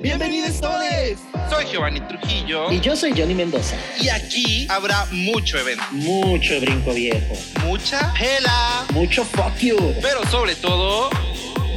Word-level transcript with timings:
Bienvenidos 0.00 0.58
todos. 0.58 0.80
Soy 1.50 1.66
Giovanni 1.66 2.00
Trujillo. 2.00 2.72
Y 2.72 2.80
yo 2.80 2.96
soy 2.96 3.12
Johnny 3.14 3.34
Mendoza. 3.34 3.76
Y 4.00 4.08
aquí 4.08 4.66
habrá 4.70 5.04
mucho 5.10 5.58
evento. 5.58 5.84
Mucho 5.90 6.58
brinco 6.58 6.94
viejo. 6.94 7.34
Mucha 7.66 8.10
hela. 8.18 8.86
Mucho 8.94 9.24
fuck 9.24 9.54
you. 9.58 9.76
Pero 10.00 10.24
sobre 10.30 10.54
todo, 10.54 11.10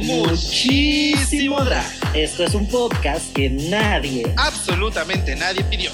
muchísimo 0.00 1.62
drag. 1.64 1.84
Esto 2.14 2.44
es 2.44 2.54
un 2.54 2.66
podcast 2.66 3.30
que 3.34 3.50
nadie, 3.50 4.24
absolutamente 4.38 5.36
nadie 5.36 5.62
pidió. 5.64 5.90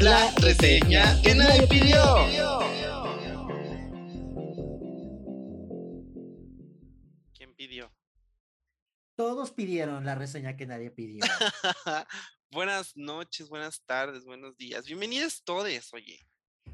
La 0.00 0.28
reseña 0.38 1.20
que 1.22 1.36
nadie 1.36 1.68
pidió. 1.68 2.69
Todos 9.40 9.52
pidieron 9.52 10.04
la 10.04 10.14
reseña 10.14 10.54
que 10.54 10.66
nadie 10.66 10.90
pidió. 10.90 11.20
buenas 12.50 12.94
noches, 12.94 13.48
buenas 13.48 13.82
tardes, 13.86 14.26
buenos 14.26 14.54
días. 14.58 14.84
Bienvenidos 14.84 15.42
todos, 15.42 15.94
oye. 15.94 16.20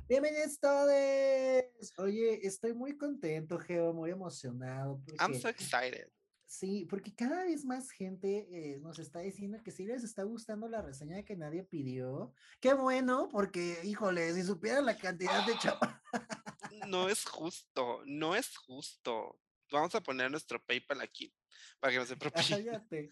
Bienvenidos 0.08 0.58
todos. 0.58 0.90
Oye, 1.98 2.44
estoy 2.44 2.74
muy 2.74 2.98
contento, 2.98 3.56
Geo, 3.60 3.94
muy 3.94 4.10
emocionado. 4.10 5.00
I'm 5.20 5.38
so 5.38 5.48
excited. 5.48 6.10
Sí, 6.44 6.88
porque 6.90 7.14
cada 7.14 7.44
vez 7.44 7.64
más 7.64 7.92
gente 7.92 8.48
eh, 8.50 8.80
nos 8.80 8.98
está 8.98 9.20
diciendo 9.20 9.62
que 9.62 9.70
sí 9.70 9.86
les 9.86 10.02
está 10.02 10.24
gustando 10.24 10.68
la 10.68 10.82
reseña 10.82 11.22
que 11.22 11.36
nadie 11.36 11.62
pidió. 11.62 12.34
Qué 12.58 12.74
bueno, 12.74 13.28
porque, 13.30 13.78
híjole, 13.84 14.34
si 14.34 14.42
supieran 14.42 14.86
la 14.86 14.98
cantidad 14.98 15.46
de 15.46 15.56
chapas. 15.58 16.00
No 16.88 17.08
es 17.08 17.24
justo, 17.24 18.02
no 18.06 18.34
es 18.34 18.56
justo. 18.56 19.40
Vamos 19.70 19.94
a 19.94 20.00
poner 20.00 20.30
nuestro 20.32 20.62
PayPal 20.64 21.00
aquí 21.00 21.32
para 21.80 21.92
que 21.92 21.98
no 21.98 22.06
se. 22.06 22.16
Cállate, 22.86 23.10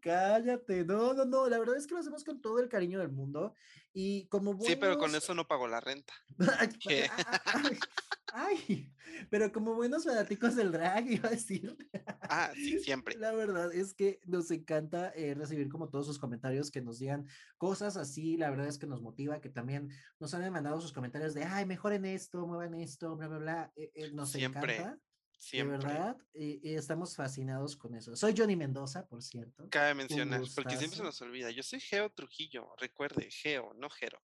cállate. 0.00 0.84
No, 0.84 1.14
no, 1.14 1.24
no. 1.24 1.48
La 1.48 1.58
verdad 1.58 1.76
es 1.76 1.86
que 1.86 1.94
lo 1.94 2.00
hacemos 2.00 2.24
con 2.24 2.40
todo 2.40 2.58
el 2.60 2.68
cariño 2.68 2.98
del 2.98 3.10
mundo. 3.10 3.54
Y 3.92 4.26
como 4.26 4.58
Sí, 4.60 4.76
pero 4.76 4.98
con 4.98 5.14
eso 5.14 5.34
no 5.34 5.46
pago 5.46 5.68
la 5.68 5.80
renta. 5.80 6.12
Ay, 8.36 8.92
pero 9.30 9.52
como 9.52 9.74
buenos 9.74 10.02
fanáticos 10.02 10.56
del 10.56 10.72
drag, 10.72 11.08
iba 11.08 11.28
a 11.28 11.30
decir. 11.32 11.76
Ah, 12.22 12.50
sí, 12.52 12.80
siempre. 12.80 13.16
La 13.16 13.32
verdad 13.32 13.72
es 13.72 13.94
que 13.94 14.18
nos 14.26 14.50
encanta 14.50 15.10
eh, 15.14 15.34
recibir 15.34 15.68
como 15.68 15.88
todos 15.88 16.06
sus 16.06 16.18
comentarios, 16.18 16.72
que 16.72 16.82
nos 16.82 16.98
digan 16.98 17.28
cosas 17.56 17.96
así. 17.96 18.36
La 18.36 18.50
verdad 18.50 18.66
es 18.66 18.78
que 18.78 18.88
nos 18.88 19.02
motiva, 19.02 19.40
que 19.40 19.50
también 19.50 19.90
nos 20.18 20.34
han 20.34 20.52
mandado 20.52 20.80
sus 20.80 20.92
comentarios 20.92 21.32
de, 21.32 21.44
ay, 21.44 21.64
mejoren 21.64 22.04
esto, 22.04 22.44
muevan 22.44 22.74
esto, 22.74 23.14
bla, 23.16 23.28
bla, 23.28 23.38
bla. 23.38 23.72
Eh, 23.76 23.92
eh, 23.94 24.10
nos 24.12 24.32
siempre. 24.32 24.78
encanta. 24.78 24.98
Siempre. 25.44 25.76
De 25.76 25.84
verdad, 25.84 26.16
y, 26.32 26.74
estamos 26.74 27.14
fascinados 27.14 27.76
con 27.76 27.94
eso. 27.94 28.16
Soy 28.16 28.32
Johnny 28.34 28.56
Mendoza, 28.56 29.06
por 29.06 29.22
cierto. 29.22 29.68
Cabe 29.68 29.92
mencionar, 29.92 30.40
porque 30.54 30.78
siempre 30.78 30.96
se 30.96 31.02
nos 31.02 31.20
olvida. 31.20 31.50
Yo 31.50 31.62
soy 31.62 31.80
Geo 31.80 32.10
Trujillo, 32.10 32.74
recuerde, 32.78 33.30
Geo, 33.30 33.74
no 33.74 33.90
Jero. 33.90 34.22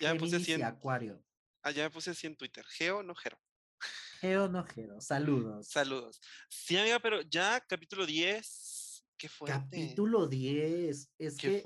Ya 0.00 0.12
me 0.12 0.18
puse 0.18 0.36
así 0.36 0.52
en... 0.52 0.64
Acuario. 0.64 1.22
Ah, 1.62 1.70
ya 1.70 1.84
me 1.84 1.90
puse 1.90 2.10
así 2.10 2.26
en 2.26 2.34
Twitter. 2.34 2.64
Geo, 2.66 3.04
no 3.04 3.14
Jero. 3.14 3.40
Geo, 4.20 4.48
no 4.48 4.64
Jero. 4.64 5.00
Saludos. 5.00 5.68
Saludos. 5.68 6.20
Sí, 6.48 6.76
amiga, 6.76 6.98
pero 6.98 7.22
ya 7.22 7.60
capítulo 7.60 8.04
10. 8.04 9.06
¿Qué 9.16 9.28
fue? 9.28 9.48
Capítulo 9.48 10.26
10. 10.26 11.12
Es 11.16 11.36
que. 11.36 11.62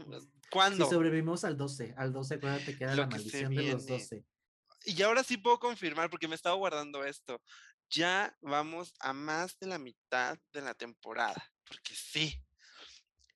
¿Cuándo? 0.51 0.85
Si 0.85 0.91
sobrevivimos 0.91 1.43
al 1.45 1.57
12. 1.57 1.95
Al 1.97 2.13
12, 2.13 2.35
acuérdate 2.35 2.77
que 2.77 2.85
era 2.85 2.95
la 2.95 3.07
maldición 3.07 3.55
de 3.55 3.73
los 3.73 3.87
12. 3.87 4.27
Y 4.85 5.03
ahora 5.03 5.25
sí 5.25 5.37
puedo 5.39 5.59
confirmar 5.59 6.11
porque 6.11 6.29
me 6.29 6.35
estaba 6.35 6.55
guardando 6.55 7.05
esto 7.05 7.43
ya 7.91 8.37
vamos 8.41 8.95
a 9.01 9.13
más 9.13 9.59
de 9.59 9.67
la 9.67 9.79
mitad 9.79 10.39
de 10.53 10.61
la 10.61 10.75
temporada, 10.75 11.43
porque 11.65 11.95
sí, 11.95 12.41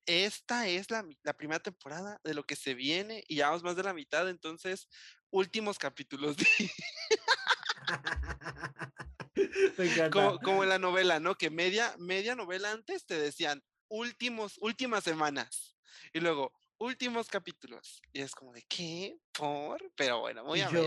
esta 0.06 0.69
es 0.69 0.91
la, 0.91 1.05
primera 1.36 1.61
temporada 1.61 2.20
de 2.25 2.34
lo 2.34 2.44
que 2.44 2.56
se 2.56 2.75
viene 2.75 3.25
y 3.28 3.36
ya 3.36 3.48
vamos 3.48 3.62
más 3.62 3.77
de 3.77 3.84
la 3.84 3.94
mitad, 3.94 4.28
entonces, 4.28 4.89
últimos 5.31 5.78
capítulos 5.78 6.36
de... 6.36 6.47
como, 10.12 10.38
como, 10.41 10.62
en 10.62 10.69
la 10.69 10.78
novela, 10.78 11.21
¿no? 11.21 11.37
Que 11.37 11.50
media, 11.50 11.94
media 11.99 12.34
novela 12.34 12.72
antes 12.72 13.06
te 13.06 13.19
decían 13.19 13.62
últimos, 13.88 14.59
últimas 14.59 15.05
semanas 15.05 15.76
y 16.12 16.21
luego 16.21 16.53
últimos 16.78 17.28
capítulos. 17.28 18.03
Y 18.12 18.21
es 18.21 18.34
como 18.34 18.53
de, 18.53 18.62
¿qué? 18.69 19.16
¿Por? 19.32 19.91
Pero 19.94 20.21
bueno, 20.21 20.44
muy 20.44 20.60
a 20.60 20.69
ver. 20.69 20.87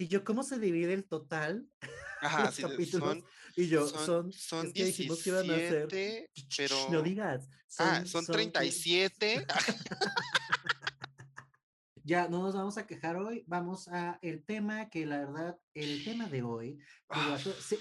Y 0.00 0.06
yo, 0.06 0.24
¿cómo 0.24 0.44
se 0.44 0.60
divide 0.60 0.94
el 0.94 1.04
total? 1.04 1.68
Ajá, 2.22 2.52
sí, 2.52 2.62
Son, 2.86 3.24
y 3.56 3.66
yo, 3.66 3.86
son, 3.86 4.32
son, 4.32 4.72
17, 4.72 6.28
pero... 6.56 6.90
No 6.90 7.02
digas. 7.02 7.48
ah, 7.78 8.04
son, 8.06 8.24
37. 8.24 9.44
ya, 12.04 12.28
no 12.28 12.42
nos 12.42 12.54
vamos 12.54 12.78
a 12.78 12.86
quejar 12.86 13.16
hoy, 13.16 13.44
vamos 13.46 13.88
a 13.88 14.18
el 14.22 14.44
tema 14.44 14.88
que 14.88 15.04
la 15.04 15.18
verdad, 15.18 15.58
el 15.74 16.04
tema 16.04 16.28
de 16.28 16.42
hoy, 16.42 16.78
ah. 17.08 17.36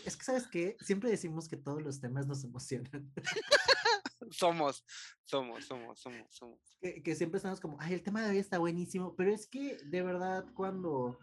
es 0.06 0.17
que 0.17 0.23
sabes 0.23 0.47
que 0.47 0.75
siempre 0.81 1.11
decimos 1.11 1.47
que 1.47 1.57
todos 1.57 1.83
los 1.83 2.00
temas 2.00 2.27
nos 2.27 2.44
emocionan. 2.44 3.11
somos, 4.31 4.83
somos, 5.23 5.66
somos, 5.66 6.00
somos, 6.00 6.35
somos. 6.35 6.59
Que, 6.81 7.01
que, 7.01 7.16
siempre 7.16 7.38
estamos 7.38 7.59
como, 7.59 7.77
ay, 7.79 7.94
el 7.94 8.03
tema 8.03 8.23
de 8.23 8.31
hoy 8.31 8.38
está 8.38 8.57
buenísimo, 8.57 9.16
pero 9.16 9.33
es 9.33 9.47
que 9.47 9.77
de 9.85 10.01
verdad 10.01 10.45
cuando 10.53 11.19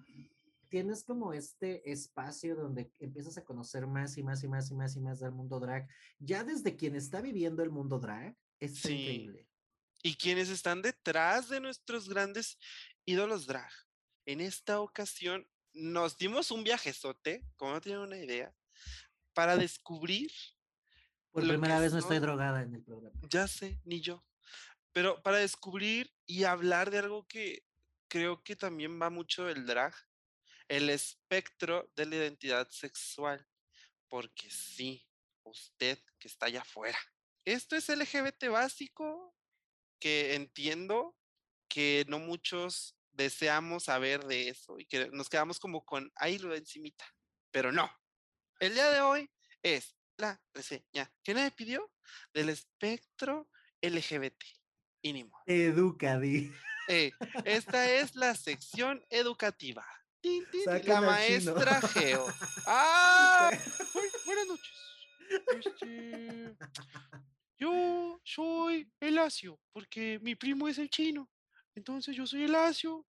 tienes 0.75 1.05
como 1.05 1.33
este 1.33 1.89
espacio 1.89 2.57
donde 2.57 2.91
empiezas 2.99 3.39
a 3.39 3.45
conocer 3.45 3.87
más 3.87 4.19
y 4.19 4.25
más 4.25 4.43
y 4.43 4.49
más 4.49 4.73
y 4.73 4.75
más 4.75 4.97
y 4.97 5.01
más 5.01 5.21
del 5.21 5.31
mundo 5.31 5.61
drag, 5.61 5.89
ya 6.19 6.43
desde 6.43 6.75
quien 6.75 6.97
está 6.97 7.21
viviendo 7.21 7.63
el 7.63 7.71
mundo 7.71 8.01
drag, 8.01 8.37
es 8.59 8.85
increíble. 8.85 9.49
Y 10.03 10.17
quienes 10.17 10.49
están 10.49 10.83
detrás 10.83 11.49
de 11.49 11.61
nuestros 11.61 12.09
grandes 12.09 12.59
ídolos 13.05 13.47
drag. 13.47 13.71
En 14.27 14.41
esta 14.41 14.81
ocasión 14.81 15.47
nos 15.75 16.19
dimos 16.19 16.51
un 16.51 16.65
viajezote, 16.65 17.47
como 17.55 17.75
no 17.75 17.81
tienen 17.81 18.01
una 18.01 18.19
idea, 18.19 18.53
para 19.33 19.57
descubrir. 19.57 20.33
Por 21.31 21.47
primera 21.47 21.79
vez 21.79 21.93
no 21.93 22.01
estoy 22.01 22.19
drogada 22.19 22.63
en 22.63 22.75
el 22.75 22.83
programa. 22.83 23.21
Ya 23.31 23.47
sé, 23.47 23.81
ni 23.85 24.01
yo. 24.01 24.25
Pero 24.91 25.23
para 25.23 25.39
descubrir 25.39 26.13
y 26.27 26.43
hablar 26.43 26.91
de 26.91 26.99
algo 26.99 27.29
que 27.29 27.65
creo 28.09 28.43
que 28.43 28.57
también 28.57 29.01
va 29.01 29.09
mucho 29.09 29.45
del 29.45 29.67
drag, 29.67 29.95
el 30.69 30.91
espectro 30.91 31.91
de 31.97 32.07
la 32.07 32.17
identidad 32.17 32.69
sexual, 32.71 33.47
porque 34.09 34.51
sí, 34.51 35.07
usted 35.45 35.99
que 36.19 36.29
está 36.29 36.47
allá 36.47 36.63
afuera. 36.63 36.99
Esto 37.45 37.77
es 37.77 37.89
LGBT 37.89 38.49
básico 38.49 39.37
que 40.01 40.35
entiendo 40.35 41.17
que 41.69 42.05
no 42.09 42.19
muchos 42.19 42.97
deseamos 43.13 43.85
saber 43.85 44.25
de 44.25 44.49
eso 44.49 44.79
y 44.79 44.87
que 44.87 45.09
nos 45.11 45.29
quedamos 45.29 45.59
como 45.59 45.85
con 45.85 46.11
ahí 46.17 46.39
lo 46.39 46.55
encimita, 46.55 47.05
pero 47.51 47.71
no. 47.71 47.91
El 48.61 48.75
día 48.75 48.91
de 48.91 49.01
hoy 49.01 49.31
es 49.63 49.97
la 50.17 50.41
reseña 50.53 51.13
que 51.23 51.35
nadie 51.35 51.51
pidió 51.51 51.93
del 52.33 52.49
espectro 52.49 53.51
LGBT. 53.83 54.43
Y 55.03 55.29
Educadi. 55.47 56.53
Eh, 56.89 57.13
esta 57.45 57.91
es 57.91 58.15
la 58.15 58.35
sección 58.35 59.05
educativa 59.11 59.87
la 60.85 61.01
maestra 61.01 61.81
Geo. 61.89 62.27
¡Ah! 62.67 63.51
buenas 64.25 64.47
noches. 64.47 64.73
Este, 65.57 66.57
yo 67.59 68.21
soy 68.25 68.91
el 69.01 69.19
Acio, 69.19 69.61
porque 69.73 70.19
mi 70.23 70.35
primo 70.35 70.69
es 70.69 70.79
el 70.79 70.91
chino. 70.91 71.31
Entonces 71.75 72.17
yo 72.17 72.27
soy 72.27 72.45
el 72.45 72.55
Acio 72.55 73.07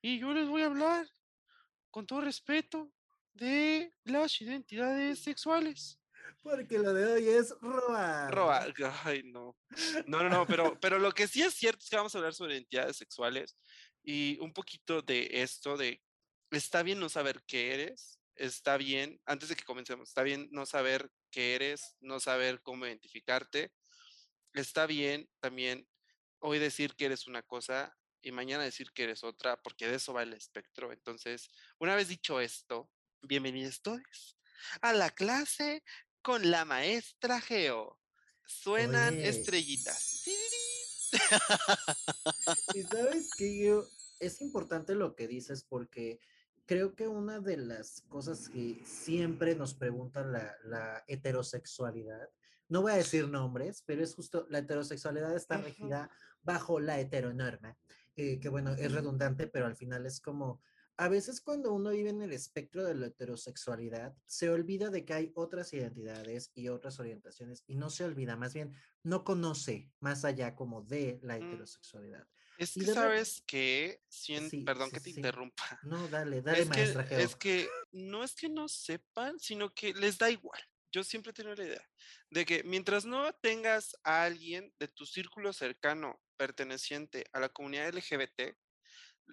y 0.00 0.18
yo 0.18 0.32
les 0.32 0.48
voy 0.48 0.62
a 0.62 0.66
hablar 0.66 1.08
con 1.90 2.06
todo 2.06 2.20
respeto 2.20 2.92
de 3.34 3.94
las 4.04 4.40
identidades 4.40 5.20
sexuales. 5.20 5.98
Porque 6.42 6.78
lo 6.78 6.92
de 6.94 7.12
hoy 7.12 7.28
es 7.28 7.54
robar. 7.60 8.32
Robar. 8.32 8.74
Ay, 9.04 9.22
no. 9.24 9.56
No, 10.06 10.22
no, 10.22 10.28
no, 10.28 10.46
pero, 10.46 10.78
pero 10.80 10.98
lo 10.98 11.12
que 11.12 11.26
sí 11.26 11.42
es 11.42 11.54
cierto 11.54 11.80
es 11.82 11.90
que 11.90 11.96
vamos 11.96 12.14
a 12.14 12.18
hablar 12.18 12.34
sobre 12.34 12.54
identidades 12.54 12.96
sexuales 12.96 13.56
y 14.02 14.38
un 14.40 14.52
poquito 14.52 15.02
de 15.02 15.28
esto, 15.32 15.76
de 15.76 16.00
está 16.50 16.82
bien 16.82 17.00
no 17.00 17.08
saber 17.08 17.42
qué 17.46 17.74
eres, 17.74 18.18
está 18.34 18.76
bien, 18.76 19.20
antes 19.26 19.48
de 19.48 19.56
que 19.56 19.64
comencemos, 19.64 20.08
está 20.08 20.22
bien 20.22 20.48
no 20.52 20.66
saber 20.66 21.10
qué 21.30 21.54
eres, 21.54 21.96
no 22.00 22.20
saber 22.20 22.62
cómo 22.62 22.86
identificarte, 22.86 23.72
está 24.54 24.86
bien 24.86 25.28
también 25.40 25.88
hoy 26.40 26.58
decir 26.58 26.94
que 26.94 27.06
eres 27.06 27.26
una 27.26 27.42
cosa 27.42 27.96
y 28.22 28.32
mañana 28.32 28.64
decir 28.64 28.92
que 28.92 29.04
eres 29.04 29.24
otra, 29.24 29.60
porque 29.62 29.86
de 29.88 29.96
eso 29.96 30.12
va 30.12 30.22
el 30.22 30.32
espectro. 30.32 30.92
Entonces, 30.92 31.48
una 31.78 31.94
vez 31.94 32.08
dicho 32.08 32.40
esto, 32.40 32.90
bienvenidos 33.22 33.80
todos 33.80 34.36
a 34.80 34.92
la 34.92 35.10
clase 35.10 35.82
con 36.22 36.50
la 36.50 36.64
maestra 36.64 37.40
Geo. 37.40 38.00
Suenan 38.46 39.20
estrellitas. 39.20 40.26
Y 42.74 42.82
sabes 42.82 43.30
que 43.36 43.58
yo, 43.58 43.86
es 44.20 44.40
importante 44.40 44.94
lo 44.94 45.14
que 45.14 45.28
dices 45.28 45.64
porque 45.64 46.20
creo 46.68 46.94
que 46.94 47.08
una 47.08 47.40
de 47.40 47.56
las 47.56 48.02
cosas 48.10 48.50
que 48.50 48.82
siempre 48.84 49.54
nos 49.54 49.72
pregunta 49.72 50.22
la, 50.22 51.02
heterosexualidad, 51.08 52.28
no 52.68 52.82
voy 52.82 52.92
a 52.92 52.96
decir 52.96 53.26
nombres, 53.26 53.82
pero 53.86 54.04
es 54.04 54.14
justo 54.14 54.46
la 54.50 54.58
heterosexualidad 54.58 55.34
está 55.34 55.56
regida 55.56 56.10
bajo 56.42 56.78
la 56.78 57.00
heteronorma, 57.00 57.78
eh, 58.16 58.38
que 58.38 58.50
bueno, 58.50 58.72
es 58.74 58.92
redundante, 58.92 59.46
pero 59.46 59.64
al 59.64 59.76
final 59.76 60.04
es 60.04 60.20
como, 60.20 60.60
a 60.98 61.08
veces 61.08 61.40
cuando 61.40 61.72
uno 61.72 61.90
vive 61.90 62.10
en 62.10 62.20
el 62.20 62.34
espectro 62.34 62.84
de 62.84 62.94
la 62.94 63.06
heterosexualidad, 63.06 64.14
se 64.26 64.50
olvida 64.50 64.90
de 64.90 65.06
que 65.06 65.14
hay 65.14 65.32
otras 65.36 65.72
identidades 65.72 66.52
y 66.54 66.68
otras 66.68 67.00
orientaciones, 67.00 67.64
y 67.66 67.76
no 67.76 67.88
se 67.88 68.04
olvida, 68.04 68.36
más 68.36 68.52
bien, 68.52 68.74
no 69.02 69.24
conoce 69.24 69.90
más 70.00 70.26
allá 70.26 70.54
como 70.54 70.82
de 70.82 71.18
la 71.22 71.38
Mm, 71.38 71.44
heterosexualidad. 71.44 72.28
Es 72.58 72.76
que 72.76 72.86
sabes 72.86 73.42
que, 73.46 74.02
sí, 74.08 74.50
perdón 74.64 74.90
sí, 74.90 74.90
que 74.92 75.00
te 75.00 75.10
sí. 75.10 75.10
interrumpa, 75.10 75.80
No, 75.82 76.08
dale, 76.08 76.42
dale, 76.42 76.64
es 76.64 76.70
que, 76.70 76.82
maestra 76.82 77.04
Geo. 77.04 77.26
es 77.26 77.36
que 77.36 77.68
no 77.92 78.24
es 78.24 78.34
que 78.34 78.48
no 78.48 78.68
sepan, 78.68 79.38
sino 79.38 79.70
que 79.74 79.94
les 79.94 80.18
da 80.18 80.30
igual. 80.30 80.60
Yo 80.92 81.04
siempre 81.04 81.30
he 81.30 81.34
tenido 81.34 81.54
la 81.56 81.64
idea 81.66 81.90
de 82.30 82.46
que 82.46 82.62
mientras 82.64 83.04
no 83.04 83.32
tengas 83.34 83.96
a 84.04 84.24
alguien 84.24 84.74
de 84.78 84.88
tu 84.88 85.06
círculo 85.06 85.52
cercano 85.52 86.20
perteneciente 86.36 87.26
a 87.32 87.40
la 87.40 87.50
comunidad 87.50 87.88
LGBT, 87.88 88.56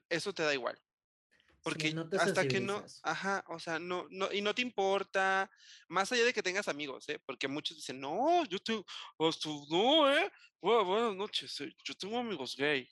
eso 0.09 0.33
te 0.33 0.43
da 0.43 0.53
igual. 0.53 0.79
Porque 1.63 1.95
no 1.95 2.07
hasta 2.15 2.45
que 2.45 2.59
no, 2.61 2.83
ajá, 3.03 3.43
o 3.47 3.59
sea, 3.59 3.79
no, 3.79 4.07
no, 4.11 4.31
y 4.31 4.41
no 4.41 4.53
te 4.53 4.61
importa, 4.61 5.49
más 5.89 6.11
allá 6.11 6.23
de 6.25 6.33
que 6.33 6.43
tengas 6.43 6.67
amigos, 6.67 7.09
¿eh? 7.09 7.19
Porque 7.25 7.47
muchos 7.47 7.77
dicen, 7.77 7.99
no, 7.99 8.45
yo 8.45 8.59
tengo, 8.59 8.85
no, 9.69 10.11
¿eh? 10.11 10.31
Bu- 10.61 10.85
buenas 10.85 11.15
noches, 11.15 11.59
eh, 11.61 11.73
yo 11.83 11.95
tengo 11.95 12.17
amigos 12.19 12.55
gay, 12.55 12.87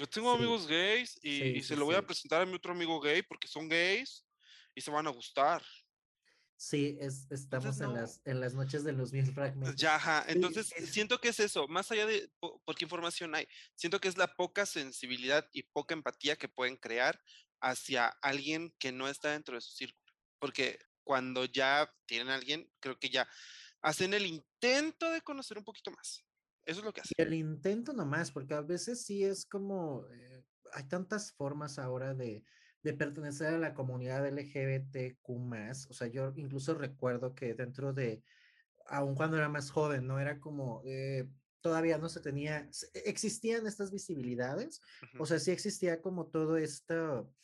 yo 0.00 0.08
tengo 0.08 0.30
Sí, 0.30 0.36
amigos 0.36 0.66
gays 0.66 1.18
y, 1.22 1.30
sí, 1.38 1.58
y 1.58 1.62
sí, 1.62 1.64
se 1.64 1.76
lo 1.76 1.84
voy 1.84 1.96
a 1.96 2.02
sí. 2.02 2.06
presentar 2.06 2.42
a 2.42 2.46
mi 2.46 2.54
otro 2.54 2.72
amigo 2.72 3.00
gay 3.00 3.22
porque 3.22 3.48
son 3.48 3.68
gays 3.68 4.26
y 4.74 4.80
se 4.80 4.90
van 4.90 5.06
a 5.06 5.10
gustar. 5.10 5.62
Sí, 6.56 6.96
es, 7.00 7.26
Entonces, 7.52 7.74
estamos 7.74 7.80
en 7.80 7.92
no, 7.92 7.94
las, 7.94 8.20
en 8.24 8.40
las 8.40 8.54
noches 8.54 8.84
de 8.84 8.92
los 8.92 9.12
mil 9.12 9.26
fragmentos. 9.32 9.76
ya, 9.76 9.96
ajá, 9.96 10.24
Sí, 10.26 10.32
entonces 10.32 10.74
es- 10.76 10.90
siento 10.90 11.18
que 11.20 11.28
es 11.28 11.40
eso, 11.40 11.68
más 11.68 11.90
allá 11.90 12.06
de, 12.06 12.30
po- 12.40 12.62
porque 12.64 12.84
información 12.84 13.34
hay, 13.34 13.46
siento 13.74 14.00
que 14.00 14.08
es 14.08 14.16
la 14.16 14.34
poca 14.34 14.66
sensibilidad 14.66 15.48
y 15.52 15.64
poca 15.64 15.94
empatía 15.94 16.36
que 16.36 16.48
pueden 16.48 16.76
crear 16.76 17.20
hacia 17.60 18.08
alguien 18.22 18.74
que 18.78 18.92
no 18.92 19.08
está 19.08 19.32
dentro 19.32 19.54
de 19.54 19.60
su 19.60 19.72
círculo. 19.72 20.12
Porque 20.38 20.78
cuando 21.04 21.44
ya 21.44 21.92
tienen 22.06 22.30
a 22.30 22.34
alguien, 22.36 22.72
creo 22.80 22.98
que 22.98 23.10
ya 23.10 23.28
hacen 23.82 24.14
el 24.14 24.26
intento 24.26 25.10
de 25.10 25.22
conocer 25.22 25.58
un 25.58 25.64
poquito 25.64 25.90
más. 25.90 26.24
Eso 26.64 26.80
es 26.80 26.84
lo 26.84 26.92
que 26.92 27.00
hacen. 27.00 27.14
Y 27.18 27.22
el 27.22 27.34
intento 27.34 27.92
nomás, 27.92 28.30
porque 28.30 28.54
a 28.54 28.60
veces 28.62 29.04
sí 29.04 29.24
es 29.24 29.46
como, 29.46 30.06
eh, 30.12 30.44
hay 30.72 30.88
tantas 30.88 31.32
formas 31.32 31.78
ahora 31.78 32.14
de, 32.14 32.44
de 32.82 32.94
pertenecer 32.94 33.54
a 33.54 33.58
la 33.58 33.74
comunidad 33.74 34.26
LGBTQ+, 34.26 35.86
o 35.88 35.92
sea, 35.94 36.08
yo 36.08 36.32
incluso 36.36 36.74
recuerdo 36.74 37.34
que 37.34 37.54
dentro 37.54 37.92
de, 37.92 38.22
aun 38.86 39.14
cuando 39.14 39.36
era 39.36 39.48
más 39.48 39.70
joven, 39.70 40.06
¿no? 40.06 40.18
Era 40.20 40.40
como, 40.40 40.82
eh, 40.84 41.28
todavía 41.60 41.98
no 41.98 42.08
se 42.08 42.20
tenía, 42.20 42.68
se- 42.72 42.90
existían 43.08 43.66
estas 43.66 43.90
visibilidades, 43.92 44.80
o 45.18 45.26
sea, 45.26 45.38
sí 45.38 45.50
existía 45.50 46.00
como 46.00 46.30
todo 46.30 46.56
esto, 46.56 47.34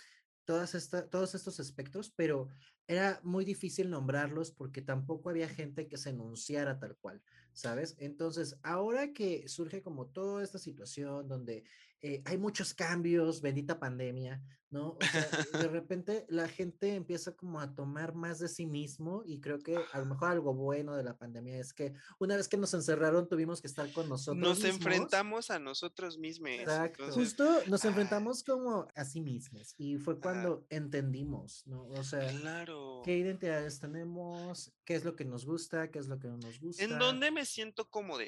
todas 0.44 0.74
esta, 0.74 1.08
todos 1.08 1.34
estos 1.34 1.60
espectros, 1.60 2.12
pero 2.16 2.48
era 2.86 3.20
muy 3.24 3.44
difícil 3.44 3.90
nombrarlos 3.90 4.52
porque 4.52 4.82
tampoco 4.82 5.30
había 5.30 5.48
gente 5.48 5.88
que 5.88 5.96
se 5.98 6.10
enunciara 6.10 6.78
tal 6.78 6.96
cual, 6.98 7.22
¿sabes? 7.56 7.96
Entonces, 7.98 8.60
ahora 8.62 9.12
que 9.14 9.48
surge 9.48 9.82
como 9.82 10.06
toda 10.08 10.44
esta 10.44 10.58
situación 10.58 11.26
donde 11.26 11.64
eh, 12.02 12.22
hay 12.24 12.38
muchos 12.38 12.74
cambios, 12.74 13.40
bendita 13.40 13.78
pandemia, 13.78 14.42
¿no? 14.70 14.90
O 14.90 14.98
sea, 15.00 15.22
eh, 15.22 15.58
de 15.58 15.68
repente 15.68 16.26
la 16.28 16.48
gente 16.48 16.94
empieza 16.94 17.34
como 17.34 17.60
a 17.60 17.74
tomar 17.74 18.14
más 18.14 18.38
de 18.38 18.48
sí 18.48 18.66
mismo 18.66 19.22
y 19.24 19.40
creo 19.40 19.58
que 19.60 19.76
a 19.92 19.98
lo 19.98 20.06
mejor 20.06 20.28
algo 20.28 20.54
bueno 20.54 20.96
de 20.96 21.04
la 21.04 21.16
pandemia 21.16 21.58
es 21.58 21.72
que 21.72 21.94
una 22.18 22.36
vez 22.36 22.48
que 22.48 22.56
nos 22.56 22.74
encerraron 22.74 23.28
tuvimos 23.28 23.60
que 23.60 23.68
estar 23.68 23.90
con 23.92 24.08
nosotros 24.08 24.42
Nos 24.42 24.58
mismos. 24.58 24.74
enfrentamos 24.76 25.50
a 25.50 25.58
nosotros 25.58 26.18
mismos. 26.18 26.50
Exacto. 26.50 27.04
Entonces, 27.04 27.22
Justo 27.36 27.60
nos 27.68 27.84
enfrentamos 27.84 28.42
como 28.44 28.88
a 28.94 29.04
sí 29.04 29.20
mismos 29.20 29.74
y 29.78 29.96
fue 29.98 30.20
cuando 30.20 30.66
entendimos, 30.68 31.66
¿no? 31.66 31.86
O 31.88 32.04
sea, 32.04 32.28
claro. 32.40 33.02
qué 33.04 33.16
identidades 33.16 33.80
tenemos, 33.80 34.72
qué 34.84 34.96
es 34.96 35.04
lo 35.04 35.16
que 35.16 35.24
nos 35.24 35.46
gusta, 35.46 35.90
qué 35.90 35.98
es 35.98 36.08
lo 36.08 36.18
que 36.18 36.28
no 36.28 36.36
nos 36.36 36.56
¿En 36.56 36.60
gusta. 36.60 36.98
dónde 36.98 37.30
me 37.30 37.44
siento 37.46 37.88
cómodo? 37.88 38.20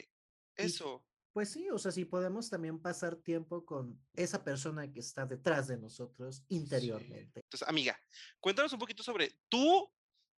Eso. 0.56 1.04
Pues 1.38 1.50
sí, 1.50 1.70
o 1.70 1.78
sea, 1.78 1.92
si 1.92 2.04
podemos 2.04 2.50
también 2.50 2.80
pasar 2.82 3.14
tiempo 3.14 3.64
con 3.64 4.04
esa 4.16 4.42
persona 4.42 4.92
que 4.92 4.98
está 4.98 5.24
detrás 5.24 5.68
de 5.68 5.76
nosotros 5.76 6.42
Sí. 6.48 6.56
interiormente. 6.56 7.42
Entonces, 7.44 7.68
amiga, 7.68 7.96
cuéntanos 8.40 8.72
un 8.72 8.80
poquito 8.80 9.04
sobre 9.04 9.30
tú, 9.48 9.88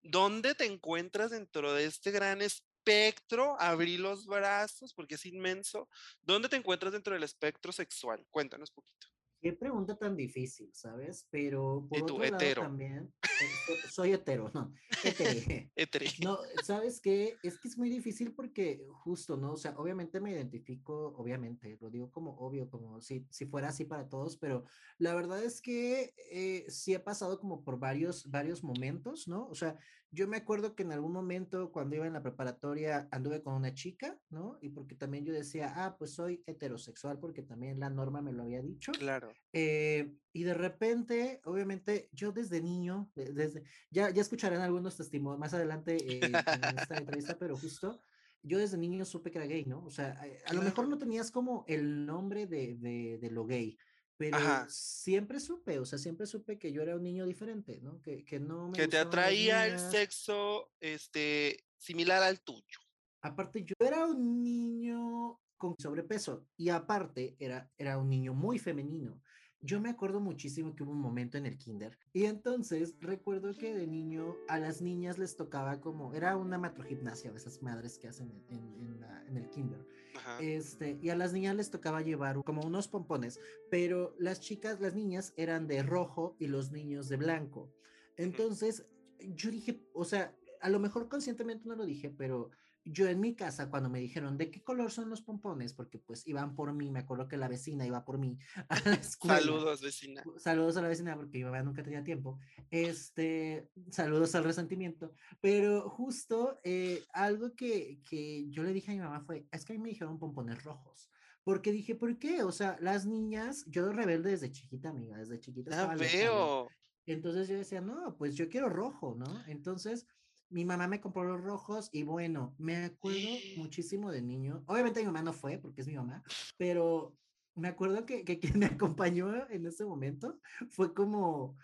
dónde 0.04 0.56
te 0.56 0.66
encuentras 0.66 1.32
dentro 1.32 1.74
de 1.74 1.86
este 1.86 2.12
gran 2.12 2.42
espectro. 2.42 3.56
Abrí 3.62 3.96
los 3.98 4.26
brazos 4.26 4.94
porque 4.94 5.16
es 5.16 5.26
inmenso. 5.26 5.88
¿Dónde 6.22 6.50
te 6.50 6.58
encuentras 6.58 6.92
dentro 6.92 7.14
del 7.14 7.24
espectro 7.24 7.72
sexual? 7.72 8.28
Cuéntanos 8.30 8.70
poquito. 8.70 9.08
Qué 9.42 9.54
pregunta 9.54 9.98
tan 9.98 10.18
difícil, 10.18 10.70
¿sabes? 10.74 11.26
Pero 11.32 11.86
por 11.90 12.04
otro 12.04 12.18
lado 12.18 12.36
hetero. 12.38 12.62
también, 12.62 13.14
eh, 13.24 13.46
so- 13.66 13.74
soy 13.90 14.12
hetero, 14.12 14.52
no. 14.54 14.74
Hetere. 15.04 15.72
No, 16.24 16.38
¿sabes 16.64 17.00
qué? 17.00 17.40
Es 17.42 17.58
que 17.58 17.70
es 17.70 17.78
muy 17.78 17.90
difícil 17.90 18.34
porque 18.34 18.86
justo, 18.92 19.38
¿no? 19.38 19.54
O 19.54 19.58
sea, 19.58 19.78
obviamente 19.78 20.20
me 20.20 20.32
identifico, 20.32 21.14
obviamente, 21.16 21.78
lo 21.80 21.90
digo 21.90 22.12
como 22.12 22.36
obvio, 22.38 22.70
como 22.70 23.00
si, 23.00 23.26
si 23.30 23.46
fuera 23.46 23.70
así 23.70 23.86
para 23.86 24.10
todos, 24.10 24.36
pero 24.38 24.66
la 24.98 25.16
verdad 25.16 25.42
es 25.44 25.62
que 25.62 26.14
eh, 26.32 26.66
sí 26.68 26.94
he 26.94 27.00
pasado 27.00 27.40
como 27.40 27.64
por 27.64 27.80
varios, 27.80 28.30
varios 28.30 28.64
momentos, 28.64 29.28
¿no? 29.28 29.48
O 29.48 29.56
sea, 29.56 29.78
yo 30.12 30.28
me 30.28 30.38
acuerdo 30.38 30.76
que 30.76 30.84
en 30.84 30.92
algún 30.92 31.12
momento 31.14 31.72
cuando 31.72 31.96
iba 31.96 32.08
en 32.08 32.14
la 32.14 32.24
preparatoria 32.24 33.08
anduve 33.12 33.44
con 33.44 33.54
una 33.54 33.74
chica, 33.74 34.20
¿no? 34.30 34.58
Y 34.62 34.70
porque 34.70 34.96
también 34.96 35.26
yo 35.26 35.34
decía, 35.34 35.74
ah, 35.76 35.98
pues 35.98 36.14
soy 36.14 36.44
heterosexual 36.48 37.20
porque 37.20 37.44
también 37.44 37.80
la 37.80 37.90
norma 37.90 38.22
me 38.22 38.32
lo 38.32 38.44
había 38.44 38.62
dicho. 38.62 38.92
Claro. 38.94 39.32
Eh, 39.54 40.16
y 40.34 40.44
de 40.44 40.54
repente, 40.54 41.42
obviamente, 41.46 42.10
yo 42.12 42.32
desde 42.32 42.62
niño, 42.62 43.12
de- 43.16 43.34
desde, 43.34 43.64
ya, 43.92 44.10
ya 44.10 44.22
escucharán 44.22 44.62
algunos 44.62 44.98
testimonios 44.98 45.40
más 45.40 45.54
adelante 45.54 45.98
eh, 45.98 46.20
en 46.24 46.34
esta 46.78 46.98
entrevista, 46.98 47.38
pero 47.38 47.56
justo 47.56 48.02
yo 48.42 48.58
desde 48.58 48.78
niño 48.78 49.04
supe 49.06 49.32
que 49.32 49.38
era 49.38 49.48
gay, 49.48 49.66
¿no? 49.66 49.84
O 49.84 49.92
sea, 49.92 50.26
eh, 50.26 50.40
a 50.46 50.54
lo 50.54 50.62
mejor 50.62 50.88
no 50.88 50.98
tenías 50.98 51.30
como 51.30 51.66
el 51.68 52.06
nombre 52.06 52.48
de, 52.48 52.78
de, 52.78 53.18
de 53.22 53.32
lo 53.32 53.46
gay, 53.46 53.78
pero 54.20 54.36
Ajá. 54.36 54.68
siempre 54.70 55.40
supe, 55.40 55.80
o 55.80 55.86
sea, 55.86 55.98
siempre 55.98 56.28
supe 56.28 56.60
que 56.60 56.74
yo 56.74 56.82
era 56.82 56.94
un 56.98 57.04
niño 57.04 57.26
diferente, 57.26 57.80
¿no? 57.82 58.02
Que, 58.02 58.26
que 58.26 58.38
no 58.38 58.68
me 58.68 58.78
Que 58.78 58.90
te 58.90 58.98
atraía 58.98 59.66
el 59.66 59.80
sexo 59.80 60.74
este, 60.82 61.66
similar 61.78 62.22
al 62.22 62.42
tuyo. 62.42 62.80
Aparte, 63.22 63.64
yo 63.64 63.76
era 63.80 64.06
un 64.06 64.44
niño 64.44 65.40
con 65.56 65.74
sobrepeso 65.80 66.46
y 66.58 66.68
aparte 66.68 67.38
era, 67.40 67.72
era 67.78 67.98
un 67.98 68.10
niño 68.10 68.34
muy 68.34 68.60
femenino. 68.60 69.22
Yo 69.62 69.80
me 69.80 69.90
acuerdo 69.90 70.20
muchísimo 70.20 70.76
que 70.76 70.84
hubo 70.84 70.92
un 70.92 71.00
momento 71.02 71.38
en 71.38 71.46
el 71.46 71.58
kinder 71.58 71.98
y 72.14 72.26
entonces 72.26 72.96
recuerdo 73.00 73.54
que 73.54 73.74
de 73.74 73.88
niño 73.88 74.36
a 74.50 74.58
las 74.60 74.82
niñas 74.82 75.18
les 75.18 75.38
tocaba 75.38 75.80
como, 75.80 76.14
era 76.14 76.36
una 76.36 76.58
matrogimnasia 76.58 77.32
esas 77.36 77.62
madres 77.62 77.98
que 77.98 78.10
hacen 78.10 78.32
en, 78.32 78.58
en- 78.58 78.76
en 78.82 79.00
la- 79.02 79.26
en 79.28 79.38
el 79.38 79.50
kinder. 79.50 79.86
Ajá. 80.16 80.40
Este, 80.42 80.98
y 81.02 81.10
a 81.10 81.16
las 81.16 81.34
niñas 81.34 81.56
les 81.56 81.70
tocaba 81.70 82.02
llevar 82.02 82.44
como 82.44 82.62
unos 82.62 82.88
pompones, 82.88 83.40
pero 83.70 84.16
las 84.18 84.40
chicas, 84.40 84.80
las 84.80 84.96
niñas 84.96 85.34
eran 85.38 85.68
de 85.68 85.84
rojo 85.84 86.36
y 86.40 86.48
los 86.48 86.72
niños 86.72 87.10
de 87.10 87.18
blanco. 87.18 87.72
Entonces, 88.18 88.86
yo 89.20 89.52
dije, 89.52 89.82
o 89.94 90.04
sea, 90.04 90.36
a 90.62 90.70
lo 90.70 90.80
mejor 90.80 91.08
conscientemente 91.10 91.68
no 91.68 91.76
lo 91.76 91.86
dije, 91.86 92.10
pero 92.10 92.52
yo 92.86 93.08
en 93.08 93.20
mi 93.20 93.36
casa, 93.36 93.70
cuando 93.70 93.90
me 93.90 94.00
dijeron 94.00 94.38
de 94.38 94.50
qué 94.50 94.64
color 94.64 94.92
son 94.92 95.10
los 95.10 95.22
pompones, 95.22 95.74
porque 95.74 96.00
pues 96.00 96.28
iban 96.28 96.56
por 96.56 96.74
mí, 96.74 96.92
me 96.92 97.00
acuerdo 97.00 97.28
que 97.28 97.38
la 97.38 97.48
vecina 97.48 97.86
iba 97.86 98.04
por 98.06 98.18
mí 98.18 98.38
a 98.70 98.80
la 98.86 98.96
escuela. 98.96 99.40
Saludos, 99.40 99.82
vecina. 99.82 100.24
Saludos 100.38 100.78
a 100.78 100.82
la 100.82 100.88
vecina 100.88 101.16
porque 101.16 101.38
mi 101.38 101.44
mamá 101.44 101.62
nunca 101.64 101.84
tenía 101.84 102.04
tiempo. 102.04 102.40
Este, 102.70 103.70
saludos 103.92 104.34
al 104.36 104.44
resentimiento. 104.44 105.14
Pero 105.42 105.90
justo 105.90 106.60
eh, 106.64 107.04
algo 107.14 107.56
que, 107.56 108.02
que 108.10 108.50
yo 108.50 108.64
le 108.64 108.74
dije 108.74 108.92
a 108.92 108.96
mi 108.96 109.02
mamá 109.02 109.22
fue, 109.22 109.48
es 109.52 109.66
que 109.66 109.74
a 109.74 109.76
mí 109.76 109.82
me 109.82 109.90
dijeron 109.90 110.20
pompones 110.20 110.64
rojos. 110.64 111.10
Porque 111.44 111.72
dije, 111.72 111.96
¿por 111.96 112.20
qué? 112.20 112.44
O 112.44 112.52
sea, 112.52 112.78
las 112.80 113.06
niñas, 113.06 113.66
yo 113.68 113.92
rebelde 113.92 114.32
desde 114.32 114.52
chiquita, 114.52 114.90
amiga, 114.90 115.18
desde 115.18 115.40
chiquita 115.40 115.82
loca 115.82 115.96
yo. 115.96 116.02
veo. 116.02 116.70
Entonces 117.06 117.48
yo 117.48 117.58
decía, 117.58 117.82
no, 117.82 118.16
pues 118.18 118.36
yo 118.36 118.50
quiero 118.50 118.70
rojo, 118.70 119.16
¿no? 119.18 119.44
Entonces 119.48 120.06
mi 120.50 120.66
mamá 120.66 120.88
me 120.88 121.00
compró 121.00 121.24
los 121.24 121.42
rojos 121.42 121.90
y 121.92 122.04
bueno, 122.04 122.56
me 122.58 122.86
acuerdo 122.86 123.20
muchísimo 123.58 124.12
de 124.12 124.22
niño. 124.22 124.64
Obviamente 124.68 125.00
mi 125.00 125.08
mamá 125.08 125.22
no 125.22 125.34
fue 125.34 125.58
porque 125.58 125.82
es 125.82 125.88
mi 125.88 125.96
mamá, 125.96 126.24
pero 126.58 127.16
me 127.56 127.68
acuerdo 127.68 128.06
que, 128.06 128.24
que 128.24 128.40
quien 128.40 128.60
me 128.60 128.66
acompañó 128.66 129.50
en 129.50 129.66
ese 129.66 129.86
momento 129.86 130.40
fue 130.70 130.94
como, 130.94 131.58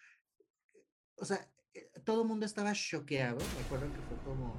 o 1.18 1.26
sea, 1.26 1.50
eh, 1.74 1.90
todo 2.04 2.22
el 2.22 2.28
mundo 2.28 2.46
estaba 2.46 2.74
choqueado. 2.74 3.38
Me 3.38 3.66
acuerdo 3.66 3.92
que 3.92 4.02
fue 4.02 4.18
como, 4.24 4.56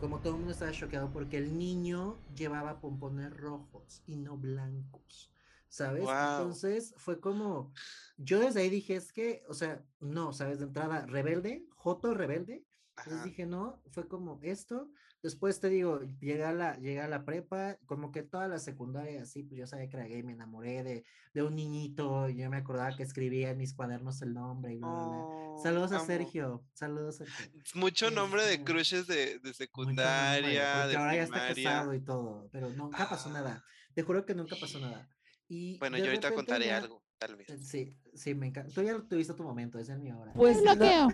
como 0.00 0.20
todo 0.20 0.34
el 0.34 0.38
mundo 0.38 0.52
estaba 0.52 0.72
choqueado 0.72 1.10
porque 1.12 1.38
el 1.38 1.56
niño 1.56 2.18
llevaba 2.34 2.80
pompones 2.80 3.34
rojos 3.36 4.02
y 4.06 4.16
no 4.16 4.36
blancos, 4.36 5.32
¿sabes? 5.68 6.04
Wow. 6.04 6.12
Entonces 6.12 6.94
fue 6.96 7.20
como, 7.20 7.72
yo 8.16 8.40
desde 8.40 8.60
ahí 8.60 8.70
dije, 8.70 8.96
es 8.96 9.12
que, 9.12 9.44
o 9.48 9.54
sea, 9.54 9.84
no, 10.00 10.32
¿sabes? 10.32 10.58
De 10.58 10.64
entrada, 10.64 11.06
rebelde, 11.06 11.66
Joto 11.76 12.14
rebelde. 12.14 12.64
Entonces 12.98 13.14
Ajá. 13.20 13.24
dije, 13.24 13.46
no, 13.46 13.82
fue 13.90 14.06
como 14.08 14.38
esto, 14.42 14.90
Después 15.20 15.58
te 15.58 15.68
digo, 15.68 15.98
llega 16.20 16.52
la, 16.52 16.76
llega 16.78 17.08
la 17.08 17.24
prepa, 17.24 17.76
como 17.86 18.12
que 18.12 18.22
toda 18.22 18.46
la 18.46 18.60
secundaria, 18.60 19.22
así, 19.22 19.42
pues 19.42 19.58
yo 19.58 19.66
sabía 19.66 19.88
que 19.88 19.96
era 19.96 20.06
gay, 20.06 20.22
me 20.22 20.30
enamoré 20.32 20.84
de, 20.84 21.04
de 21.34 21.42
un 21.42 21.56
niñito, 21.56 22.28
yo 22.28 22.48
me 22.48 22.56
acordaba 22.58 22.94
que 22.94 23.02
escribía 23.02 23.50
en 23.50 23.58
mis 23.58 23.74
cuadernos 23.74 24.22
el 24.22 24.32
nombre 24.32 24.74
y 24.74 24.78
bla, 24.78 24.88
bla, 24.88 25.06
bla. 25.08 25.18
Oh, 25.24 25.60
Saludos 25.60 25.90
a 25.90 25.96
amo. 25.96 26.06
Sergio, 26.06 26.64
saludos 26.72 27.16
Sergio. 27.16 27.50
Mucho 27.74 28.12
nombre 28.12 28.44
de 28.44 28.52
Este, 28.52 28.64
crushes 28.64 29.08
de, 29.08 29.16
de 29.16 29.32
nombre, 29.34 29.54
secundaria, 29.54 30.72
porque 30.74 30.88
de 30.92 30.96
ahora 30.96 31.14
ya 31.16 31.22
está 31.24 31.34
primaria. 31.48 31.64
casado 31.72 31.94
y 31.94 32.00
todo, 32.00 32.48
pero 32.52 32.70
nunca 32.70 33.08
pasó 33.08 33.28
Ah. 33.30 33.32
nada. 33.32 33.64
Te 33.94 34.02
juro 34.02 34.24
que 34.24 34.36
nunca 34.36 34.54
pasó 34.60 34.78
nada. 34.78 35.08
Y 35.48 35.78
Bueno, 35.80 35.98
yo 35.98 36.04
ahorita 36.04 36.32
contaré 36.32 36.66
ya- 36.66 36.76
algo, 36.76 37.02
tal 37.18 37.34
vez. 37.34 37.48
eh, 37.50 37.58
Sí, 37.58 37.98
sí, 38.14 38.34
me 38.36 38.46
encanta. 38.46 38.72
Tú 38.72 38.82
ya 38.82 38.96
tuviste 39.00 39.34
tu 39.34 39.42
momento, 39.42 39.80
es 39.80 39.88
el 39.88 39.98
mío 39.98 40.14
ahora. 40.14 40.32
Pues 40.34 40.62
No, 40.62 40.76
bloqueo. 40.76 41.08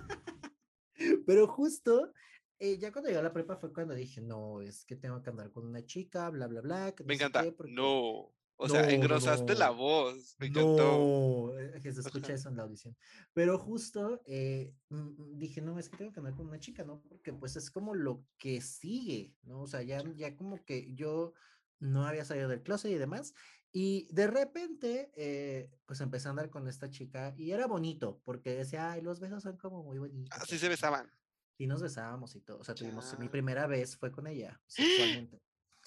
Pero 1.26 1.46
justo, 1.46 2.12
eh, 2.58 2.78
ya 2.78 2.92
cuando 2.92 3.08
llegué 3.08 3.20
a 3.20 3.24
la 3.24 3.32
prepa 3.32 3.56
fue 3.56 3.72
cuando 3.72 3.94
dije, 3.94 4.20
no, 4.20 4.60
es 4.62 4.84
que 4.84 4.96
tengo 4.96 5.20
que 5.22 5.30
andar 5.30 5.50
con 5.50 5.66
una 5.66 5.84
chica, 5.84 6.30
bla, 6.30 6.46
bla, 6.46 6.60
bla. 6.60 6.92
que 6.94 7.02
no 7.04 7.08
Me 7.08 7.14
encanta. 7.14 7.42
qué, 7.42 7.52
porque- 7.52 7.72
No. 7.72 8.32
O 8.56 8.68
sea, 8.68 8.82
No, 8.82 8.86
no, 8.86 8.92
engrosaste 8.92 9.56
la 9.56 9.66
no. 9.66 9.74
voz. 9.74 10.36
Me 10.38 10.46
encantó. 10.46 10.76
No, 10.76 11.58
eh, 11.58 11.80
que 11.82 11.92
se 11.92 12.00
escucha 12.02 12.32
eso 12.38 12.48
en 12.48 12.56
la 12.56 12.62
audición. 12.62 12.96
Pero 13.32 13.58
justo 13.58 14.22
eh, 14.26 14.72
mm, 14.90 15.38
dije, 15.38 15.60
no, 15.60 15.76
es 15.80 15.88
que 15.88 15.96
tengo 15.96 16.12
que 16.12 16.20
andar 16.20 16.36
con 16.36 16.46
una 16.46 16.60
chica, 16.60 16.84
¿no? 16.84 17.02
Porque 17.08 17.32
pues 17.32 17.56
es 17.56 17.68
como 17.68 17.94
lo 17.96 18.24
que 18.38 18.60
sigue, 18.60 19.34
¿no? 19.42 19.62
O 19.62 19.66
sea, 19.66 19.82
ya, 19.82 20.04
ya 20.14 20.36
como 20.36 20.64
que 20.64 20.94
yo 20.94 21.34
no 21.80 22.06
había 22.06 22.24
salido 22.24 22.48
del 22.48 22.62
closet 22.62 22.92
y 22.92 22.94
demás. 22.94 23.34
Y 23.76 24.06
de 24.12 24.28
repente, 24.28 25.10
eh, 25.16 25.68
pues 25.84 26.00
empecé 26.00 26.28
a 26.28 26.30
andar 26.30 26.48
con 26.48 26.68
esta 26.68 26.88
chica 26.90 27.34
y 27.36 27.50
era 27.50 27.66
bonito, 27.66 28.20
porque 28.24 28.54
decía, 28.54 28.92
ay, 28.92 29.02
los 29.02 29.18
besos 29.18 29.42
son 29.42 29.56
como 29.56 29.82
muy 29.82 29.98
bonitos. 29.98 30.38
Así 30.40 30.58
se 30.60 30.68
besaban. 30.68 31.10
Y 31.58 31.66
nos 31.66 31.82
besábamos 31.82 32.36
y 32.36 32.40
todo. 32.40 32.60
O 32.60 32.64
sea, 32.64 32.76
tuvimos, 32.76 33.18
mi 33.18 33.26
Ya. 33.26 33.30
primera 33.32 33.66
vez 33.66 33.96
fue 33.96 34.12
con 34.12 34.28
ella, 34.28 34.62
sexualmente. 34.68 35.42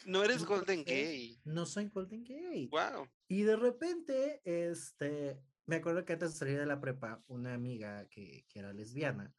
No 0.05 0.21
eres 0.21 0.43
Golden 0.43 0.79
Entonces, 0.79 1.07
Gay. 1.07 1.41
No 1.45 1.65
soy 1.65 1.87
Golden 1.87 2.25
Gay. 2.25 2.67
Wow. 2.67 3.07
Y 3.29 3.43
de 3.43 3.55
repente, 3.55 4.41
este, 4.43 5.41
me 5.65 5.77
acuerdo 5.77 6.03
que 6.03 6.11
antes 6.11 6.33
de 6.33 6.37
salir 6.39 6.59
de 6.59 6.65
la 6.65 6.81
prepa, 6.81 7.23
una 7.27 7.53
amiga 7.53 8.05
que, 8.09 8.45
que 8.49 8.59
era 8.59 8.73
lesbiana, 8.73 9.33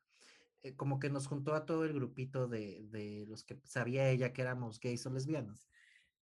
eh, 0.62 0.74
como 0.74 0.98
que 0.98 1.10
nos 1.10 1.26
juntó 1.26 1.52
a 1.54 1.66
todo 1.66 1.84
el 1.84 1.92
grupito 1.92 2.48
de, 2.48 2.82
de 2.88 3.26
los 3.28 3.44
que 3.44 3.60
sabía 3.64 4.08
ella 4.08 4.32
que 4.32 4.40
éramos 4.40 4.80
gays 4.80 5.04
o 5.04 5.10
lesbianas. 5.10 5.68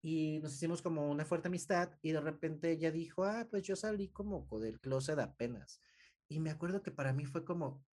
Y 0.08 0.40
nos 0.42 0.54
hicimos 0.54 0.84
como 0.84 1.10
una 1.10 1.26
fuerte 1.26 1.48
amistad 1.48 1.98
y 2.04 2.12
de 2.12 2.22
repente 2.22 2.70
ella 2.72 2.92
dijo, 2.92 3.24
ah, 3.26 3.48
pues 3.50 3.64
yo 3.64 3.76
salí 3.76 4.12
como 4.12 4.46
co- 4.48 4.60
del 4.60 4.80
closet 4.80 5.18
apenas. 5.20 5.82
Y 6.28 6.40
me 6.40 6.52
acuerdo 6.52 6.84
que 6.84 6.92
para 6.92 7.12
mí 7.12 7.26
fue 7.26 7.44
como, 7.44 7.88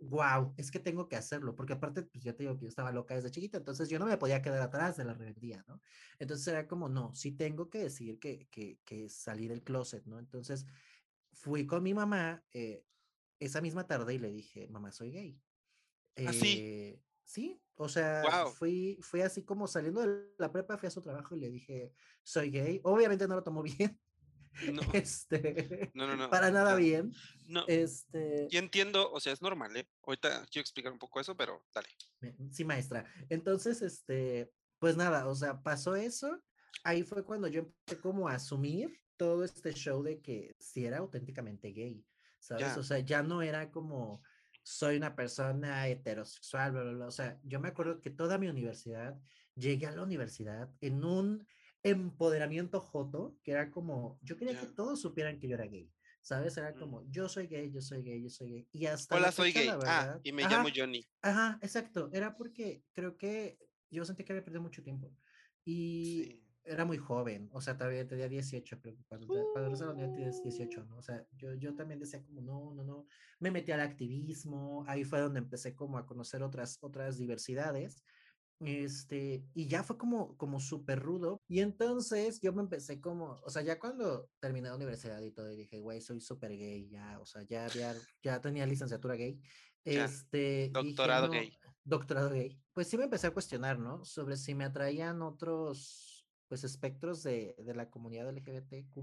wow, 0.00 0.54
es 0.56 0.70
que 0.70 0.78
tengo 0.80 1.08
que 1.08 1.16
hacerlo, 1.16 1.54
porque 1.54 1.72
aparte, 1.74 2.02
pues 2.04 2.22
ya 2.24 2.32
te 2.34 2.42
digo 2.44 2.56
que 2.56 2.64
yo 2.64 2.68
estaba 2.68 2.92
loca 2.92 3.14
desde 3.14 3.30
chiquita, 3.30 3.58
entonces 3.58 3.88
yo 3.88 3.98
no 3.98 4.06
me 4.06 4.16
podía 4.18 4.42
quedar 4.42 4.60
atrás 4.62 4.96
de 4.96 5.04
la 5.04 5.14
rebeldía, 5.14 5.64
¿no? 5.68 5.80
Entonces 6.18 6.46
era 6.48 6.66
como, 6.68 6.88
no, 6.88 7.14
sí 7.14 7.32
tengo 7.36 7.70
que 7.70 7.78
decir 7.84 8.18
que, 8.18 8.48
que, 8.48 8.80
que 8.84 9.08
salí 9.08 9.48
del 9.48 9.62
closet, 9.64 10.04
¿no? 10.06 10.18
Entonces 10.18 10.66
fui 11.32 11.66
con 11.66 11.82
mi 11.82 11.94
mamá 11.94 12.44
eh, 12.52 12.86
esa 13.40 13.60
misma 13.60 13.86
tarde 13.86 14.14
y 14.14 14.18
le 14.18 14.30
dije, 14.30 14.68
mamá, 14.68 14.92
soy 14.92 15.12
gay. 15.12 15.42
¿Ah, 16.24 16.32
sí? 16.34 16.72
Sí, 17.28 17.60
o 17.74 17.90
sea, 17.90 18.22
Guau. 18.22 18.50
fui, 18.52 18.98
fui 19.02 19.20
así 19.20 19.44
como 19.44 19.66
saliendo 19.66 20.00
de 20.00 20.32
la 20.38 20.50
prepa, 20.50 20.78
fui 20.78 20.86
a 20.86 20.90
su 20.90 21.02
trabajo 21.02 21.36
y 21.36 21.40
le 21.40 21.50
dije, 21.50 21.92
soy 22.22 22.50
gay. 22.50 22.80
Obviamente 22.84 23.28
no 23.28 23.34
lo 23.34 23.42
tomó 23.44 23.62
bien, 23.78 24.00
No, 24.72 24.80
este, 24.94 25.90
no, 25.92 26.06
no. 26.06 26.16
no, 26.16 26.30
para 26.30 26.50
nada 26.50 26.70
no, 26.72 26.78
bien. 26.78 27.12
No. 27.46 27.66
Este, 27.68 28.48
Y 28.50 28.56
entiendo, 28.56 29.12
o 29.12 29.20
sea, 29.20 29.34
es 29.34 29.42
normal, 29.42 29.76
¿eh? 29.76 29.86
Ahorita 30.06 30.46
quiero 30.50 30.62
explicar 30.62 30.90
un 30.90 30.98
poco 30.98 31.20
eso, 31.20 31.36
pero 31.36 31.66
dale. 31.74 31.88
Sí, 32.50 32.64
maestra. 32.64 33.04
Entonces, 33.28 33.82
este, 33.82 34.50
pues 34.78 34.96
nada, 34.96 35.28
o 35.28 35.34
sea, 35.34 35.62
pasó 35.62 35.96
eso. 35.96 36.42
Ahí 36.82 37.02
fue 37.02 37.26
cuando 37.26 37.46
yo 37.48 37.60
empecé 37.60 38.00
como 38.00 38.26
a 38.28 38.36
asumir 38.36 38.98
todo 39.18 39.44
este 39.44 39.74
show 39.74 40.02
de 40.02 40.22
que 40.22 40.56
sí 40.58 40.86
era 40.86 40.96
auténticamente 40.98 41.72
gay, 41.72 42.02
¿sabes? 42.38 42.74
Ya. 42.74 42.80
O 42.80 42.82
sea, 42.82 43.00
ya 43.00 43.22
no 43.22 43.42
era 43.42 43.70
como 43.70 44.22
soy 44.70 44.96
una 44.98 45.16
persona 45.16 45.88
heterosexual, 45.88 46.72
bla, 46.72 46.82
bla, 46.82 46.92
bla. 46.92 47.06
O 47.06 47.10
sea, 47.10 47.40
yo 47.42 47.58
me 47.60 47.68
acuerdo 47.68 48.00
que 48.02 48.10
toda 48.10 48.36
mi 48.38 48.48
universidad, 48.48 49.18
llegué 49.54 49.86
a 49.86 49.92
la 49.92 50.02
universidad 50.02 50.70
en 50.80 51.04
un 51.04 51.46
empoderamiento 51.82 52.80
joto, 52.80 53.38
que 53.42 53.52
era 53.52 53.70
como, 53.70 54.18
yo 54.22 54.36
quería 54.36 54.58
que 54.58 54.66
Ya. 54.66 54.74
todos 54.74 55.00
supieran 55.00 55.38
que 55.38 55.48
yo 55.48 55.54
era 55.54 55.64
gay, 55.66 55.90
¿sabes? 56.20 56.56
Era 56.58 56.72
Mm. 56.72 56.78
como, 56.80 57.10
yo 57.10 57.28
soy 57.28 57.46
gay, 57.46 57.70
yo 57.72 57.80
soy 57.80 58.02
gay, 58.02 58.22
yo 58.22 58.28
soy 58.28 58.50
gay. 58.50 58.68
Y 58.72 58.86
hasta 58.86 59.14
la 59.14 59.20
Hola, 59.22 59.32
soy 59.32 59.52
fecha, 59.52 59.60
gay. 59.60 59.68
Ah, 59.86 60.04
verdad- 60.04 60.20
y 60.22 60.32
me 60.32 60.42
Ajá. 60.44 60.56
llamo 60.56 60.68
Johnny. 60.74 61.02
Ajá, 61.22 61.58
exacto. 61.62 62.10
Era 62.12 62.36
porque 62.36 62.84
creo 62.92 63.16
que 63.16 63.58
yo 63.90 64.04
sentí 64.04 64.22
que 64.24 64.32
había 64.32 64.44
perdido 64.44 64.62
mucho 64.62 64.82
tiempo. 64.82 65.16
Y 65.64 66.24
Sí. 66.24 66.47
Era 66.68 66.84
muy 66.84 66.98
joven, 66.98 67.48
o 67.52 67.60
sea, 67.60 67.76
todavía 67.76 68.06
tenía 68.06 68.28
18, 68.28 68.78
creo 68.80 68.94
que 68.96 69.04
cuando, 69.04 69.26
te- 69.26 69.42
cuando 69.52 69.70
regresas 69.70 69.88
a 69.88 69.94
la 69.94 70.14
tienes 70.14 70.42
18, 70.42 70.84
¿no? 70.84 70.98
O 70.98 71.02
sea, 71.02 71.26
yo, 71.36 71.54
yo 71.54 71.74
también 71.74 71.98
decía 72.00 72.22
como, 72.22 72.40
no, 72.42 72.74
no, 72.74 72.84
no. 72.84 73.06
Me 73.40 73.50
metí 73.50 73.72
al 73.72 73.80
activismo, 73.80 74.84
ahí 74.86 75.04
fue 75.04 75.20
donde 75.20 75.38
empecé 75.40 75.74
como 75.74 75.98
a 75.98 76.06
conocer 76.06 76.42
otras, 76.42 76.78
otras 76.82 77.16
diversidades. 77.18 78.04
Este, 78.60 79.44
y 79.54 79.68
ya 79.68 79.84
fue 79.84 79.96
como, 79.96 80.36
como 80.36 80.58
súper 80.58 81.00
rudo. 81.00 81.40
Y 81.48 81.60
entonces 81.60 82.40
yo 82.40 82.52
me 82.52 82.62
empecé 82.62 83.00
como, 83.00 83.40
o 83.44 83.50
sea, 83.50 83.62
ya 83.62 83.78
cuando 83.78 84.28
terminé 84.40 84.68
la 84.68 84.74
universidad 84.76 85.20
y 85.22 85.30
todo, 85.30 85.52
y 85.52 85.56
dije, 85.56 85.78
güey, 85.78 86.00
soy 86.00 86.20
súper 86.20 86.50
gay, 86.56 86.88
ya, 86.88 87.18
o 87.20 87.26
sea, 87.26 87.42
ya, 87.42 87.66
había, 87.66 87.94
ya 88.22 88.40
tenía 88.40 88.66
licenciatura 88.66 89.14
gay. 89.14 89.40
Ya, 89.84 90.04
Este, 90.04 90.70
dije, 90.72 90.72
doctorado 90.72 91.26
"No, 91.28 91.32
gay". 91.32 91.56
Doctorado 91.84 92.30
gay. 92.30 92.60
Pues 92.74 92.88
sí 92.88 92.98
me 92.98 93.04
empecé 93.04 93.28
a 93.28 93.32
cuestionar, 93.32 93.78
¿no? 93.78 94.04
Sobre 94.04 94.36
si 94.36 94.54
me 94.54 94.64
atraían 94.64 95.22
otros, 95.22 96.17
pues, 96.48 96.64
espectros 96.64 97.22
de, 97.22 97.54
de 97.58 97.74
la 97.74 97.90
comunidad 97.90 98.30
LGBTQ+. 98.30 98.98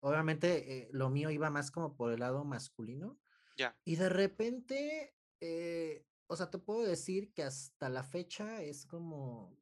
Obviamente, 0.00 0.78
eh, 0.78 0.88
lo 0.92 1.08
mío 1.08 1.30
iba 1.30 1.50
más 1.50 1.70
como 1.70 1.96
por 1.96 2.12
el 2.12 2.20
lado 2.20 2.44
masculino. 2.44 3.18
Ya. 3.56 3.76
Y 3.84 3.96
de 3.96 4.08
repente, 4.08 5.16
eh, 5.40 6.06
o 6.26 6.36
sea, 6.36 6.50
te 6.50 6.58
puedo 6.58 6.82
decir 6.82 7.32
que 7.32 7.42
hasta 7.42 7.88
la 7.88 8.02
fecha 8.02 8.62
es 8.62 8.86
como, 8.86 9.56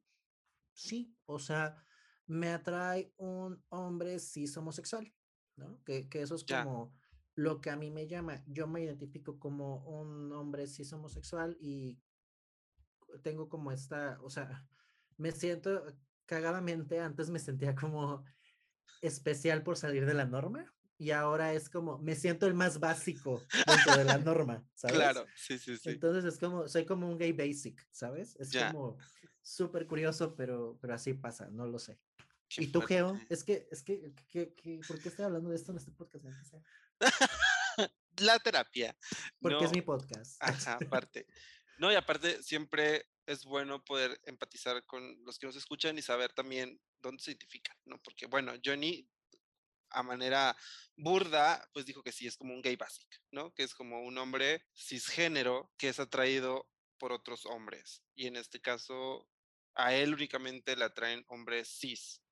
sí, 0.73 1.15
o 1.25 1.39
sea, 1.39 1.83
me 2.25 2.49
atrae 2.49 3.13
un 3.17 3.63
hombre 3.69 4.19
cis 4.19 4.55
homosexual, 4.57 5.13
¿no? 5.55 5.83
Que, 5.83 6.09
que 6.09 6.21
eso 6.21 6.35
es 6.35 6.43
como 6.43 6.93
lo 7.35 7.61
que 7.61 7.69
a 7.69 7.75
mí 7.75 7.89
me 7.89 8.07
llama. 8.07 8.43
Yo 8.47 8.67
me 8.67 8.83
identifico 8.83 9.39
como 9.39 9.83
un 9.85 10.31
hombre 10.33 10.67
cis 10.67 10.91
homosexual 10.93 11.57
y 11.59 11.99
tengo 13.23 13.49
como 13.49 13.71
esta, 13.71 14.19
o 14.21 14.29
sea, 14.29 14.67
me 15.17 15.31
siento 15.31 15.85
cagadamente, 16.29 16.99
antes 16.99 17.31
me 17.31 17.39
sentía 17.39 17.73
como 17.73 18.23
especial 19.01 19.63
por 19.63 19.77
salir 19.77 20.05
de 20.05 20.13
la 20.13 20.25
norma 20.25 20.71
y 20.99 21.09
ahora 21.11 21.53
es 21.53 21.69
como, 21.69 21.97
me 21.97 22.13
siento 22.15 22.45
el 22.45 22.53
más 22.53 22.79
básico 22.79 23.41
dentro 23.65 23.97
de 23.97 24.03
la 24.03 24.17
norma, 24.19 24.63
¿sabes? 24.75 24.95
Claro, 24.95 25.25
sí, 25.35 25.57
sí, 25.57 25.75
sí. 25.77 25.89
Entonces 25.89 26.31
es 26.31 26.39
como, 26.39 26.67
soy 26.67 26.85
como 26.85 27.09
un 27.09 27.17
gay 27.17 27.31
basic, 27.33 27.83
¿sabes? 27.89 28.35
Es 28.35 28.51
como 28.51 28.97
súper 29.41 29.87
curioso, 29.87 30.35
pero, 30.35 30.77
pero 30.79 30.93
así 30.93 31.13
pasa, 31.15 31.49
no 31.49 31.65
lo 31.65 31.79
sé. 31.79 31.99
Qué 32.47 32.63
¿Y 32.65 32.67
tú, 32.67 32.81
Geo? 32.81 33.15
fuerte. 33.15 33.33
Es 33.33 33.43
que, 33.43 33.67
es 33.71 33.81
que, 33.81 34.13
que, 34.27 34.53
que- 34.53 34.81
¿por 34.87 34.99
qué 34.99 35.09
estoy 35.09 35.25
hablando 35.25 35.49
de 35.49 35.55
esto 35.55 35.71
en 35.71 35.77
este 35.79 35.91
podcast? 35.91 36.25
La 38.17 38.37
terapia. 38.37 38.95
Porque 39.39 39.63
es 39.63 39.71
No, 39.71 39.75
mi 39.77 39.81
podcast. 39.81 40.37
Ajá, 40.41 40.77
aparte. 40.85 41.25
No, 41.79 41.91
y 41.91 41.95
aparte 41.95 42.43
siempre 42.43 43.07
es 43.29 43.45
bueno 43.45 43.85
poder 43.85 44.19
empatizar 44.25 44.83
con 44.87 45.23
los 45.23 45.37
que 45.37 45.45
nos 45.45 45.55
escuchan 45.55 45.95
y 45.99 46.01
saber 46.01 46.33
también 46.33 46.81
dónde 46.99 47.21
se 47.21 47.29
identifican, 47.29 47.77
¿no? 47.85 48.01
Porque, 48.01 48.25
bueno, 48.25 48.53
Johnny, 48.65 49.07
a 49.91 50.01
manera 50.01 50.57
burda, 50.95 51.69
pues 51.71 51.85
dijo 51.85 52.01
que 52.01 52.11
sí, 52.11 52.25
es 52.25 52.35
como 52.35 52.55
un 52.55 52.63
gay 52.63 52.75
basic, 52.75 53.21
¿no? 53.29 53.53
Que 53.53 53.61
es 53.61 53.75
como 53.75 54.01
un 54.01 54.17
hombre 54.17 54.65
cisgénero 54.75 55.71
que 55.77 55.89
es 55.89 55.99
atraído 55.99 56.71
por 56.97 57.11
otros 57.11 57.45
hombres. 57.45 58.01
Y 58.15 58.25
en 58.25 58.35
este 58.35 58.61
caso, 58.61 59.29
a 59.75 59.93
él 59.93 60.15
únicamente 60.15 60.75
le 60.75 60.85
atraen 60.85 61.23
hombres 61.27 61.69
cis. 61.69 62.23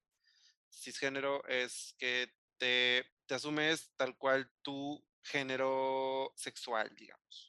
Cisgénero 0.72 1.48
es 1.48 1.94
que 2.00 2.34
te, 2.58 3.06
te 3.28 3.36
asumes 3.36 3.92
tal 3.98 4.18
cual 4.18 4.52
tu 4.64 5.06
género 5.22 6.34
sexual, 6.36 6.92
digamos. 6.96 7.47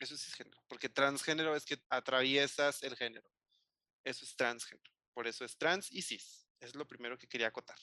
Eso 0.00 0.14
es 0.14 0.24
cisgénero, 0.24 0.62
porque 0.66 0.88
transgénero 0.88 1.54
es 1.54 1.64
que 1.64 1.78
atraviesas 1.90 2.82
el 2.82 2.96
género. 2.96 3.30
Eso 4.02 4.24
es 4.24 4.34
transgénero. 4.34 4.90
Por 5.12 5.28
eso 5.28 5.44
es 5.44 5.56
trans 5.58 5.92
y 5.92 6.00
cis. 6.02 6.48
Es 6.58 6.74
lo 6.74 6.86
primero 6.86 7.18
que 7.18 7.28
quería 7.28 7.48
acotar. 7.48 7.78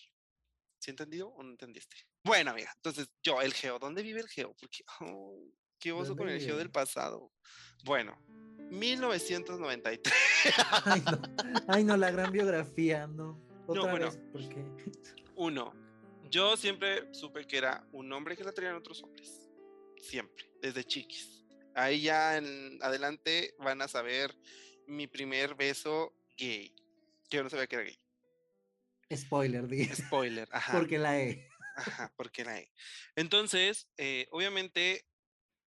¿Sí 0.79 0.89
entendido 0.89 1.29
o 1.29 1.43
no 1.43 1.51
entendiste? 1.51 1.95
Bueno, 2.23 2.51
amiga, 2.51 2.71
entonces 2.75 3.09
yo, 3.23 3.41
el 3.41 3.53
geo, 3.53 3.77
¿dónde 3.79 4.01
vive 4.01 4.19
el 4.19 4.27
geo? 4.27 4.55
Porque, 4.59 4.83
oh, 5.01 5.47
qué 5.79 5.91
oso 5.91 6.15
con 6.15 6.27
¿Dónde 6.27 6.35
el 6.35 6.41
geo 6.41 6.57
del 6.57 6.71
pasado. 6.71 7.31
Bueno, 7.83 8.19
1993. 8.71 10.13
Ay, 10.85 11.01
no. 11.01 11.21
Ay, 11.67 11.83
no, 11.83 11.97
la 11.97 12.11
gran 12.11 12.31
biografía, 12.31 13.05
no. 13.07 13.39
Otra 13.67 13.83
bueno. 13.83 14.05
vez, 14.05 14.17
¿por 14.31 14.49
qué? 14.49 14.65
Uno, 15.35 15.73
yo 16.29 16.57
siempre 16.57 17.13
supe 17.13 17.45
que 17.45 17.57
era 17.57 17.87
un 17.91 18.11
hombre 18.11 18.35
que 18.35 18.43
le 18.43 18.51
traían 18.51 18.75
otros 18.75 19.03
hombres. 19.03 19.49
Siempre, 19.97 20.51
desde 20.61 20.83
chiquis. 20.83 21.46
Ahí 21.77 22.01
ya 22.01 22.37
en 22.37 22.79
adelante 22.81 23.53
van 23.59 23.83
a 23.83 23.87
saber 23.87 24.35
mi 24.87 25.05
primer 25.05 25.53
beso 25.53 26.11
gay. 26.35 26.73
Yo 27.29 27.43
no 27.43 27.51
sabía 27.51 27.67
que 27.67 27.75
era 27.75 27.85
gay. 27.85 27.99
Spoiler, 29.15 29.67
di. 29.67 29.85
Spoiler, 29.85 30.49
ajá. 30.51 30.73
Porque 30.73 30.97
la 30.97 31.21
E. 31.21 31.47
Ajá, 31.75 32.11
porque 32.17 32.43
la 32.43 32.57
E. 32.59 32.73
Entonces, 33.15 33.87
eh, 33.97 34.27
obviamente, 34.31 35.07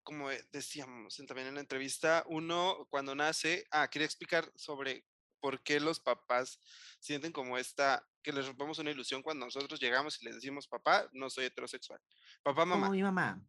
como 0.02 0.30
decíamos 0.50 1.16
también 1.28 1.46
en 1.46 1.54
la 1.54 1.60
entrevista, 1.60 2.24
uno 2.26 2.88
cuando 2.90 3.14
nace, 3.14 3.68
ah, 3.70 3.88
quería 3.88 4.06
explicar 4.06 4.50
sobre 4.56 5.06
por 5.38 5.62
qué 5.62 5.78
los 5.78 6.00
papás 6.00 6.58
sienten 6.98 7.30
como 7.30 7.56
esta, 7.56 8.04
que 8.20 8.32
les 8.32 8.48
rompemos 8.48 8.80
una 8.80 8.90
ilusión 8.90 9.22
cuando 9.22 9.46
nosotros 9.46 9.78
llegamos 9.78 10.20
y 10.20 10.24
les 10.24 10.34
decimos, 10.34 10.66
papá, 10.66 11.08
no 11.12 11.30
soy 11.30 11.44
heterosexual. 11.44 12.00
Papá, 12.42 12.64
mamá. 12.64 12.86
Como 12.86 12.96
mi 12.96 13.02
mamá. 13.04 13.40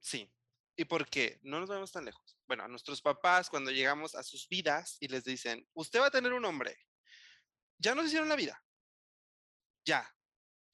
Sí. 0.00 0.28
¿Y 0.80 0.86
por 0.86 1.06
qué? 1.10 1.38
No 1.42 1.60
nos 1.60 1.68
vemos 1.68 1.92
tan 1.92 2.06
lejos. 2.06 2.38
Bueno, 2.46 2.64
a 2.64 2.68
nuestros 2.68 3.02
papás, 3.02 3.50
cuando 3.50 3.70
llegamos 3.70 4.14
a 4.14 4.22
sus 4.22 4.48
vidas 4.48 4.96
y 4.98 5.08
les 5.08 5.24
dicen, 5.24 5.68
usted 5.74 6.00
va 6.00 6.06
a 6.06 6.10
tener 6.10 6.32
un 6.32 6.42
hombre, 6.46 6.74
ya 7.76 7.94
nos 7.94 8.06
hicieron 8.06 8.30
la 8.30 8.36
vida. 8.36 8.64
Ya. 9.84 10.10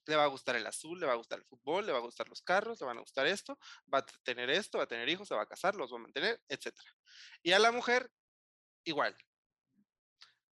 Le 0.04 0.14
va 0.14 0.22
a 0.22 0.28
gustar 0.28 0.54
el 0.54 0.64
azul, 0.64 1.00
le 1.00 1.06
va 1.06 1.14
a 1.14 1.16
gustar 1.16 1.40
el 1.40 1.44
fútbol, 1.44 1.86
le 1.86 1.90
va 1.90 1.98
a 1.98 2.02
gustar 2.02 2.28
los 2.28 2.40
carros, 2.40 2.80
le 2.80 2.86
van 2.86 2.98
a 2.98 3.00
gustar 3.00 3.26
esto, 3.26 3.58
va 3.92 3.98
a 3.98 4.06
tener 4.22 4.48
esto, 4.48 4.78
va 4.78 4.84
a 4.84 4.86
tener 4.86 5.08
hijos, 5.08 5.26
se 5.26 5.34
va 5.34 5.42
a 5.42 5.48
casar, 5.48 5.74
los 5.74 5.92
va 5.92 5.96
a 5.96 6.02
mantener, 6.02 6.40
etc. 6.48 6.72
Y 7.42 7.50
a 7.50 7.58
la 7.58 7.72
mujer, 7.72 8.08
igual. 8.84 9.16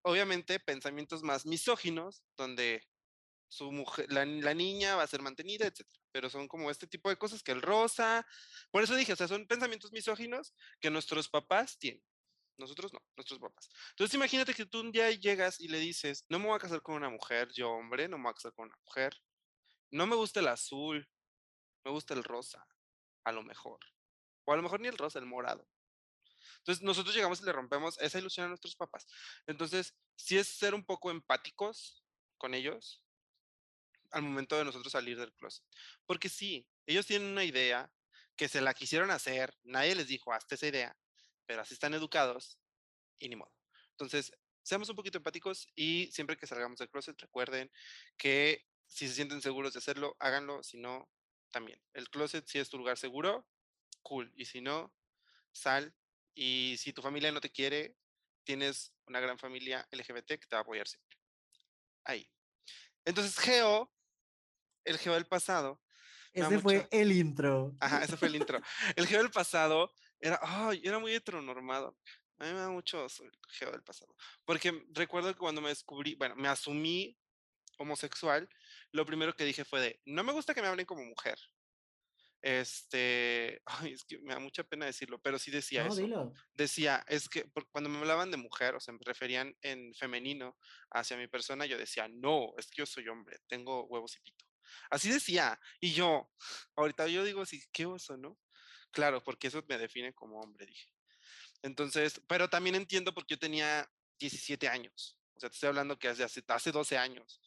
Obviamente, 0.02 0.58
pensamientos 0.58 1.22
más 1.22 1.46
misóginos, 1.46 2.24
donde 2.36 2.84
su 3.48 3.70
mujer, 3.70 4.10
la, 4.12 4.24
la, 4.24 4.54
niña 4.54 4.96
va 4.96 5.02
a 5.02 5.06
ser 5.06 5.22
mantenida, 5.22 5.66
etc. 5.66 5.86
Pero 6.12 6.28
son 6.30 6.48
como 6.48 6.70
este 6.70 6.86
tipo 6.86 7.08
de 7.08 7.16
cosas 7.16 7.42
que 7.42 7.52
el 7.52 7.62
rosa. 7.62 8.26
Por 8.70 8.82
eso 8.82 8.94
dije, 8.94 9.12
o 9.12 9.16
sea, 9.16 9.28
son 9.28 9.46
pensamientos 9.46 9.92
misóginos 9.92 10.54
que 10.80 10.90
nuestros 10.90 11.28
papás 11.28 11.78
tienen. 11.78 12.02
Nosotros 12.56 12.92
no, 12.92 13.00
nuestros 13.16 13.40
papás. 13.40 13.68
Entonces 13.90 14.14
imagínate 14.14 14.54
que 14.54 14.66
tú 14.66 14.80
un 14.80 14.92
día 14.92 15.10
llegas 15.10 15.60
y 15.60 15.68
le 15.68 15.78
dices, 15.78 16.24
no 16.28 16.38
me 16.38 16.46
voy 16.46 16.56
a 16.56 16.60
casar 16.60 16.82
con 16.82 16.94
una 16.94 17.10
mujer, 17.10 17.48
yo 17.52 17.70
hombre, 17.70 18.08
no 18.08 18.16
me 18.16 18.24
voy 18.24 18.30
a 18.30 18.34
casar 18.34 18.52
con 18.54 18.66
una 18.66 18.78
mujer. 18.84 19.16
No 19.90 20.06
me 20.06 20.16
gusta 20.16 20.40
el 20.40 20.48
azul, 20.48 21.08
me 21.84 21.90
gusta 21.90 22.14
el 22.14 22.24
rosa, 22.24 22.66
a 23.24 23.32
lo 23.32 23.42
mejor. 23.42 23.80
O 24.44 24.52
a 24.52 24.56
lo 24.56 24.62
mejor 24.62 24.80
ni 24.80 24.88
el 24.88 24.98
rosa, 24.98 25.18
el 25.18 25.26
morado. 25.26 25.66
Entonces 26.58 26.82
nosotros 26.82 27.14
llegamos 27.14 27.40
y 27.40 27.44
le 27.44 27.52
rompemos 27.52 27.98
esa 28.00 28.18
ilusión 28.18 28.46
a 28.46 28.48
nuestros 28.48 28.74
papás. 28.74 29.06
Entonces, 29.46 29.94
sí 30.16 30.38
es 30.38 30.48
ser 30.48 30.74
un 30.74 30.84
poco 30.84 31.10
empáticos 31.10 32.02
con 32.38 32.54
ellos 32.54 33.03
al 34.14 34.22
momento 34.22 34.56
de 34.56 34.64
nosotros 34.64 34.92
salir 34.92 35.18
del 35.18 35.32
closet. 35.34 35.64
Porque 36.06 36.28
sí, 36.28 36.66
ellos 36.86 37.06
tienen 37.06 37.28
una 37.28 37.44
idea 37.44 37.90
que 38.36 38.48
se 38.48 38.60
la 38.60 38.74
quisieron 38.74 39.10
hacer, 39.10 39.54
nadie 39.62 39.94
les 39.94 40.08
dijo, 40.08 40.32
hasta 40.32 40.54
esa 40.54 40.66
idea, 40.66 40.96
pero 41.46 41.62
así 41.62 41.74
están 41.74 41.94
educados 41.94 42.58
y 43.18 43.28
ni 43.28 43.36
modo. 43.36 43.52
Entonces, 43.90 44.32
seamos 44.62 44.88
un 44.88 44.96
poquito 44.96 45.18
empáticos 45.18 45.68
y 45.74 46.10
siempre 46.12 46.36
que 46.36 46.46
salgamos 46.46 46.78
del 46.78 46.90
closet, 46.90 47.20
recuerden 47.20 47.70
que 48.16 48.64
si 48.86 49.08
se 49.08 49.14
sienten 49.14 49.42
seguros 49.42 49.72
de 49.72 49.78
hacerlo, 49.78 50.16
háganlo, 50.18 50.62
si 50.62 50.78
no, 50.78 51.08
también. 51.50 51.80
El 51.92 52.08
closet, 52.10 52.46
si 52.46 52.58
es 52.58 52.68
tu 52.68 52.78
lugar 52.78 52.98
seguro, 52.98 53.46
cool. 54.02 54.32
Y 54.36 54.44
si 54.44 54.60
no, 54.60 54.92
sal. 55.52 55.94
Y 56.34 56.76
si 56.78 56.92
tu 56.92 57.02
familia 57.02 57.32
no 57.32 57.40
te 57.40 57.50
quiere, 57.50 57.96
tienes 58.44 58.92
una 59.06 59.20
gran 59.20 59.38
familia 59.38 59.86
LGBT 59.90 60.26
que 60.26 60.46
te 60.46 60.56
va 60.56 60.58
a 60.58 60.62
apoyar 60.62 60.88
siempre. 60.88 61.16
Ahí. 62.04 62.28
Entonces, 63.04 63.38
Geo, 63.38 63.92
el 64.84 64.98
Geo 64.98 65.14
del 65.14 65.26
pasado. 65.26 65.80
Ese 66.32 66.58
fue 66.58 66.88
el 66.90 67.12
intro. 67.12 67.74
Ajá, 67.80 68.02
ese 68.02 68.16
fue 68.16 68.28
el 68.28 68.36
intro. 68.36 68.60
El 68.96 69.06
Geo 69.06 69.18
del 69.18 69.30
pasado 69.30 69.92
era, 70.20 70.38
ay, 70.42 70.82
era 70.84 70.98
muy 70.98 71.14
heteronormado. 71.14 71.96
A 72.38 72.44
mí 72.44 72.52
me 72.52 72.58
da 72.58 72.70
mucho 72.70 73.04
el 73.04 73.30
Geo 73.48 73.70
del 73.70 73.82
pasado. 73.82 74.14
Porque 74.44 74.84
recuerdo 74.90 75.32
que 75.32 75.38
cuando 75.38 75.60
me 75.60 75.68
descubrí, 75.68 76.16
bueno, 76.16 76.34
me 76.34 76.48
asumí 76.48 77.16
homosexual, 77.78 78.48
lo 78.92 79.06
primero 79.06 79.34
que 79.34 79.44
dije 79.44 79.64
fue 79.64 79.80
de, 79.80 80.00
no 80.04 80.24
me 80.24 80.32
gusta 80.32 80.54
que 80.54 80.62
me 80.62 80.68
hablen 80.68 80.86
como 80.86 81.04
mujer. 81.04 81.38
Este, 82.42 83.62
ay, 83.64 83.92
es 83.94 84.04
que 84.04 84.18
me 84.18 84.34
da 84.34 84.38
mucha 84.38 84.64
pena 84.64 84.84
decirlo, 84.84 85.18
pero 85.22 85.38
sí 85.38 85.50
decía 85.50 85.86
eso. 85.86 86.32
Decía, 86.52 87.02
es 87.08 87.28
que 87.28 87.50
cuando 87.70 87.88
me 87.88 87.98
hablaban 87.98 88.30
de 88.30 88.36
mujer, 88.36 88.74
o 88.74 88.80
sea, 88.80 88.92
me 88.92 89.00
referían 89.02 89.56
en 89.62 89.94
femenino 89.94 90.56
hacia 90.90 91.16
mi 91.16 91.26
persona, 91.26 91.64
yo 91.64 91.78
decía, 91.78 92.06
no, 92.08 92.52
es 92.58 92.66
que 92.66 92.80
yo 92.80 92.86
soy 92.86 93.08
hombre, 93.08 93.38
tengo 93.46 93.84
huevos 93.86 94.16
y 94.16 94.20
pito. 94.20 94.44
Así 94.90 95.10
decía, 95.10 95.60
y 95.80 95.92
yo, 95.92 96.30
ahorita 96.76 97.06
yo 97.08 97.24
digo, 97.24 97.44
sí, 97.46 97.62
qué 97.72 97.86
oso, 97.86 98.16
¿no? 98.16 98.38
Claro, 98.90 99.22
porque 99.22 99.48
eso 99.48 99.62
me 99.68 99.78
define 99.78 100.14
como 100.14 100.40
hombre, 100.40 100.66
dije. 100.66 100.92
Entonces, 101.62 102.20
pero 102.28 102.48
también 102.48 102.76
entiendo 102.76 103.14
porque 103.14 103.34
yo 103.34 103.38
tenía 103.38 103.90
17 104.18 104.68
años. 104.68 105.18
O 105.34 105.40
sea, 105.40 105.48
te 105.48 105.54
estoy 105.54 105.68
hablando 105.68 105.98
que 105.98 106.08
hace, 106.08 106.24
hace 106.46 106.72
12 106.72 106.98
años. 106.98 107.40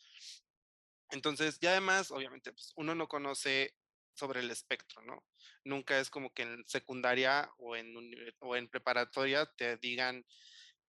Entonces, 1.12 1.60
ya 1.60 1.72
además, 1.72 2.12
obviamente, 2.12 2.52
pues, 2.52 2.74
uno 2.76 2.96
no 2.96 3.08
conoce 3.08 3.76
sobre 4.14 4.40
el 4.40 4.52
espectro, 4.52 5.02
¿no? 5.04 5.26
Nunca 5.64 6.00
es 6.00 6.10
como 6.10 6.34
que 6.34 6.44
en 6.44 6.68
secundaria 6.68 7.50
o 7.60 7.76
en, 7.76 7.94
o 8.40 8.56
en 8.56 8.68
preparatoria 8.68 9.46
te 9.46 9.78
digan 9.78 10.26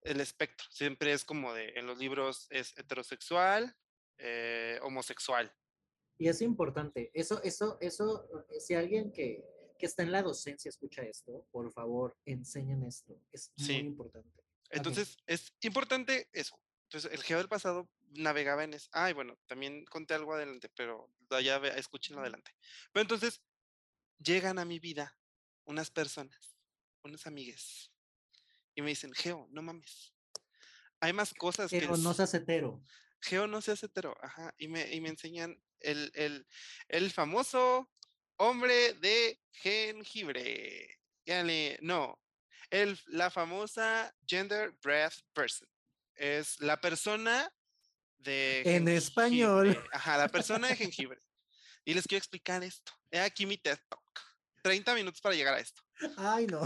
el 0.03 0.21
espectro. 0.21 0.67
Siempre 0.71 1.13
es 1.13 1.25
como 1.25 1.53
de, 1.53 1.71
en 1.77 1.87
los 1.87 1.99
libros 1.99 2.47
es 2.51 2.77
heterosexual, 2.79 3.77
eh, 4.19 4.79
homosexual. 4.83 5.55
Y 6.19 6.29
es 6.29 6.43
importante, 6.43 7.11
eso, 7.15 7.41
eso, 7.43 7.79
eso, 7.81 8.29
si 8.59 8.75
alguien 8.75 9.13
que, 9.13 9.45
que, 9.79 9.87
está 9.87 10.03
en 10.03 10.11
la 10.11 10.23
docencia 10.23 10.69
escucha 10.69 11.03
esto, 11.03 11.47
por 11.53 11.71
favor, 11.73 12.17
enseñen 12.25 12.83
esto. 12.83 13.21
Es 13.31 13.53
muy 13.59 13.77
importante. 13.77 14.43
Entonces, 14.71 15.17
es 15.27 15.55
importante 15.63 16.29
eso. 16.33 16.59
Entonces, 16.85 17.13
el 17.13 17.23
geo 17.23 17.39
del 17.39 17.49
pasado 17.49 17.89
navegaba 18.11 18.65
en 18.65 18.75
eso. 18.75 18.89
Ay, 18.93 19.13
bueno, 19.13 19.39
también 19.47 19.85
conté 19.85 20.15
algo 20.15 20.35
adelante, 20.35 20.69
pero 20.75 21.11
ya 21.43 21.57
escúchenlo 21.77 22.21
adelante. 22.21 22.51
Pero 22.93 23.03
entonces, 23.03 23.41
llegan 24.19 24.59
a 24.59 24.65
mi 24.65 24.79
vida 24.79 25.17
unas 25.65 25.91
personas, 25.91 26.57
unas 27.05 27.27
amigues, 27.27 27.93
y 28.75 28.83
me 28.83 28.89
dicen, 28.89 29.13
Geo, 29.13 29.49
no 29.51 29.63
mames. 29.63 30.15
Hay 31.01 31.13
más 31.13 31.35
cosas 31.35 31.71
Geo, 31.71 31.93
que... 31.93 31.99
no 31.99 32.15
seas 32.15 32.33
hetero. 32.35 32.83
Geo, 33.21 33.47
no 33.47 33.61
seas 33.61 33.83
hetero, 33.83 34.17
ajá. 34.23 34.55
Y 34.59 34.69
me, 34.69 34.93
y 34.93 35.01
me 35.01 35.09
enseñan 35.09 35.61
el, 35.81 36.11
el, 36.15 36.47
el 36.89 37.11
famoso 37.11 37.91
hombre 38.37 38.95
de 38.95 39.41
jengibre. 39.53 40.99
no, 41.81 42.19
el, 42.71 42.99
la 43.07 43.31
famosa 43.31 44.15
gender 44.27 44.73
breath 44.83 45.21
person. 45.33 45.69
Es 46.15 46.61
la 46.61 46.81
persona 46.81 47.53
de... 48.19 48.63
En 48.65 48.89
español. 48.89 49.83
Ajá, 49.93 50.19
la 50.19 50.29
persona 50.29 50.69
de 50.69 50.77
jengibre. 50.77 51.21
Y 51.85 51.95
les 51.95 52.07
quiero 52.07 52.19
explicar 52.19 52.63
esto. 52.63 52.93
He 53.11 53.21
aquí 53.21 53.47
mi 53.47 53.57
TED 53.57 53.79
Talk. 53.89 54.03
30 54.63 54.95
minutos 54.95 55.21
para 55.21 55.35
llegar 55.35 55.55
a 55.55 55.61
esto. 55.61 55.83
Ay, 56.17 56.47
no. 56.47 56.61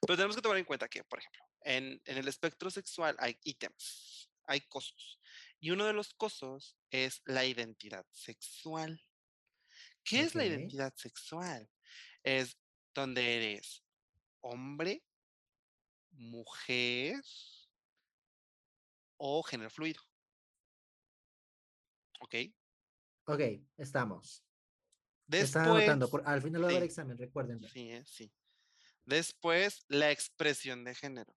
Pero 0.00 0.16
tenemos 0.16 0.36
que 0.36 0.42
tomar 0.42 0.58
en 0.58 0.64
cuenta 0.64 0.88
que, 0.88 1.02
por 1.04 1.18
ejemplo, 1.18 1.42
en, 1.62 2.00
en 2.04 2.18
el 2.18 2.28
espectro 2.28 2.70
sexual 2.70 3.16
hay 3.18 3.38
ítems, 3.42 4.17
hay 4.48 4.62
cosas. 4.62 5.20
Y 5.60 5.70
uno 5.70 5.86
de 5.86 5.92
los 5.92 6.14
cosas 6.14 6.76
es 6.90 7.22
la 7.24 7.44
identidad 7.44 8.06
sexual. 8.10 9.00
¿Qué 10.02 10.20
es 10.20 10.34
la 10.34 10.46
identidad 10.46 10.94
sexual? 10.96 11.70
Es 12.22 12.56
donde 12.94 13.36
eres 13.36 13.84
hombre, 14.40 15.04
mujer 16.12 17.22
o 19.18 19.42
género 19.42 19.70
fluido. 19.70 20.02
¿Ok? 22.20 22.34
Ok, 23.26 23.40
estamos. 23.76 24.42
Después, 25.26 25.66
anotando, 25.66 26.10
al 26.24 26.40
final 26.40 26.64
a 26.64 26.68
haber 26.68 26.82
examen, 26.84 27.18
recuerden. 27.18 27.62
Sí, 27.68 27.90
eh, 27.90 28.02
sí. 28.06 28.32
Después, 29.04 29.84
la 29.88 30.10
expresión 30.10 30.84
de 30.84 30.94
género. 30.94 31.36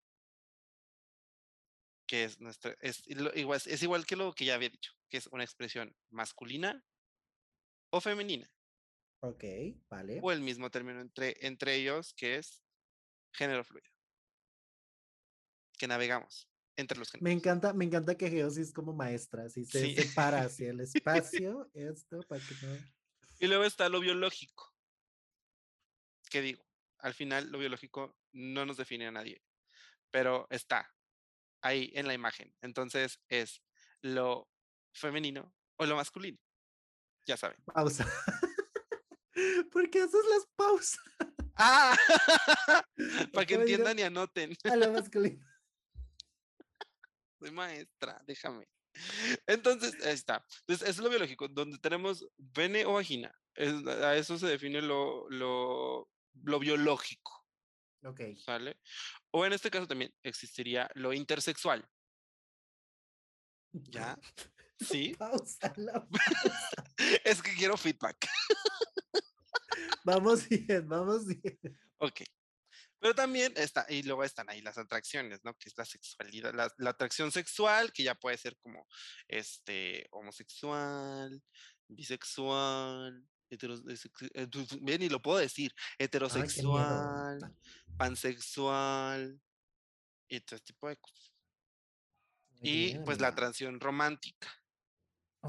Que 2.12 2.26
es 2.26 2.42
nuestra, 2.42 2.76
es 2.82 3.08
igual, 3.08 3.62
es 3.66 3.82
igual 3.82 4.06
que 4.06 4.18
lo 4.18 4.34
que 4.34 4.44
ya 4.44 4.56
había 4.56 4.68
dicho, 4.68 4.92
que 5.08 5.16
es 5.16 5.28
una 5.28 5.46
expresión 5.46 5.96
masculina 6.10 6.84
o 7.90 8.02
femenina. 8.02 8.52
Ok, 9.22 9.46
vale. 9.88 10.20
O 10.22 10.34
el 10.34 10.42
mismo 10.42 10.70
término 10.70 11.00
entre, 11.00 11.38
entre 11.40 11.74
ellos, 11.76 12.14
que 12.14 12.36
es 12.36 12.66
género 13.32 13.64
fluido. 13.64 13.90
Que 15.78 15.88
navegamos 15.88 16.50
entre 16.76 17.00
los 17.00 17.10
géneros. 17.10 17.24
Me 17.24 17.32
encanta, 17.32 17.74
me 17.74 17.86
encanta 17.86 18.18
que 18.18 18.30
Geosis 18.30 18.68
es 18.68 18.74
como 18.74 18.92
maestra, 18.92 19.46
así 19.46 19.64
se 19.64 19.96
separa 19.96 20.42
hacia 20.42 20.72
el 20.72 20.82
espacio, 20.82 21.72
esto, 21.74 22.20
para 22.28 22.42
que 22.46 22.56
no... 22.62 22.76
Y 23.40 23.48
luego 23.48 23.64
está 23.64 23.88
lo 23.88 24.02
biológico. 24.02 24.76
¿Qué 26.30 26.42
digo? 26.42 26.66
Al 26.98 27.14
final, 27.14 27.50
lo 27.50 27.58
biológico 27.58 28.18
no 28.34 28.66
nos 28.66 28.76
define 28.76 29.08
a 29.08 29.12
nadie, 29.12 29.42
pero 30.12 30.46
está 30.50 30.94
ahí 31.62 31.92
en 31.94 32.08
la 32.08 32.14
imagen. 32.14 32.54
Entonces, 32.62 33.20
es 33.30 33.62
lo 34.02 34.50
femenino 34.94 35.54
o 35.78 35.86
lo 35.86 35.96
masculino. 35.96 36.40
Ya 37.26 37.38
saben. 37.38 37.58
Pausa. 37.66 38.06
¿Por 39.72 39.90
qué 39.90 40.02
haces 40.02 40.26
las 40.30 40.46
pausas? 40.56 41.00
Ah, 41.64 41.96
para 43.34 43.46
que 43.46 43.54
entiendan 43.54 44.00
y 44.00 44.02
anoten. 44.02 44.56
A 44.64 44.76
la 44.76 44.90
masculina. 44.90 45.46
Soy 47.38 47.52
maestra, 47.52 48.20
déjame. 48.26 48.68
Entonces, 49.46 49.94
ahí 50.04 50.14
está. 50.14 50.44
Entonces, 50.62 50.88
eso 50.88 51.02
es 51.02 51.04
lo 51.04 51.10
biológico, 51.10 51.50
donde 51.50 51.78
tenemos 51.78 52.26
pene 52.54 52.86
o 52.86 52.94
vagina. 52.94 53.38
a 53.58 54.16
eso 54.16 54.40
se 54.40 54.48
define 54.48 54.82
lo, 54.82 55.30
lo, 55.30 56.10
lo 56.42 56.60
biológico. 56.60 57.41
Ok. 58.04 58.22
¿Sale? 58.38 58.80
O 59.32 59.46
en 59.46 59.54
este 59.54 59.70
caso 59.70 59.88
también 59.88 60.14
existiría 60.24 60.90
lo 60.96 61.14
intersexual. 61.14 61.88
¿Ya? 63.72 64.18
¿Sí? 64.80 65.16
Pausa, 65.20 65.74
la 65.78 66.08
es 67.24 67.42
que 67.42 67.54
quiero 67.56 67.78
feedback. 67.78 68.18
vamos 70.04 70.48
bien, 70.48 70.88
vamos 70.88 71.28
bien. 71.28 71.60
Ok. 71.98 72.22
Pero 73.00 73.16
también 73.16 73.52
está, 73.56 73.86
y 73.90 74.04
luego 74.04 74.24
están 74.24 74.48
ahí 74.50 74.62
las 74.62 74.78
atracciones, 74.78 75.44
¿no? 75.44 75.56
Que 75.56 75.70
es 75.70 75.78
la 75.78 75.86
sexualidad, 75.86 76.54
la, 76.54 76.72
la, 76.78 76.92
atracción 76.92 77.32
sexual, 77.32 77.92
que 77.92 78.04
ya 78.04 78.14
puede 78.14 78.38
ser 78.38 78.56
como, 78.58 78.86
este, 79.28 80.08
homosexual, 80.12 81.42
bisexual, 81.88 83.28
heterosexual, 83.52 84.32
eh, 84.34 84.48
bien, 84.82 85.02
y 85.02 85.10
lo 85.10 85.22
puedo 85.22 85.38
decir, 85.38 85.74
heterosexual, 86.00 87.40
pansexual, 87.98 89.40
y 90.28 90.40
todo 90.40 90.56
este 90.56 90.74
tipo 90.74 90.88
de 90.88 90.98
cosas. 90.98 91.34
Y 92.64 92.98
pues 93.00 93.20
la 93.20 93.28
atracción 93.28 93.80
romántica 93.80 94.50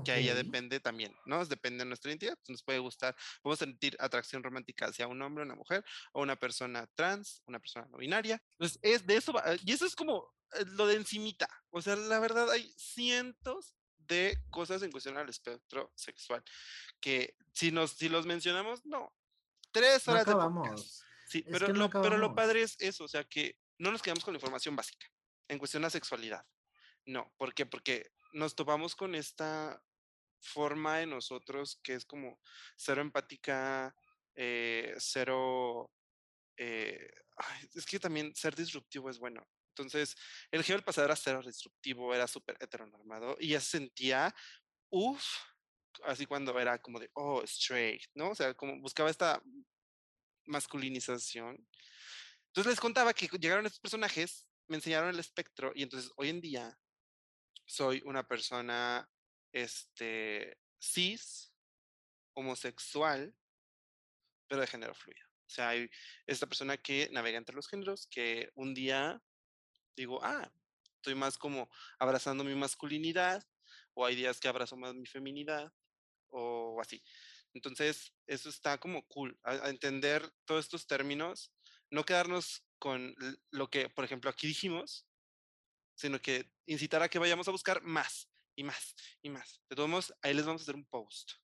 que 0.04 0.12
ahí 0.12 0.24
ya 0.24 0.34
depende 0.34 0.80
también, 0.80 1.14
¿no? 1.26 1.44
Depende 1.44 1.84
de 1.84 1.88
nuestra 1.88 2.10
identidad. 2.10 2.38
Nos 2.48 2.62
puede 2.62 2.78
gustar, 2.78 3.14
podemos 3.42 3.58
sentir 3.58 3.96
atracción 4.00 4.42
romántica 4.42 4.86
hacia 4.86 5.06
un 5.06 5.20
hombre, 5.20 5.44
una 5.44 5.54
mujer, 5.54 5.84
o 6.12 6.22
una 6.22 6.36
persona 6.36 6.86
trans, 6.94 7.42
una 7.46 7.58
persona 7.58 7.86
no 7.90 7.98
binaria. 7.98 8.42
Entonces, 8.52 8.78
es 8.82 9.06
de 9.06 9.16
eso, 9.16 9.34
y 9.64 9.72
eso 9.72 9.84
es 9.84 9.94
como 9.94 10.34
eh, 10.54 10.64
lo 10.66 10.86
de 10.86 10.96
encimita. 10.96 11.48
O 11.70 11.82
sea, 11.82 11.96
la 11.96 12.18
verdad 12.20 12.50
hay 12.50 12.72
cientos 12.76 13.76
de 14.06 14.38
cosas 14.50 14.82
en 14.82 14.90
cuestión 14.90 15.16
al 15.16 15.28
espectro 15.28 15.92
sexual 15.94 16.42
que 17.00 17.36
si 17.52 17.70
nos 17.70 17.92
si 17.92 18.08
los 18.08 18.26
mencionamos, 18.26 18.84
no. 18.84 19.14
Tres 19.70 20.06
horas 20.08 20.26
de 20.26 20.32
podcast. 20.32 21.02
Sí, 21.28 21.44
pero, 21.50 21.68
lo, 21.68 21.88
pero 21.88 22.18
lo 22.18 22.34
padre 22.34 22.62
es 22.62 22.76
eso, 22.78 23.04
o 23.04 23.08
sea, 23.08 23.24
que 23.24 23.58
no 23.78 23.90
nos 23.90 24.02
quedamos 24.02 24.24
con 24.24 24.34
la 24.34 24.38
información 24.38 24.76
básica 24.76 25.06
en 25.48 25.58
cuestión 25.58 25.84
a 25.84 25.90
sexualidad. 25.90 26.46
No, 27.06 27.32
¿por 27.36 27.54
qué? 27.54 27.66
Porque 27.66 28.12
nos 28.32 28.54
topamos 28.54 28.94
con 28.94 29.14
esta 29.14 29.82
forma 30.40 30.98
de 30.98 31.06
nosotros 31.06 31.80
que 31.82 31.94
es 31.94 32.04
como 32.04 32.40
cero 32.76 33.00
empática, 33.00 33.94
eh, 34.34 34.94
cero... 34.98 35.90
Eh, 36.56 37.10
es 37.74 37.86
que 37.86 37.98
también 37.98 38.34
ser 38.34 38.54
disruptivo 38.54 39.08
es 39.08 39.18
bueno. 39.18 39.46
Entonces, 39.72 40.16
el 40.50 40.62
geo 40.62 40.76
del 40.76 40.84
pasado 40.84 41.06
era 41.06 41.16
cero 41.16 41.42
disruptivo, 41.44 42.14
era 42.14 42.26
súper 42.28 42.56
heteronormado 42.60 43.36
y 43.40 43.48
ya 43.48 43.60
sentía, 43.60 44.34
uff, 44.90 45.24
así 46.04 46.26
cuando 46.26 46.58
era 46.58 46.78
como 46.80 46.98
de, 47.00 47.10
oh, 47.14 47.42
straight, 47.44 48.02
¿no? 48.14 48.30
O 48.30 48.34
sea, 48.34 48.54
como 48.54 48.78
buscaba 48.80 49.10
esta 49.10 49.42
masculinización. 50.46 51.66
Entonces 52.48 52.72
les 52.72 52.80
contaba 52.80 53.14
que 53.14 53.28
llegaron 53.38 53.64
estos 53.64 53.80
personajes, 53.80 54.46
me 54.68 54.76
enseñaron 54.76 55.08
el 55.08 55.18
espectro 55.18 55.72
y 55.74 55.82
entonces 55.82 56.10
hoy 56.16 56.28
en 56.28 56.40
día 56.40 56.78
soy 57.66 58.02
una 58.04 58.26
persona 58.26 59.08
este, 59.52 60.58
cis, 60.78 61.54
homosexual, 62.34 63.34
pero 64.48 64.60
de 64.60 64.66
género 64.66 64.94
fluido. 64.94 65.26
O 65.46 65.50
sea, 65.54 65.70
hay 65.70 65.90
esta 66.26 66.46
persona 66.46 66.76
que 66.76 67.08
navega 67.12 67.38
entre 67.38 67.54
los 67.54 67.68
géneros, 67.68 68.06
que 68.06 68.50
un 68.54 68.74
día 68.74 69.22
digo, 69.96 70.22
ah, 70.22 70.50
estoy 70.96 71.14
más 71.14 71.38
como 71.38 71.68
abrazando 71.98 72.44
mi 72.44 72.54
masculinidad, 72.54 73.44
o 73.94 74.06
hay 74.06 74.16
días 74.16 74.40
que 74.40 74.48
abrazo 74.48 74.76
más 74.76 74.94
mi 74.94 75.06
feminidad, 75.06 75.72
o 76.30 76.80
así. 76.80 77.02
Entonces, 77.54 78.14
eso 78.26 78.48
está 78.48 78.78
como 78.78 79.06
cool, 79.08 79.38
a 79.42 79.68
entender 79.68 80.30
todos 80.44 80.64
estos 80.64 80.86
términos, 80.86 81.52
no 81.90 82.04
quedarnos 82.04 82.64
con 82.78 83.14
lo 83.50 83.68
que, 83.68 83.88
por 83.90 84.04
ejemplo, 84.04 84.30
aquí 84.30 84.46
dijimos, 84.46 85.06
sino 85.94 86.20
que 86.20 86.50
incitar 86.66 87.02
a 87.02 87.08
que 87.08 87.18
vayamos 87.18 87.46
a 87.48 87.52
buscar 87.52 87.82
más 87.82 88.28
y 88.56 88.64
más 88.64 88.94
y 89.20 89.30
más. 89.30 89.60
De 89.68 89.76
todos 89.76 89.88
modos, 89.88 90.14
ahí 90.22 90.34
les 90.34 90.46
vamos 90.46 90.62
a 90.62 90.64
hacer 90.64 90.74
un 90.74 90.86
post 90.86 91.41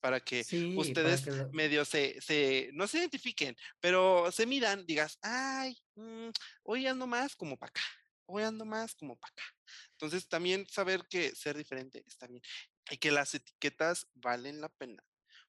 para 0.00 0.20
que 0.20 0.44
ustedes 0.76 1.24
medio 1.52 1.84
se, 1.84 2.20
se, 2.20 2.70
no 2.72 2.86
se 2.86 2.98
identifiquen, 2.98 3.56
pero 3.80 4.32
se 4.32 4.46
miran, 4.46 4.84
digas, 4.86 5.18
ay, 5.22 5.76
mm, 5.94 6.30
hoy 6.64 6.86
ando 6.86 7.06
más 7.06 7.36
como 7.36 7.56
para 7.56 7.70
acá, 7.70 7.82
hoy 8.26 8.42
ando 8.42 8.64
más 8.64 8.94
como 8.94 9.16
para 9.16 9.32
acá. 9.32 9.44
Entonces, 9.92 10.28
también 10.28 10.66
saber 10.66 11.02
que 11.08 11.34
ser 11.34 11.56
diferente 11.56 12.02
está 12.06 12.26
bien 12.26 12.42
y 12.90 12.96
que 12.96 13.10
las 13.10 13.34
etiquetas 13.34 14.08
valen 14.14 14.60
la 14.60 14.68
pena, 14.68 15.04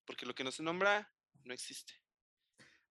porque 0.05 0.25
lo 0.25 0.35
que 0.35 0.43
no 0.43 0.51
se 0.51 0.63
nombra 0.63 1.11
no 1.43 1.53
existe. 1.53 1.93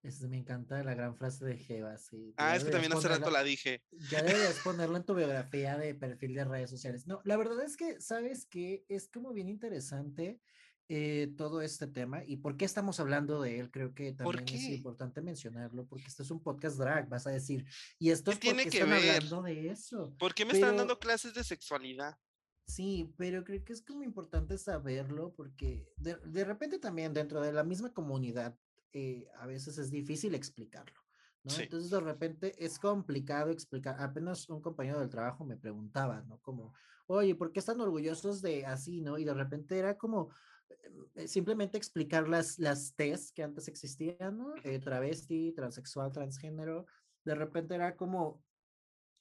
Eso 0.02 0.28
me 0.28 0.38
encanta 0.38 0.82
la 0.82 0.94
gran 0.94 1.14
frase 1.14 1.44
de 1.44 1.58
Jeva, 1.58 1.98
sí. 1.98 2.32
Ah, 2.38 2.56
es 2.56 2.64
que 2.64 2.70
también 2.70 2.92
hace 2.94 3.06
rato 3.06 3.30
la 3.30 3.42
dije. 3.42 3.84
Ya 4.08 4.22
deberías 4.22 4.58
ponerlo 4.60 4.96
en 4.96 5.04
tu 5.04 5.14
biografía 5.14 5.76
de 5.76 5.94
perfil 5.94 6.34
de 6.34 6.44
redes 6.44 6.70
sociales. 6.70 7.06
No, 7.06 7.20
la 7.24 7.36
verdad 7.36 7.62
es 7.62 7.76
que, 7.76 8.00
¿sabes 8.00 8.46
que 8.46 8.86
Es 8.88 9.08
como 9.08 9.34
bien 9.34 9.50
interesante 9.50 10.40
eh, 10.92 11.32
todo 11.36 11.62
este 11.62 11.86
tema 11.86 12.24
y 12.24 12.38
por 12.38 12.56
qué 12.56 12.64
estamos 12.64 12.98
hablando 12.98 13.40
de 13.40 13.60
él. 13.60 13.70
Creo 13.70 13.94
que 13.94 14.12
también 14.12 14.42
es 14.48 14.64
importante 14.70 15.22
mencionarlo 15.22 15.86
porque 15.86 16.08
este 16.08 16.24
es 16.24 16.32
un 16.32 16.42
podcast 16.42 16.78
drag, 16.78 17.08
vas 17.08 17.28
a 17.28 17.30
decir. 17.30 17.64
Y 18.00 18.10
esto 18.10 18.32
es 18.32 18.40
tiene 18.40 18.68
que 18.68 18.82
ver? 18.82 19.22
hablando 19.22 19.42
de 19.42 19.68
eso. 19.68 20.12
¿Por 20.18 20.34
qué 20.34 20.44
me 20.44 20.52
están 20.54 20.76
dando 20.76 20.98
clases 20.98 21.32
de 21.32 21.44
sexualidad? 21.44 22.18
Sí, 22.66 23.14
pero 23.16 23.44
creo 23.44 23.62
que 23.64 23.72
es 23.72 23.82
como 23.82 24.02
importante 24.02 24.58
saberlo 24.58 25.32
porque 25.36 25.86
de, 25.96 26.16
de 26.16 26.44
repente 26.44 26.80
también 26.80 27.14
dentro 27.14 27.40
de 27.40 27.52
la 27.52 27.62
misma 27.62 27.92
comunidad 27.92 28.58
eh, 28.92 29.28
a 29.38 29.46
veces 29.46 29.78
es 29.78 29.92
difícil 29.92 30.34
explicarlo. 30.34 31.00
¿no? 31.44 31.54
Entonces 31.56 31.90
de 31.90 32.00
repente 32.00 32.52
es 32.58 32.80
complicado 32.80 33.52
explicar. 33.52 33.94
Apenas 34.00 34.48
un 34.48 34.60
compañero 34.60 34.98
del 34.98 35.08
trabajo 35.08 35.44
me 35.44 35.56
preguntaba, 35.56 36.20
¿no? 36.22 36.40
Como, 36.40 36.74
oye, 37.06 37.36
¿por 37.36 37.52
qué 37.52 37.60
están 37.60 37.80
orgullosos 37.80 38.42
de 38.42 38.66
así, 38.66 39.00
¿no? 39.02 39.18
Y 39.18 39.24
de 39.24 39.34
repente 39.34 39.78
era 39.78 39.96
como 39.96 40.30
simplemente 41.26 41.76
explicar 41.76 42.28
las, 42.28 42.58
las 42.58 42.94
T's 42.94 43.32
que 43.32 43.42
antes 43.42 43.68
existían, 43.68 44.38
¿no? 44.38 44.54
Eh, 44.64 44.78
travesti, 44.78 45.52
transexual, 45.52 46.12
transgénero. 46.12 46.86
De 47.24 47.34
repente 47.34 47.74
era 47.74 47.96
como, 47.96 48.42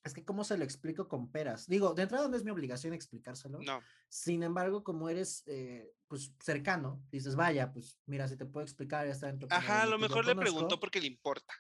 es 0.04 0.14
que 0.14 0.24
cómo 0.24 0.44
se 0.44 0.58
lo 0.58 0.64
explico 0.64 1.08
con 1.08 1.32
peras. 1.32 1.68
Digo, 1.68 1.94
de 1.94 2.04
entrada 2.04 2.28
no 2.28 2.36
es 2.36 2.44
mi 2.44 2.52
obligación 2.52 2.94
explicárselo. 2.94 3.60
No. 3.60 3.82
Sin 4.08 4.44
embargo, 4.44 4.84
como 4.84 5.10
eres 5.10 5.44
eh, 5.48 5.94
pues 6.08 6.34
cercano, 6.40 7.04
dices, 7.12 7.36
vaya, 7.36 7.72
pues 7.72 8.00
mira, 8.06 8.28
si 8.28 8.38
te 8.38 8.46
puedo 8.46 8.64
explicar, 8.64 9.06
ya 9.06 9.12
está 9.12 9.28
dentro. 9.28 9.48
Ajá, 9.52 9.84
a 9.84 9.88
lo 9.88 10.00
mejor 10.00 10.26
le 10.26 10.36
preguntó 10.36 10.80
porque 10.80 11.02
le 11.02 11.08
importa. 11.08 11.54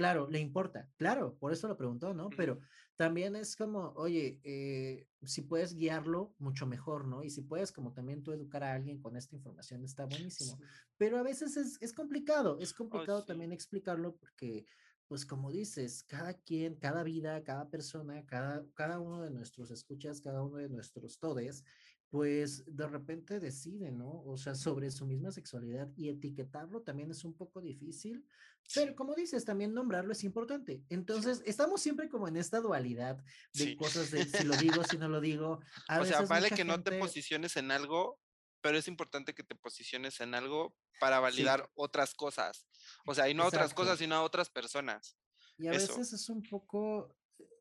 Claro, 0.00 0.30
le 0.30 0.38
importa, 0.38 0.88
claro, 0.96 1.36
por 1.38 1.52
eso 1.52 1.68
lo 1.68 1.76
preguntó, 1.76 2.14
¿no? 2.14 2.30
Pero 2.34 2.58
también 2.96 3.36
es 3.36 3.54
como, 3.54 3.92
oye, 3.96 4.40
eh, 4.44 5.06
si 5.24 5.42
puedes 5.42 5.74
guiarlo, 5.74 6.34
mucho 6.38 6.66
mejor, 6.66 7.06
¿no? 7.06 7.22
Y 7.22 7.28
si 7.28 7.42
puedes 7.42 7.70
como 7.70 7.92
también 7.92 8.22
tú 8.22 8.32
educar 8.32 8.64
a 8.64 8.72
alguien 8.72 8.98
con 8.98 9.14
esta 9.14 9.36
información, 9.36 9.84
está 9.84 10.06
buenísimo. 10.06 10.58
Pero 10.96 11.18
a 11.18 11.22
veces 11.22 11.58
es, 11.58 11.76
es 11.82 11.92
complicado, 11.92 12.58
es 12.60 12.72
complicado 12.72 13.26
también 13.26 13.52
explicarlo 13.52 14.16
porque 14.16 14.64
pues 15.06 15.26
como 15.26 15.50
dices, 15.50 16.04
cada 16.04 16.32
quien, 16.32 16.76
cada 16.76 17.02
vida, 17.02 17.42
cada 17.42 17.68
persona, 17.68 18.24
cada, 18.24 18.64
cada 18.74 19.00
uno 19.00 19.20
de 19.20 19.30
nuestros 19.30 19.70
escuchas, 19.70 20.22
cada 20.22 20.42
uno 20.42 20.56
de 20.56 20.70
nuestros 20.70 21.18
todes, 21.18 21.62
pues 22.10 22.64
de 22.66 22.88
repente 22.88 23.38
decide, 23.38 23.92
¿no? 23.92 24.22
O 24.24 24.36
sea, 24.36 24.56
sobre 24.56 24.90
su 24.90 25.06
misma 25.06 25.30
sexualidad 25.30 25.88
y 25.96 26.08
etiquetarlo 26.08 26.82
también 26.82 27.10
es 27.12 27.24
un 27.24 27.34
poco 27.34 27.60
difícil, 27.60 28.26
pero 28.74 28.96
como 28.96 29.14
dices, 29.14 29.44
también 29.44 29.72
nombrarlo 29.72 30.12
es 30.12 30.24
importante. 30.24 30.82
Entonces, 30.88 31.40
estamos 31.46 31.80
siempre 31.80 32.08
como 32.08 32.26
en 32.26 32.36
esta 32.36 32.60
dualidad 32.60 33.22
de 33.54 33.76
cosas 33.76 34.10
de 34.10 34.24
si 34.24 34.44
lo 34.44 34.56
digo, 34.56 34.82
si 34.82 34.98
no 34.98 35.08
lo 35.08 35.20
digo. 35.20 35.60
o 35.88 36.04
sea, 36.04 36.22
vale 36.22 36.50
que 36.50 36.64
no 36.64 36.82
te 36.82 36.98
posiciones 36.98 37.56
en 37.56 37.70
algo, 37.70 38.18
pero 38.60 38.76
es 38.76 38.88
importante 38.88 39.32
que 39.32 39.44
te 39.44 39.54
posiciones 39.54 40.20
en 40.20 40.34
algo 40.34 40.74
para 40.98 41.20
validar 41.20 41.70
otras 41.74 42.14
cosas. 42.14 42.66
O 43.06 43.14
sea, 43.14 43.28
y 43.28 43.34
no 43.34 43.46
otras 43.46 43.72
cosas, 43.72 44.00
sino 44.00 44.16
a 44.16 44.22
otras 44.22 44.50
personas. 44.50 45.16
Y 45.58 45.68
a 45.68 45.72
veces 45.72 46.12
es 46.12 46.28
un 46.28 46.42
poco, 46.42 47.16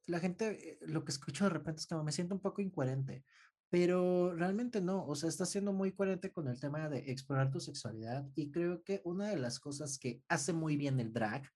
la 0.08 0.20
gente, 0.20 0.72
eh, 0.72 0.80
lo 0.82 1.06
que 1.06 1.12
escucho 1.12 1.44
de 1.44 1.52
repente 1.52 1.82
es 1.82 1.88
como 1.88 2.04
me 2.04 2.12
siento 2.12 2.34
un 2.34 2.42
poco 2.42 2.62
incoherente, 2.62 3.26
pero 3.70 4.34
realmente 4.36 4.82
no, 4.82 5.06
o 5.06 5.16
sea, 5.16 5.30
está 5.30 5.46
siendo 5.46 5.74
muy 5.74 5.92
coherente 5.92 6.32
con 6.32 6.48
el 6.48 6.60
tema 6.60 6.90
de 6.90 7.12
explorar 7.12 7.52
tu 7.52 7.60
sexualidad 7.60 8.28
y 8.36 8.52
creo 8.52 8.84
que 8.84 9.02
una 9.04 9.30
de 9.30 9.38
las 9.38 9.60
cosas 9.60 10.00
que 10.00 10.22
hace 10.28 10.54
muy 10.54 10.76
bien 10.76 11.00
el 11.00 11.14
drag 11.14 11.50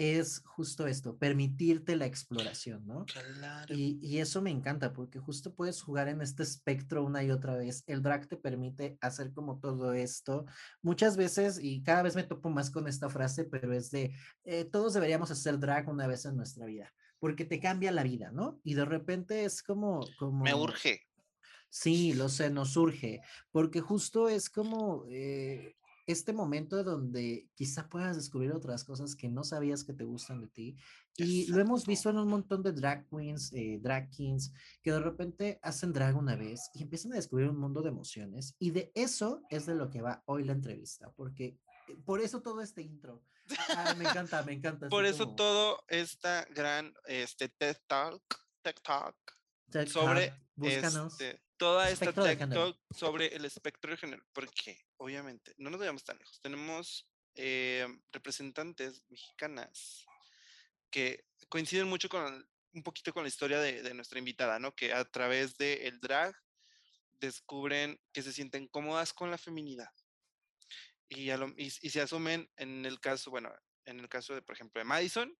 es 0.00 0.42
justo 0.46 0.86
esto, 0.86 1.18
permitirte 1.18 1.94
la 1.94 2.06
exploración, 2.06 2.86
¿no? 2.86 3.04
Claro. 3.04 3.74
Y, 3.74 3.98
y, 4.00 4.18
eso 4.18 4.40
me 4.40 4.50
encanta 4.50 4.94
porque 4.94 5.18
justo 5.18 5.54
puedes 5.54 5.82
jugar 5.82 6.08
en 6.08 6.22
este 6.22 6.42
espectro 6.42 7.04
una 7.04 7.22
y 7.22 7.30
otra 7.30 7.54
vez. 7.54 7.84
El 7.86 8.02
drag 8.02 8.26
te 8.26 8.38
permite 8.38 8.96
hacer 9.02 9.30
como 9.34 9.58
todo 9.60 9.92
esto. 9.92 10.46
Muchas 10.80 11.18
veces, 11.18 11.60
y 11.62 11.82
cada 11.82 12.02
vez 12.02 12.16
me 12.16 12.22
topo 12.22 12.48
más 12.48 12.70
con 12.70 12.88
esta 12.88 13.10
frase, 13.10 13.44
pero 13.44 13.74
es 13.74 13.90
de, 13.90 14.14
eh, 14.44 14.64
todos 14.64 14.94
deberíamos 14.94 15.30
hacer 15.30 15.58
drag 15.58 15.86
una 15.90 16.06
vez 16.06 16.24
en 16.24 16.34
nuestra 16.34 16.64
vida, 16.64 16.90
porque 17.18 17.44
te 17.44 17.60
cambia 17.60 17.92
la 17.92 18.02
vida, 18.02 18.30
¿no? 18.32 18.58
Y 18.64 18.72
de 18.72 18.86
repente 18.86 19.44
es 19.44 19.62
como... 19.62 20.00
como 20.18 20.44
me 20.44 20.54
urge. 20.54 21.09
Sí, 21.70 22.12
lo 22.14 22.28
sé, 22.28 22.50
nos 22.50 22.72
surge, 22.72 23.22
porque 23.52 23.80
justo 23.80 24.28
es 24.28 24.50
como 24.50 25.06
eh, 25.08 25.76
este 26.06 26.32
momento 26.32 26.82
donde 26.82 27.48
quizá 27.54 27.88
puedas 27.88 28.16
descubrir 28.16 28.52
otras 28.52 28.84
cosas 28.84 29.14
que 29.14 29.28
no 29.28 29.44
sabías 29.44 29.84
que 29.84 29.92
te 29.92 30.04
gustan 30.04 30.40
de 30.40 30.48
ti. 30.48 30.76
Y 31.16 31.46
lo 31.46 31.60
hemos 31.60 31.86
visto 31.86 32.10
en 32.10 32.18
un 32.18 32.28
montón 32.28 32.62
de 32.62 32.72
drag 32.72 33.06
queens, 33.08 33.52
eh, 33.52 33.78
drag 33.80 34.10
kings, 34.10 34.52
que 34.82 34.92
de 34.92 35.00
repente 35.00 35.58
hacen 35.62 35.92
drag 35.92 36.16
una 36.16 36.36
vez 36.36 36.70
y 36.74 36.82
empiezan 36.82 37.12
a 37.12 37.16
descubrir 37.16 37.48
un 37.48 37.58
mundo 37.58 37.82
de 37.82 37.90
emociones. 37.90 38.56
Y 38.58 38.70
de 38.72 38.90
eso 38.94 39.42
es 39.48 39.66
de 39.66 39.74
lo 39.74 39.90
que 39.90 40.02
va 40.02 40.22
hoy 40.26 40.44
la 40.44 40.52
entrevista, 40.52 41.12
porque 41.12 41.58
eh, 41.88 41.96
por 42.04 42.20
eso 42.20 42.42
todo 42.42 42.60
este 42.60 42.82
intro. 42.82 43.22
Ah, 43.76 43.94
me 43.96 44.04
encanta, 44.08 44.42
me 44.42 44.52
encanta. 44.52 44.88
por 44.88 45.04
eso 45.04 45.34
todo 45.34 45.84
esta 45.88 46.44
gran 46.46 46.92
este, 47.06 47.48
TED 47.48 47.76
Talk, 47.86 48.22
TED 48.62 48.74
Talk 48.82 49.16
sobre 49.86 50.34
este, 50.62 51.40
toda 51.60 51.90
esta 51.90 52.10
TikTok 52.10 52.78
sobre 52.90 53.26
el 53.36 53.44
espectro 53.44 53.90
de 53.90 53.98
género, 53.98 54.24
porque 54.32 54.82
obviamente 54.96 55.52
no 55.58 55.68
nos 55.68 55.78
vayamos 55.78 56.02
tan 56.02 56.16
lejos. 56.16 56.40
Tenemos 56.40 57.06
eh, 57.34 57.86
representantes 58.12 59.04
mexicanas 59.10 60.06
que 60.90 61.26
coinciden 61.50 61.86
mucho 61.86 62.08
con 62.08 62.48
un 62.72 62.82
poquito 62.82 63.12
con 63.12 63.24
la 63.24 63.28
historia 63.28 63.60
de, 63.60 63.92
nuestra 63.92 64.18
invitada, 64.18 64.58
¿no? 64.58 64.74
Que 64.74 64.94
a 64.94 65.04
través 65.04 65.58
del 65.58 65.82
el 65.82 66.00
drag 66.00 66.34
descubren 67.18 68.00
que 68.10 68.22
se 68.22 68.32
sienten 68.32 68.66
cómodas 68.66 69.12
con 69.12 69.30
la 69.30 69.36
feminidad. 69.36 69.90
Y, 71.10 71.30
y, 71.30 71.90
se 71.90 72.00
asumen 72.00 72.50
en 72.56 72.86
el 72.86 73.00
caso, 73.00 73.30
bueno, 73.30 73.52
en 73.84 74.00
el 74.00 74.08
caso 74.08 74.34
de, 74.34 74.40
por 74.40 74.54
ejemplo, 74.54 74.78
de 74.78 74.86
Madison, 74.86 75.36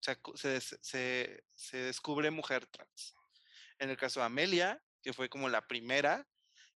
se, 0.00 0.60
se, 0.60 1.44
se 1.54 1.76
descubre 1.78 2.30
mujer 2.30 2.66
trans. 2.66 3.16
En 3.78 3.90
el 3.90 3.96
caso 3.96 4.20
de 4.20 4.26
Amelia, 4.26 4.80
que 5.04 5.12
fue 5.12 5.28
como 5.28 5.48
la 5.48 5.66
primera 5.66 6.26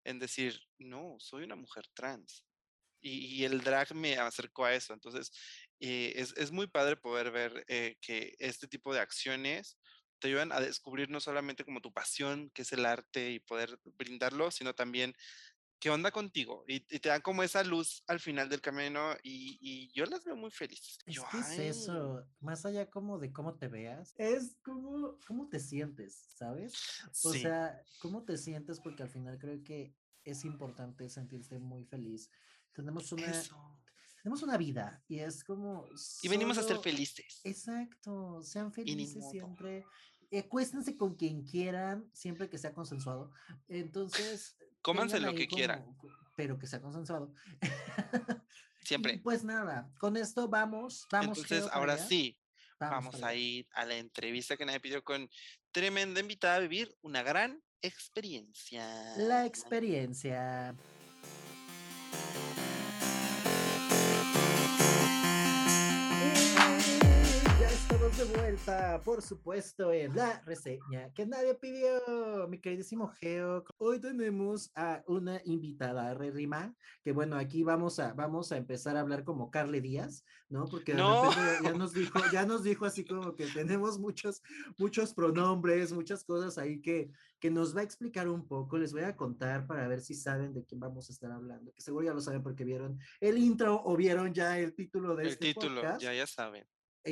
en 0.05 0.19
decir, 0.19 0.61
no, 0.79 1.17
soy 1.19 1.45
una 1.45 1.57
mujer 1.57 1.87
trans. 1.95 2.45
Y, 3.01 3.45
el 3.45 3.61
drag 3.61 3.95
me 3.95 4.17
acercó 4.19 4.65
a 4.65 4.75
eso. 4.75 4.93
Entonces, 4.93 5.31
eh, 5.81 6.13
es, 6.17 6.51
muy 6.51 6.67
padre 6.67 6.97
poder 6.97 7.31
ver 7.31 7.65
eh, 7.69 7.97
que 8.01 8.35
este 8.39 8.69
tipo 8.69 8.93
de 8.93 9.01
acciones 9.01 9.79
te 10.19 10.29
ayudan 10.29 10.53
a 10.53 10.61
descubrir 10.61 11.09
no 11.09 11.21
solamente 11.21 11.65
como 11.65 11.81
tu 11.81 11.93
pasión, 11.93 12.51
que 12.51 12.63
es 12.63 12.73
el 12.73 12.85
arte, 12.85 13.31
y 13.31 13.39
poder 13.39 13.79
brindarlo, 13.97 14.51
sino 14.51 14.75
también 14.75 15.15
¿qué 15.79 15.91
onda 15.91 16.11
contigo? 16.11 16.65
Y, 16.67 16.81
te 16.81 17.09
dan 17.09 17.21
como 17.21 17.43
esa 17.43 17.63
luz 17.63 18.03
al 18.07 18.21
final 18.21 18.49
del 18.49 18.61
camino 18.61 19.15
y, 19.23 19.91
yo 19.93 20.05
las 20.07 20.25
veo 20.25 20.37
muy 20.37 20.51
felices. 20.51 20.99
Es 21.07 21.21
que 21.21 21.39
es 21.39 21.59
eso, 21.59 22.25
más 22.41 22.65
allá 22.67 22.89
como 22.91 23.19
de 23.19 23.33
cómo 23.33 23.57
te 23.57 23.69
veas, 23.69 24.15
es 24.17 24.57
como 24.63 25.19
cómo 25.27 25.49
te 25.49 25.61
sientes, 25.61 26.27
¿sabes? 26.37 26.75
O 27.25 27.33
sea, 27.33 27.81
cómo 28.01 28.25
te 28.25 28.37
sientes 28.37 28.81
porque 28.81 29.03
al 29.03 29.11
final 29.11 29.39
creo 29.39 29.63
que 29.63 29.95
es 30.25 30.45
importante 30.45 31.09
sentirse 31.09 31.59
muy 31.59 31.85
feliz. 31.85 32.31
Tenemos 32.73 33.13
una... 33.13 33.33
Tenemos 34.21 34.43
una 34.43 34.59
vida 34.59 35.03
y 35.07 35.21
es 35.21 35.45
como... 35.45 35.87
Y 36.23 36.29
venimos 36.29 36.59
a 36.59 36.63
ser 36.65 36.79
felices. 36.81 37.41
Exacto, 37.45 38.43
sean 38.43 38.73
felices 38.73 39.25
siempre. 39.31 39.87
Acuéstense 40.37 40.97
con 40.97 41.15
quien 41.15 41.45
quieran, 41.45 42.11
siempre 42.13 42.51
que 42.51 42.59
sea 42.59 42.75
consensuado. 42.75 43.31
Entonces, 43.69 44.59
Cómanse 44.89 45.21
lo 45.21 45.35
que 45.35 45.47
quieran. 45.47 45.85
Pero 46.35 46.59
que 46.59 46.67
sea 46.67 46.81
consensuado. 46.81 47.35
Siempre. 48.83 49.21
pues 49.23 49.45
nada, 49.45 49.93
con 49.99 50.17
esto 50.17 50.49
vamos, 50.49 51.07
vamos. 51.13 51.37
Entonces, 51.37 51.69
ahora 51.73 51.99
sí, 51.99 52.39
vamos, 52.81 53.23
a 53.23 53.35
ir 53.35 53.69
a 53.75 53.85
la 53.85 53.97
entrevista 53.97 54.57
que 54.57 54.65
nadie 54.65 54.81
pidió 54.81 55.05
con 55.05 55.29
tremenda 55.73 56.21
invitada 56.21 56.55
a 56.55 56.61
vivir 56.61 56.97
una 57.03 57.23
gran 57.23 57.63
experiencia. 57.83 59.15
La 59.19 59.45
experiencia. 59.45 60.75
Vuelta, 68.59 69.01
por 69.05 69.23
supuesto, 69.23 69.93
en 69.93 70.15
la 70.17 70.41
reseña 70.45 71.13
que 71.15 71.27
nadie 71.27 71.55
pidió, 71.55 72.49
mi 72.49 72.59
queridísimo 72.61 73.09
Geo. 73.09 73.65
Hoy 73.77 74.01
tenemos 74.01 74.71
a 74.75 75.03
una 75.07 75.41
invitada, 75.45 76.15
Rima, 76.15 76.75
que 77.05 77.13
bueno, 77.13 77.37
aquí 77.37 77.63
vamos 77.63 77.99
a, 78.01 78.15
vamos 78.15 78.51
a 78.51 78.57
empezar 78.57 78.97
a 78.97 79.01
hablar 79.01 79.23
como 79.23 79.51
Carly 79.51 79.81
Díaz, 79.81 80.25
¿no? 80.49 80.67
Porque 80.67 80.93
ya 80.93 81.73
nos 81.73 81.93
dijo, 81.93 82.21
ya 82.33 82.47
nos 82.47 82.65
dijo 82.65 82.85
así 82.85 83.05
como 83.05 83.35
que 83.35 83.47
tenemos 83.47 83.99
muchos, 83.99 84.43
muchos 84.77 85.15
pronombres, 85.15 85.93
muchas 85.93 86.25
cosas 86.25 86.59
ahí 86.59 86.81
que, 86.81 87.11
que 87.39 87.51
nos 87.51 87.77
va 87.77 87.81
a 87.81 87.85
explicar 87.85 88.29
un 88.29 88.47
poco. 88.47 88.79
Les 88.79 88.93
voy 88.93 89.03
a 89.03 89.17
contar 89.17 89.67
para 89.67 89.87
ver 89.87 90.01
si 90.01 90.15
saben 90.15 90.53
de 90.53 90.65
quién 90.65 90.81
vamos 90.81 91.11
a 91.11 91.13
estar 91.13 91.31
hablando, 91.31 91.73
que 91.73 91.83
seguro 91.83 92.07
ya 92.07 92.15
lo 92.15 92.21
saben 92.21 92.43
porque 92.43 92.65
vieron 92.65 92.99
el 93.21 93.39
intro 93.39 93.83
o 93.85 93.97
vieron 93.97 94.33
ya 94.35 94.59
el 94.59 94.75
título 94.75 95.15
de 95.15 95.25
el 95.25 95.29
este 95.31 95.47
título, 95.55 95.83
ya, 95.99 96.13
ya 96.15 96.27
saben 96.27 96.67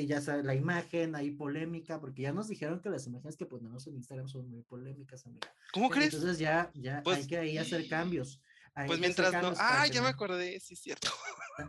ya 0.05 0.21
sabes, 0.21 0.45
la 0.45 0.53
imagen, 0.53 1.15
hay 1.15 1.31
polémica, 1.31 1.99
porque 1.99 2.23
ya 2.23 2.33
nos 2.33 2.47
dijeron 2.47 2.81
que 2.81 2.89
las 2.89 3.07
imágenes 3.07 3.37
que 3.37 3.45
ponemos 3.45 3.87
en 3.87 3.95
Instagram 3.95 4.27
son 4.27 4.49
muy 4.49 4.61
polémicas, 4.63 5.25
amiga. 5.25 5.51
¿Cómo 5.73 5.89
crees? 5.89 6.13
Entonces 6.13 6.37
ya, 6.37 6.69
ya 6.73 7.01
pues, 7.03 7.17
hay 7.17 7.27
que 7.27 7.37
ahí 7.37 7.57
hacer 7.57 7.87
cambios. 7.87 8.41
pues 8.85 8.99
mientras 8.99 9.33
no. 9.41 9.53
Ah, 9.57 9.87
ya 9.87 10.01
me 10.01 10.09
acordé, 10.09 10.59
sí 10.59 10.73
es 10.75 10.81
cierto. 10.81 11.09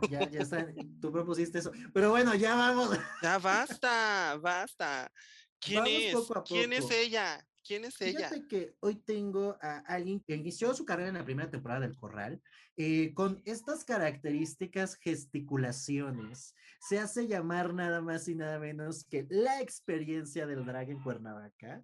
Ya, 0.09 0.29
ya 0.29 0.41
está, 0.41 0.67
tú 1.01 1.11
propusiste 1.11 1.57
eso. 1.57 1.71
Pero 1.93 2.11
bueno, 2.11 2.35
ya 2.35 2.55
vamos. 2.55 2.95
Ya 3.23 3.39
basta, 3.39 4.37
basta. 4.39 5.11
¿Quién 5.59 5.87
es? 5.87 6.15
¿Quién 6.45 6.73
es 6.73 6.91
ella? 6.91 7.45
¿Quién 7.65 7.85
es 7.85 7.99
ella? 8.01 8.29
Fíjate 8.29 8.47
que 8.47 8.75
hoy 8.79 8.95
tengo 8.95 9.57
a 9.61 9.79
alguien 9.79 10.21
que 10.21 10.35
inició 10.35 10.73
su 10.73 10.85
carrera 10.85 11.09
en 11.09 11.15
la 11.15 11.25
primera 11.25 11.49
temporada 11.49 11.81
del 11.81 11.95
Corral 11.95 12.41
eh, 12.77 13.13
con 13.13 13.41
estas 13.45 13.83
características 13.83 14.95
gesticulaciones. 14.95 16.55
Se 16.79 16.99
hace 16.99 17.27
llamar 17.27 17.73
nada 17.73 18.01
más 18.01 18.27
y 18.27 18.35
nada 18.35 18.59
menos 18.59 19.03
que 19.03 19.27
la 19.29 19.61
experiencia 19.61 20.47
del 20.47 20.65
drag 20.65 20.89
en 20.89 21.03
Cuernavaca. 21.03 21.83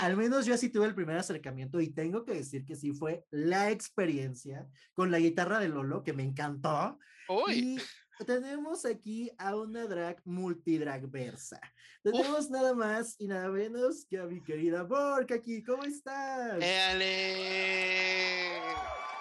al 0.00 0.16
menos 0.16 0.46
yo 0.46 0.54
así 0.54 0.70
tuve 0.70 0.86
el 0.86 0.94
primer 0.94 1.16
acercamiento 1.16 1.80
y 1.80 1.90
tengo 1.90 2.24
que 2.24 2.34
decir 2.34 2.64
que 2.64 2.76
sí 2.76 2.92
fue 2.92 3.24
la 3.30 3.70
experiencia 3.70 4.66
con 4.94 5.10
la 5.10 5.18
guitarra 5.18 5.58
de 5.58 5.68
Lolo, 5.68 6.02
que 6.02 6.12
me 6.12 6.22
encantó. 6.22 6.98
Uy 7.28 7.78
tenemos 8.24 8.84
aquí 8.84 9.30
a 9.38 9.56
una 9.56 9.86
drag 9.86 10.20
multidrag 10.24 11.08
versa. 11.08 11.60
Tenemos 12.02 12.50
nada 12.50 12.74
más 12.74 13.16
y 13.18 13.26
nada 13.26 13.48
menos 13.48 14.04
que 14.08 14.18
a 14.18 14.24
mi 14.24 14.42
querida 14.42 14.82
Bork 14.82 15.32
aquí. 15.32 15.62
¿Cómo 15.62 15.84
estás? 15.84 16.60
¡Éale! 16.60 18.58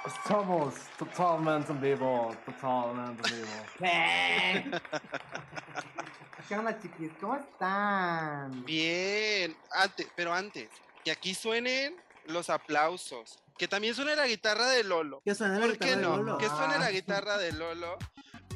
Estamos 0.06 0.76
totalmente 0.98 1.72
en 1.72 1.82
vivo, 1.82 2.36
totalmente 2.46 3.30
en 3.30 3.36
vivo. 3.36 3.48
¿Qué 6.48 6.56
onda, 6.56 6.80
chiquis? 6.80 7.12
¿Cómo 7.20 7.36
están? 7.36 8.64
Bien, 8.64 9.56
antes, 9.72 10.08
pero 10.16 10.34
antes, 10.34 10.70
que 11.04 11.12
aquí 11.12 11.34
suenen 11.34 11.96
los 12.26 12.50
aplausos. 12.50 13.44
Que 13.58 13.68
también 13.68 13.96
suene 13.96 14.16
la 14.16 14.28
guitarra 14.28 14.68
de 14.70 14.84
Lolo. 14.84 15.22
Que 15.26 15.36
suene 15.36 15.60
la 15.60 15.68
guitarra 15.68 15.98
de 15.98 16.02
Lolo. 16.02 16.38
Que 16.38 16.48
suene 16.48 16.78
la 16.80 16.86
ah. 16.86 16.92
guitarra 16.92 17.38
de 17.38 17.52
Lolo. 17.52 17.98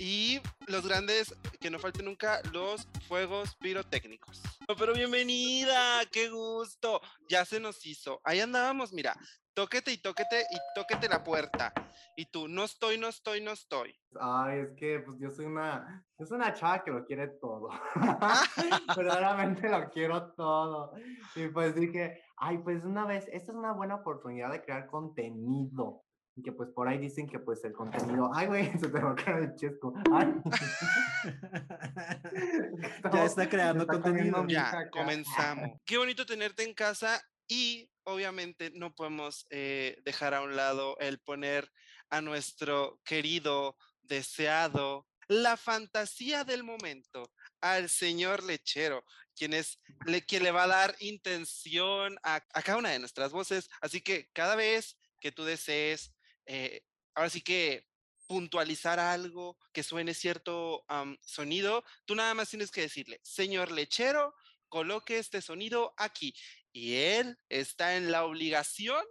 Y 0.03 0.41
los 0.65 0.87
grandes, 0.87 1.31
que 1.59 1.69
no 1.69 1.77
falten 1.77 2.05
nunca, 2.05 2.41
los 2.51 2.87
fuegos 3.07 3.55
pirotécnicos. 3.57 4.41
Pero 4.75 4.95
bienvenida, 4.95 6.01
qué 6.11 6.27
gusto. 6.27 6.99
Ya 7.29 7.45
se 7.45 7.59
nos 7.59 7.85
hizo. 7.85 8.19
Ahí 8.23 8.39
andábamos, 8.39 8.93
mira, 8.93 9.15
tóquete 9.53 9.91
y 9.91 9.99
tóquete 9.99 10.41
y 10.49 10.57
tóquete 10.73 11.07
la 11.07 11.23
puerta. 11.23 11.71
Y 12.15 12.25
tú, 12.25 12.47
no 12.47 12.63
estoy, 12.63 12.97
no 12.97 13.09
estoy, 13.09 13.41
no 13.41 13.51
estoy. 13.51 13.95
Ay, 14.19 14.61
es 14.61 14.71
que 14.75 15.01
pues 15.01 15.19
yo 15.19 15.29
soy 15.29 15.45
una, 15.45 16.03
yo 16.17 16.25
soy 16.25 16.37
una 16.37 16.55
chava 16.55 16.83
que 16.83 16.89
lo 16.89 17.05
quiere 17.05 17.27
todo. 17.27 17.69
Verdaderamente 18.97 19.69
lo 19.69 19.87
quiero 19.91 20.31
todo. 20.33 20.93
Y 21.35 21.47
pues 21.49 21.75
dije, 21.75 22.23
ay, 22.37 22.57
pues 22.57 22.83
una 22.85 23.05
vez, 23.05 23.27
esta 23.31 23.51
es 23.51 23.55
una 23.55 23.73
buena 23.73 23.97
oportunidad 23.97 24.51
de 24.51 24.63
crear 24.63 24.87
contenido 24.87 26.01
y 26.41 26.43
que 26.43 26.51
pues 26.51 26.71
por 26.71 26.87
ahí 26.87 26.97
dicen 26.97 27.29
que 27.29 27.37
pues 27.37 27.63
el 27.63 27.73
contenido, 27.73 28.31
ay 28.33 28.47
güey, 28.47 28.71
se 28.79 28.89
te 28.89 28.99
va 28.99 29.11
a 29.11 29.15
caer 29.15 29.43
el 29.43 29.55
chesco. 29.55 29.93
ya 33.13 33.25
está 33.25 33.47
creando 33.47 33.85
contenido. 33.85 34.43
Ya, 34.47 34.89
comenzamos. 34.89 35.79
Qué 35.85 35.99
bonito 35.99 36.25
tenerte 36.25 36.63
en 36.63 36.73
casa 36.73 37.21
y 37.47 37.91
obviamente 38.03 38.71
no 38.73 38.95
podemos 38.95 39.45
eh, 39.51 40.01
dejar 40.03 40.33
a 40.33 40.41
un 40.41 40.55
lado 40.55 40.97
el 40.99 41.19
poner 41.19 41.71
a 42.09 42.21
nuestro 42.21 42.99
querido, 43.05 43.77
deseado, 44.01 45.05
la 45.27 45.57
fantasía 45.57 46.43
del 46.43 46.63
momento, 46.63 47.31
al 47.61 47.87
señor 47.87 48.41
lechero, 48.43 49.05
quien 49.35 49.53
es 49.53 49.79
le, 50.05 50.25
quien 50.25 50.41
le 50.43 50.51
va 50.51 50.63
a 50.63 50.67
dar 50.67 50.95
intención 50.99 52.17
a, 52.23 52.35
a 52.35 52.61
cada 52.63 52.79
una 52.79 52.89
de 52.89 52.99
nuestras 52.99 53.31
voces. 53.31 53.69
Así 53.79 54.01
que 54.01 54.27
cada 54.33 54.55
vez 54.55 54.97
que 55.19 55.31
tú 55.31 55.45
desees, 55.45 56.13
eh, 56.45 56.83
ahora 57.15 57.29
sí 57.29 57.41
que 57.41 57.87
puntualizar 58.27 58.99
algo, 58.99 59.57
que 59.73 59.83
suene 59.83 60.13
cierto 60.13 60.85
am, 60.87 61.17
sonido, 61.21 61.83
tú 62.05 62.15
nada 62.15 62.33
más 62.33 62.49
tienes 62.49 62.71
que 62.71 62.81
decirle, 62.81 63.19
señor 63.23 63.71
lechero, 63.71 64.33
coloque 64.69 65.17
este 65.17 65.41
sonido 65.41 65.93
aquí. 65.97 66.33
Y 66.71 66.95
él 66.95 67.37
está 67.49 67.97
en 67.97 68.11
la 68.11 68.23
obligación 68.23 69.03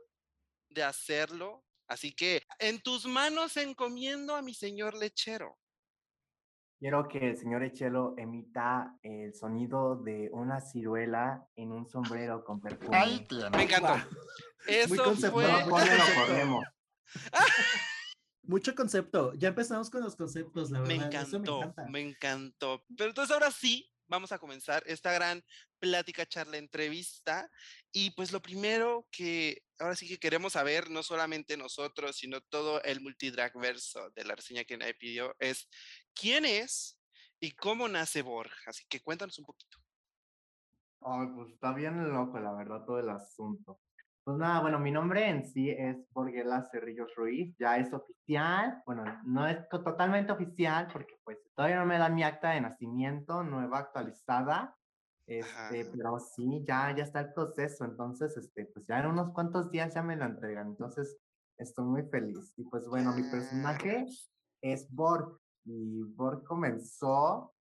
de 0.71 0.83
hacerlo. 0.85 1.64
Así 1.87 2.14
que 2.14 2.43
en 2.59 2.81
tus 2.81 3.05
manos 3.07 3.57
encomiendo 3.57 4.35
a 4.35 4.43
mi 4.43 4.55
señor 4.55 4.95
lechero. 4.95 5.59
Quiero 6.81 7.07
que 7.09 7.19
el 7.19 7.37
señor 7.37 7.62
Echelo 7.62 8.14
emita 8.16 8.97
el 9.03 9.35
sonido 9.35 9.97
de 9.97 10.31
una 10.33 10.62
ciruela 10.62 11.47
en 11.55 11.73
un 11.73 11.87
sombrero 11.87 12.43
con 12.43 12.59
perfume. 12.59 12.97
Ahí 12.97 13.27
tiene. 13.29 13.51
Me 13.51 13.64
encantó. 13.64 13.97
Muy 13.97 14.75
Eso 14.75 15.05
conceptual. 15.05 15.47
fue... 15.47 15.62
No, 15.62 15.69
ponle, 15.69 15.99
lo 15.99 16.05
corremos. 16.27 16.64
Mucho 18.42 18.75
concepto. 18.75 19.33
Ya 19.35 19.49
empezamos 19.49 19.90
con 19.90 20.03
los 20.03 20.16
conceptos, 20.16 20.70
la 20.70 20.81
Me 20.81 20.99
verdad. 20.99 21.23
Eso 21.23 21.37
encantó, 21.37 21.59
encanta. 21.59 21.87
me 21.88 22.01
encantó. 22.01 22.85
Pero 22.96 23.11
entonces 23.11 23.33
ahora 23.33 23.51
sí, 23.51 23.90
vamos 24.09 24.33
a 24.33 24.38
comenzar 24.38 24.83
esta 24.87 25.12
gran 25.12 25.42
plática, 25.79 26.27
charla, 26.27 26.57
entrevista. 26.57 27.51
Y 27.92 28.11
pues 28.11 28.33
lo 28.33 28.42
primero 28.42 29.07
que 29.11 29.62
ahora 29.79 29.94
sí 29.94 30.09
que 30.09 30.18
queremos 30.18 30.55
saber, 30.55 30.90
no 30.90 31.03
solamente 31.03 31.57
nosotros, 31.57 32.16
sino 32.16 32.40
todo 32.40 32.83
el 32.83 33.01
multidrag 33.01 33.53
verso 33.59 34.11
de 34.11 34.25
la 34.25 34.35
reseña 34.35 34.64
que 34.64 34.77
nadie 34.77 34.94
pidió, 34.94 35.35
es 35.38 35.68
quién 36.14 36.44
es 36.44 36.99
y 37.40 37.53
cómo 37.53 37.88
nace 37.88 38.23
Borg. 38.23 38.53
Así 38.66 38.85
que 38.88 39.01
cuéntanos 39.01 39.38
un 39.38 39.46
poquito. 39.46 39.79
Ay, 41.03 41.29
pues 41.35 41.53
está 41.53 41.73
bien 41.73 42.12
loco, 42.12 42.38
la 42.40 42.53
verdad, 42.53 42.85
todo 42.85 42.99
el 42.99 43.09
asunto. 43.09 43.81
Pues 44.24 44.37
nada, 44.37 44.61
bueno, 44.61 44.78
mi 44.78 44.92
nombre 44.92 45.28
en 45.28 45.46
sí 45.46 45.70
es 45.70 45.96
Borguela 46.12 46.68
Cerrillos 46.70 47.14
Ruiz, 47.16 47.56
ya 47.59 47.78
es 47.78 47.92
oficial, 47.92 48.83
bueno, 48.85 49.04
no 49.24 49.46
es 49.46 49.66
totalmente 49.68 50.30
oficial 50.30 50.88
porque 50.92 51.18
pues 51.24 51.38
todavía 51.54 51.78
no 51.78 51.87
me 51.87 51.98
dan 51.98 52.14
mi 52.14 52.22
acta 52.22 52.50
de 52.50 52.61
nacimiento 52.61 53.42
nueva 53.42 53.78
actualizada, 53.78 54.76
este, 55.26 55.80
Ajá. 55.80 55.90
pero 55.92 56.18
sí, 56.18 56.62
ya, 56.66 56.94
ya 56.94 57.04
está 57.04 57.20
el 57.20 57.33
proceso, 57.33 57.85
entonces, 57.85 58.37
este, 58.37 58.66
pues 58.66 58.87
ya 58.87 59.00
en 59.00 59.06
unos 59.06 59.33
cuantos 59.33 59.70
días 59.70 59.94
ya 59.94 60.02
me 60.02 60.16
lo 60.16 60.26
entregan, 60.26 60.68
entonces 60.68 61.18
estoy 61.56 61.85
muy 61.85 62.02
feliz. 62.02 62.52
Y 62.56 62.64
pues 62.64 62.87
bueno, 62.87 63.12
mi 63.12 63.22
personaje 63.22 64.06
es 64.61 64.90
Borg 64.92 65.38
y 65.64 66.02
Borg 66.02 66.44
comenzó 66.44 67.54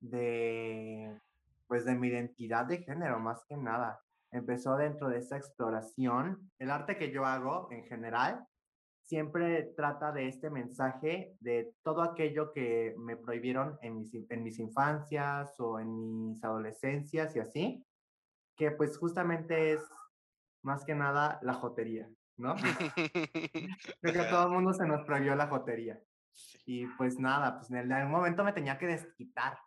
de, 0.00 1.20
pues 1.66 1.84
de 1.84 1.94
mi 1.94 2.08
identidad 2.08 2.66
de 2.66 2.78
género, 2.78 3.18
más 3.18 3.44
que 3.48 3.56
nada. 3.56 4.00
Empezó 4.34 4.76
dentro 4.76 5.08
de 5.08 5.18
esa 5.18 5.36
exploración. 5.36 6.50
El 6.58 6.72
arte 6.72 6.98
que 6.98 7.12
yo 7.12 7.24
hago 7.24 7.68
en 7.70 7.84
general 7.84 8.44
siempre 9.04 9.62
trata 9.76 10.10
de 10.10 10.26
este 10.26 10.50
mensaje 10.50 11.36
de 11.38 11.72
todo 11.84 12.02
aquello 12.02 12.52
que 12.52 12.96
me 12.98 13.16
prohibieron 13.16 13.78
en 13.80 13.98
mis, 13.98 14.12
en 14.12 14.42
mis 14.42 14.58
infancias 14.58 15.54
o 15.60 15.78
en 15.78 16.30
mis 16.30 16.42
adolescencias 16.42 17.36
y 17.36 17.38
así, 17.38 17.86
que 18.56 18.72
pues 18.72 18.98
justamente 18.98 19.74
es 19.74 19.88
más 20.64 20.84
que 20.84 20.96
nada 20.96 21.38
la 21.42 21.54
jotería, 21.54 22.08
¿no? 22.36 22.56
Creo 24.00 24.12
que 24.12 24.18
a 24.18 24.30
todo 24.30 24.46
el 24.46 24.52
mundo 24.52 24.72
se 24.72 24.84
nos 24.84 25.04
prohibió 25.04 25.36
la 25.36 25.46
jotería. 25.46 26.00
Y 26.66 26.88
pues 26.96 27.20
nada, 27.20 27.54
pues 27.56 27.70
en 27.70 27.92
algún 27.92 28.10
momento 28.10 28.42
me 28.42 28.52
tenía 28.52 28.78
que 28.78 28.88
desquitar. 28.88 29.58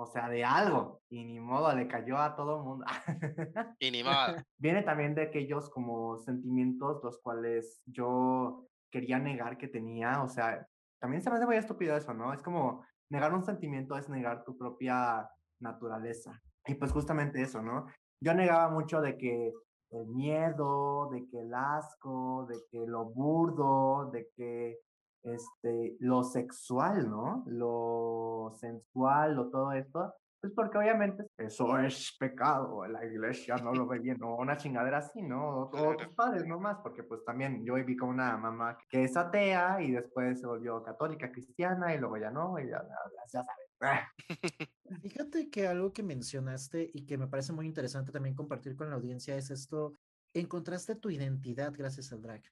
O 0.00 0.06
sea, 0.06 0.30
de 0.30 0.42
algo. 0.42 1.02
Y 1.10 1.24
ni 1.24 1.38
modo, 1.38 1.74
le 1.74 1.86
cayó 1.86 2.16
a 2.16 2.34
todo 2.34 2.56
el 2.56 2.64
mundo. 2.64 2.86
Y 3.78 3.90
ni 3.90 4.02
modo. 4.02 4.36
Viene 4.58 4.82
también 4.82 5.14
de 5.14 5.22
aquellos 5.22 5.68
como 5.68 6.16
sentimientos 6.18 7.04
los 7.04 7.18
cuales 7.18 7.82
yo 7.84 8.66
quería 8.90 9.18
negar 9.18 9.58
que 9.58 9.68
tenía. 9.68 10.22
O 10.22 10.28
sea, 10.28 10.66
también 11.00 11.22
se 11.22 11.28
me 11.28 11.36
hace 11.36 11.44
muy 11.44 11.56
estúpido 11.56 11.96
eso, 11.96 12.14
¿no? 12.14 12.32
Es 12.32 12.42
como 12.42 12.82
negar 13.10 13.34
un 13.34 13.44
sentimiento 13.44 13.96
es 13.96 14.08
negar 14.08 14.42
tu 14.44 14.56
propia 14.56 15.28
naturaleza. 15.60 16.40
Y 16.66 16.74
pues 16.76 16.92
justamente 16.92 17.42
eso, 17.42 17.60
¿no? 17.60 17.86
Yo 18.22 18.32
negaba 18.32 18.70
mucho 18.70 19.02
de 19.02 19.18
que 19.18 19.52
el 19.90 20.06
miedo, 20.06 21.10
de 21.10 21.26
que 21.28 21.40
el 21.40 21.52
asco, 21.52 22.46
de 22.48 22.56
que 22.70 22.86
lo 22.86 23.04
burdo, 23.04 24.10
de 24.10 24.28
que 24.34 24.78
este, 25.22 25.96
lo 26.00 26.22
sexual, 26.22 27.08
¿no? 27.08 27.44
Lo 27.46 28.52
sensual, 28.56 29.38
o 29.38 29.50
todo 29.50 29.72
esto, 29.72 30.14
pues 30.40 30.54
porque 30.54 30.78
obviamente 30.78 31.26
eso 31.36 31.78
es 31.78 32.16
pecado, 32.18 32.86
la 32.86 33.04
iglesia 33.04 33.56
no 33.56 33.72
lo 33.72 33.86
ve 33.86 33.98
bien, 33.98 34.22
o 34.22 34.36
una 34.36 34.56
chingadera 34.56 34.98
así, 34.98 35.20
¿no? 35.20 35.64
O, 35.64 35.88
o 35.88 35.96
tus 35.96 36.08
padres 36.14 36.46
nomás, 36.46 36.78
porque 36.82 37.02
pues 37.02 37.22
también 37.24 37.62
yo 37.64 37.74
viví 37.74 37.94
con 37.94 38.08
una 38.08 38.38
mamá 38.38 38.78
que 38.88 39.04
es 39.04 39.16
atea 39.16 39.82
y 39.82 39.92
después 39.92 40.40
se 40.40 40.46
volvió 40.46 40.82
católica, 40.82 41.30
cristiana 41.30 41.94
y 41.94 41.98
luego 41.98 42.16
ya 42.16 42.30
no, 42.30 42.58
y 42.58 42.68
ya, 42.68 42.82
ya, 42.82 42.96
ya 43.14 43.28
sabes. 43.28 43.70
Fíjate 45.02 45.50
que 45.50 45.66
algo 45.66 45.92
que 45.92 46.02
mencionaste 46.02 46.90
y 46.92 47.04
que 47.04 47.18
me 47.18 47.28
parece 47.28 47.52
muy 47.52 47.66
interesante 47.66 48.12
también 48.12 48.34
compartir 48.34 48.76
con 48.76 48.88
la 48.88 48.96
audiencia 48.96 49.36
es 49.36 49.50
esto, 49.50 49.94
encontraste 50.32 50.94
tu 50.94 51.10
identidad 51.10 51.72
gracias 51.76 52.12
al 52.12 52.22
drag. 52.22 52.42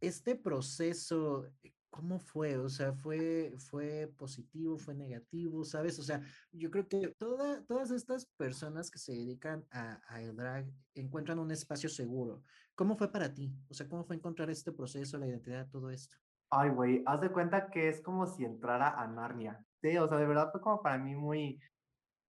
Este 0.00 0.36
proceso, 0.36 1.46
¿cómo 1.90 2.18
fue? 2.18 2.56
O 2.58 2.68
sea, 2.68 2.92
¿fue, 2.92 3.54
fue 3.58 4.12
positivo, 4.16 4.78
fue 4.78 4.94
negativo, 4.94 5.64
sabes? 5.64 5.98
O 5.98 6.02
sea, 6.02 6.20
yo 6.52 6.70
creo 6.70 6.88
que 6.88 7.08
toda, 7.18 7.64
todas 7.64 7.90
estas 7.90 8.26
personas 8.36 8.90
que 8.90 8.98
se 8.98 9.12
dedican 9.12 9.64
a, 9.70 10.00
a 10.08 10.20
el 10.20 10.36
drag 10.36 10.66
encuentran 10.94 11.38
un 11.38 11.50
espacio 11.50 11.88
seguro. 11.88 12.42
¿Cómo 12.74 12.96
fue 12.96 13.10
para 13.10 13.32
ti? 13.32 13.52
O 13.68 13.74
sea, 13.74 13.88
¿cómo 13.88 14.04
fue 14.04 14.16
encontrar 14.16 14.50
este 14.50 14.72
proceso, 14.72 15.18
la 15.18 15.26
identidad, 15.26 15.68
todo 15.68 15.90
esto? 15.90 16.16
Ay, 16.50 16.70
güey, 16.70 17.02
haz 17.06 17.20
de 17.20 17.32
cuenta 17.32 17.70
que 17.70 17.88
es 17.88 18.00
como 18.00 18.26
si 18.26 18.44
entrara 18.44 18.90
a 18.90 19.06
Narnia. 19.08 19.64
Sí, 19.82 19.96
o 19.98 20.06
sea, 20.06 20.18
de 20.18 20.26
verdad 20.26 20.50
fue 20.52 20.60
como 20.60 20.82
para 20.82 20.98
mí 20.98 21.14
muy, 21.14 21.60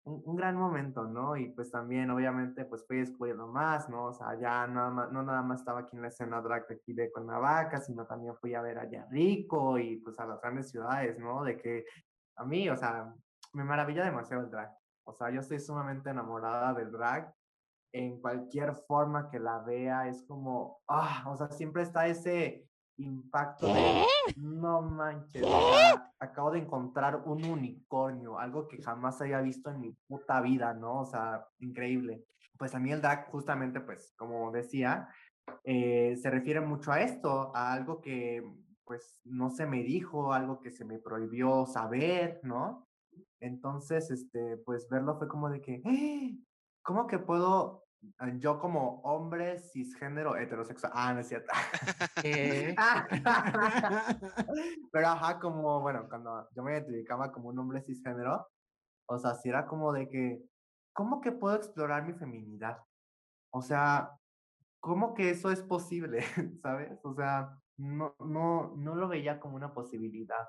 un, 0.07 0.21
un 0.25 0.35
gran 0.35 0.55
momento, 0.55 1.03
¿no? 1.05 1.35
Y 1.35 1.49
pues 1.49 1.69
también, 1.69 2.09
obviamente, 2.09 2.65
pues 2.65 2.85
fui 2.87 2.97
descubriendo 2.99 3.47
más, 3.47 3.89
¿no? 3.89 4.05
O 4.05 4.13
sea, 4.13 4.39
ya 4.39 4.65
nada 4.67 4.89
más, 4.89 5.11
no 5.11 5.21
nada 5.23 5.41
más 5.41 5.59
estaba 5.59 5.81
aquí 5.81 5.95
en 5.95 6.01
la 6.03 6.07
escena 6.07 6.41
drag 6.41 6.67
de 6.67 6.75
aquí 6.75 6.93
de 6.93 7.11
Cuernavaca, 7.11 7.79
sino 7.81 8.05
también 8.05 8.35
fui 8.37 8.53
a 8.55 8.61
ver 8.61 8.79
allá 8.79 9.05
Rico 9.11 9.77
y 9.77 9.97
pues 9.97 10.17
a 10.19 10.25
las 10.25 10.41
grandes 10.41 10.69
ciudades, 10.69 11.19
¿no? 11.19 11.43
De 11.43 11.57
que 11.57 11.85
a 12.37 12.45
mí, 12.45 12.69
o 12.69 12.77
sea, 12.77 13.13
me 13.53 13.63
maravilla 13.63 14.05
demasiado 14.05 14.43
el 14.43 14.49
drag. 14.49 14.71
O 15.05 15.13
sea, 15.13 15.29
yo 15.29 15.41
estoy 15.41 15.59
sumamente 15.59 16.09
enamorada 16.09 16.73
del 16.73 16.91
drag. 16.91 17.33
En 17.93 18.21
cualquier 18.21 18.75
forma 18.87 19.29
que 19.29 19.39
la 19.39 19.59
vea, 19.59 20.07
es 20.07 20.23
como, 20.23 20.81
ah, 20.87 21.23
o 21.27 21.35
sea, 21.35 21.49
siempre 21.49 21.83
está 21.83 22.07
ese 22.07 22.66
impacto 22.97 23.67
de, 23.67 24.05
no 24.37 24.81
manches, 24.81 25.45
acabo 26.19 26.51
de 26.51 26.59
encontrar 26.59 27.23
un 27.25 27.45
unicornio, 27.45 28.39
algo 28.39 28.67
que 28.67 28.81
jamás 28.81 29.21
había 29.21 29.41
visto 29.41 29.69
en 29.69 29.79
mi 29.81 29.91
puta 30.07 30.41
vida, 30.41 30.73
¿no? 30.73 31.01
O 31.01 31.05
sea, 31.05 31.47
increíble. 31.59 32.25
Pues 32.57 32.73
a 32.75 32.79
mí 32.79 32.91
el 32.91 33.01
drag, 33.01 33.29
justamente, 33.29 33.81
pues, 33.81 34.13
como 34.17 34.51
decía, 34.51 35.09
eh, 35.63 36.15
se 36.17 36.29
refiere 36.29 36.59
mucho 36.61 36.91
a 36.91 37.01
esto, 37.01 37.55
a 37.55 37.71
algo 37.73 38.01
que, 38.01 38.43
pues, 38.83 39.21
no 39.25 39.49
se 39.49 39.65
me 39.67 39.83
dijo, 39.83 40.33
algo 40.33 40.59
que 40.59 40.71
se 40.71 40.85
me 40.85 40.99
prohibió 40.99 41.65
saber, 41.67 42.39
¿no? 42.43 42.87
Entonces, 43.39 44.09
este, 44.11 44.57
pues, 44.65 44.87
verlo 44.89 45.17
fue 45.17 45.27
como 45.27 45.49
de 45.49 45.61
que, 45.61 45.81
"¡Ah! 45.85 46.35
¿cómo 46.83 47.07
que 47.07 47.19
puedo, 47.19 47.86
yo 48.39 48.59
como 48.59 49.01
hombre 49.01 49.59
cisgénero 49.59 50.35
heterosexual, 50.35 50.91
ah, 50.95 51.13
no 51.13 51.21
es 51.21 51.27
cierto. 51.27 51.51
¿Qué? 52.21 52.75
Pero 54.91 55.07
ajá, 55.07 55.39
como, 55.39 55.81
bueno, 55.81 56.07
cuando 56.07 56.47
yo 56.55 56.63
me 56.63 56.73
identificaba 56.73 57.31
como 57.31 57.49
un 57.49 57.59
hombre 57.59 57.81
cisgénero, 57.81 58.47
o 59.09 59.17
sea, 59.17 59.35
si 59.35 59.49
era 59.49 59.65
como 59.65 59.93
de 59.93 60.09
que, 60.09 60.43
¿cómo 60.93 61.21
que 61.21 61.31
puedo 61.31 61.55
explorar 61.55 62.05
mi 62.05 62.13
feminidad? 62.13 62.77
O 63.53 63.61
sea, 63.61 64.11
¿cómo 64.79 65.13
que 65.13 65.29
eso 65.29 65.51
es 65.51 65.61
posible? 65.61 66.21
¿Sabes? 66.61 66.99
O 67.03 67.13
sea, 67.13 67.57
no, 67.77 68.15
no, 68.19 68.73
no 68.75 68.95
lo 68.95 69.07
veía 69.07 69.39
como 69.39 69.55
una 69.55 69.73
posibilidad. 69.73 70.47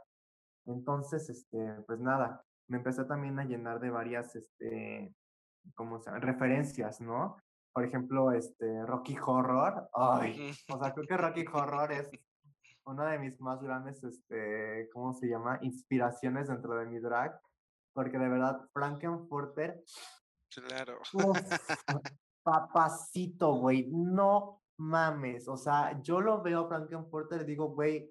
Entonces, 0.66 1.28
este, 1.30 1.82
pues 1.86 2.00
nada, 2.00 2.44
me 2.68 2.78
empecé 2.78 3.04
también 3.04 3.38
a 3.38 3.44
llenar 3.44 3.80
de 3.80 3.90
varias, 3.90 4.34
este, 4.36 5.14
¿cómo 5.74 5.98
se 6.00 6.10
llama? 6.10 6.20
Referencias, 6.20 7.00
¿no? 7.00 7.36
Por 7.72 7.84
ejemplo, 7.84 8.32
este, 8.32 8.84
Rocky 8.86 9.16
Horror. 9.24 9.88
Ay, 9.94 10.52
o 10.68 10.82
sea, 10.82 10.92
creo 10.92 11.06
que 11.06 11.16
Rocky 11.16 11.44
Horror 11.52 11.92
es 11.92 12.10
una 12.84 13.10
de 13.10 13.18
mis 13.18 13.40
más 13.40 13.62
grandes, 13.62 14.02
este, 14.02 14.88
¿cómo 14.92 15.12
se 15.12 15.28
llama? 15.28 15.58
Inspiraciones 15.62 16.48
dentro 16.48 16.74
de 16.74 16.86
mi 16.86 16.98
drag. 16.98 17.38
Porque 17.92 18.18
de 18.18 18.28
verdad, 18.28 18.60
Frankenfurter, 18.72 19.82
Claro. 20.50 20.98
uf, 21.12 21.36
papacito, 22.42 23.54
güey, 23.54 23.88
no 23.90 24.62
mames. 24.78 25.48
O 25.48 25.56
sea, 25.56 26.00
yo 26.02 26.20
lo 26.20 26.42
veo 26.42 26.66
Frankenfurter 26.68 27.42
y 27.42 27.44
digo, 27.44 27.68
güey, 27.68 28.10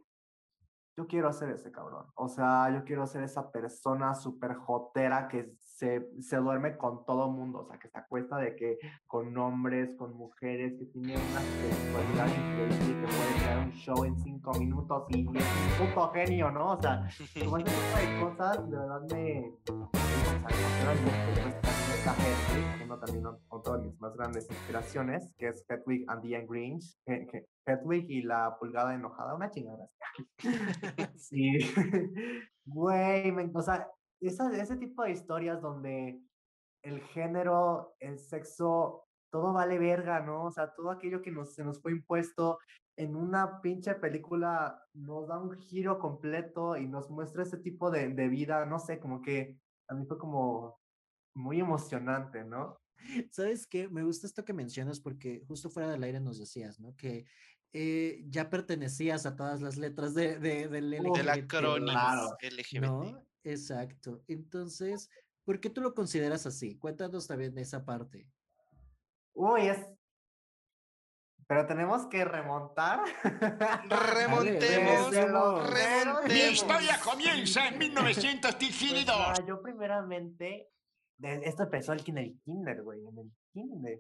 yo 0.96 1.08
quiero 1.08 1.32
ser 1.34 1.50
ese 1.52 1.72
cabrón. 1.72 2.08
O 2.16 2.28
sea, 2.28 2.70
yo 2.72 2.84
quiero 2.84 3.06
ser 3.08 3.24
esa 3.24 3.52
persona 3.52 4.14
súper 4.16 4.56
jotera 4.56 5.28
que 5.28 5.54
se, 5.78 6.10
se 6.22 6.38
duerme 6.38 6.76
con 6.76 7.06
todo 7.06 7.30
mundo. 7.30 7.60
O 7.60 7.68
sea, 7.68 7.78
que 7.78 7.88
se 7.88 7.98
acuesta 7.98 8.38
de 8.38 8.56
que 8.56 8.80
con 9.06 9.38
hombres, 9.38 9.96
con 9.96 10.16
mujeres, 10.16 10.74
que 10.80 10.86
tiene 10.86 11.14
una 11.14 11.40
sexualidad 11.40 12.28
increíble, 12.28 13.02
que 13.02 13.08
puede 13.08 13.34
crear 13.38 13.60
un 13.60 13.72
show 13.72 14.04
en 14.04 14.18
cinco 14.18 14.52
minutos 14.54 15.04
y 15.10 15.22
es 15.22 15.28
un 15.80 15.88
puto 15.88 16.12
genio, 16.14 16.50
¿no? 16.50 16.74
O 16.74 16.82
sea, 16.82 17.08
como 17.46 17.58
ese 17.58 17.70
tipo 17.70 17.98
de 17.98 18.20
cosas, 18.20 18.70
de 18.70 18.78
verdad 18.78 19.02
me, 19.12 19.54
uno 22.84 23.00
también 23.00 23.26
otra 23.50 23.78
de 23.78 23.88
mis 23.88 24.00
más 24.00 24.16
grandes 24.16 24.50
inspiraciones, 24.50 25.34
que 25.38 25.50
es 25.50 25.66
Hedwig 25.70 26.06
and 26.08 26.22
the 26.24 26.46
Grinch, 26.48 26.98
que, 27.06 27.28
que 27.28 27.46
Hedwig 27.66 28.10
y 28.10 28.22
la 28.24 28.58
pulgada 28.58 28.96
enojada, 28.96 29.36
una 29.36 29.52
chingada. 29.52 29.90
sí. 31.18 31.60
Güey, 32.66 33.32
o 33.54 33.62
sea, 33.62 33.88
esa, 34.22 34.50
ese 34.56 34.78
tipo 34.78 35.04
de 35.04 35.12
historias 35.12 35.62
donde 35.62 36.22
el 36.84 37.02
género, 37.02 37.96
el 38.00 38.20
sexo, 38.20 39.06
todo 39.30 39.54
vale 39.54 39.78
verga, 39.78 40.22
¿no? 40.22 40.46
O 40.46 40.52
sea, 40.52 40.74
todo 40.74 40.92
aquello 40.92 41.22
que 41.22 41.32
nos, 41.32 41.54
se 41.54 41.64
nos 41.64 41.82
fue 41.82 41.92
impuesto 41.92 42.60
en 42.98 43.16
una 43.16 43.62
pinche 43.62 43.94
película 43.96 44.84
nos 44.94 45.28
da 45.28 45.38
un 45.38 45.56
giro 45.62 46.00
completo 46.00 46.76
y 46.76 46.88
nos 46.88 47.10
muestra 47.10 47.44
ese 47.44 47.58
tipo 47.58 47.92
de, 47.92 48.10
de 48.10 48.28
vida, 48.28 48.66
no 48.66 48.80
sé, 48.80 49.00
como 49.00 49.22
que 49.22 49.56
a 49.88 49.94
mí 49.94 50.06
fue 50.06 50.18
como 50.18 50.80
muy 51.36 51.60
emocionante, 51.60 52.44
¿no? 52.44 52.80
¿Sabes 53.30 53.68
qué? 53.68 53.88
Me 53.88 54.04
gusta 54.04 54.26
esto 54.26 54.44
que 54.44 54.54
mencionas 54.54 55.00
porque 55.00 55.44
justo 55.48 55.70
fuera 55.70 55.90
del 55.92 56.04
aire 56.04 56.20
nos 56.20 56.40
decías, 56.40 56.80
¿no? 56.80 56.96
Que 56.96 57.26
eh, 57.74 58.24
ya 58.28 58.50
pertenecías 58.50 59.28
a 59.28 59.36
todas 59.36 59.62
las 59.62 59.78
letras 59.78 60.16
de, 60.16 60.40
de, 60.40 60.68
del 60.68 60.90
LGBT. 60.90 61.18
De 61.18 61.24
la 61.24 61.48
crónica 61.48 62.38
LGBT. 62.42 62.82
¿no? 62.82 63.27
Exacto. 63.44 64.24
Entonces, 64.28 65.10
¿por 65.44 65.60
qué 65.60 65.70
tú 65.70 65.82
lo 65.82 65.94
consideras 65.94 66.46
así? 66.46 66.78
Cuéntanos 66.78 67.28
también 67.28 67.54
de 67.54 67.62
esa 67.62 67.86
parte. 67.86 68.30
Uy, 69.34 69.68
es... 69.68 69.78
Pero 71.48 71.66
tenemos 71.66 72.08
que 72.08 72.26
remontar. 72.26 73.00
Remontemos. 74.14 75.16
remontemos. 75.16 76.26
Mi 76.28 76.40
historia 76.52 77.00
comienza 77.02 77.70
en 77.70 77.78
1952. 77.78 79.16
Pues, 79.28 79.48
yo 79.48 79.62
primeramente, 79.62 80.70
esto 81.22 81.64
empezó 81.64 81.94
aquí 81.94 82.12
en 82.12 82.18
el 82.18 82.40
kinder, 82.42 82.84
güey, 82.84 83.00
en 83.00 83.18
el 83.18 83.32
kinder. 83.54 84.00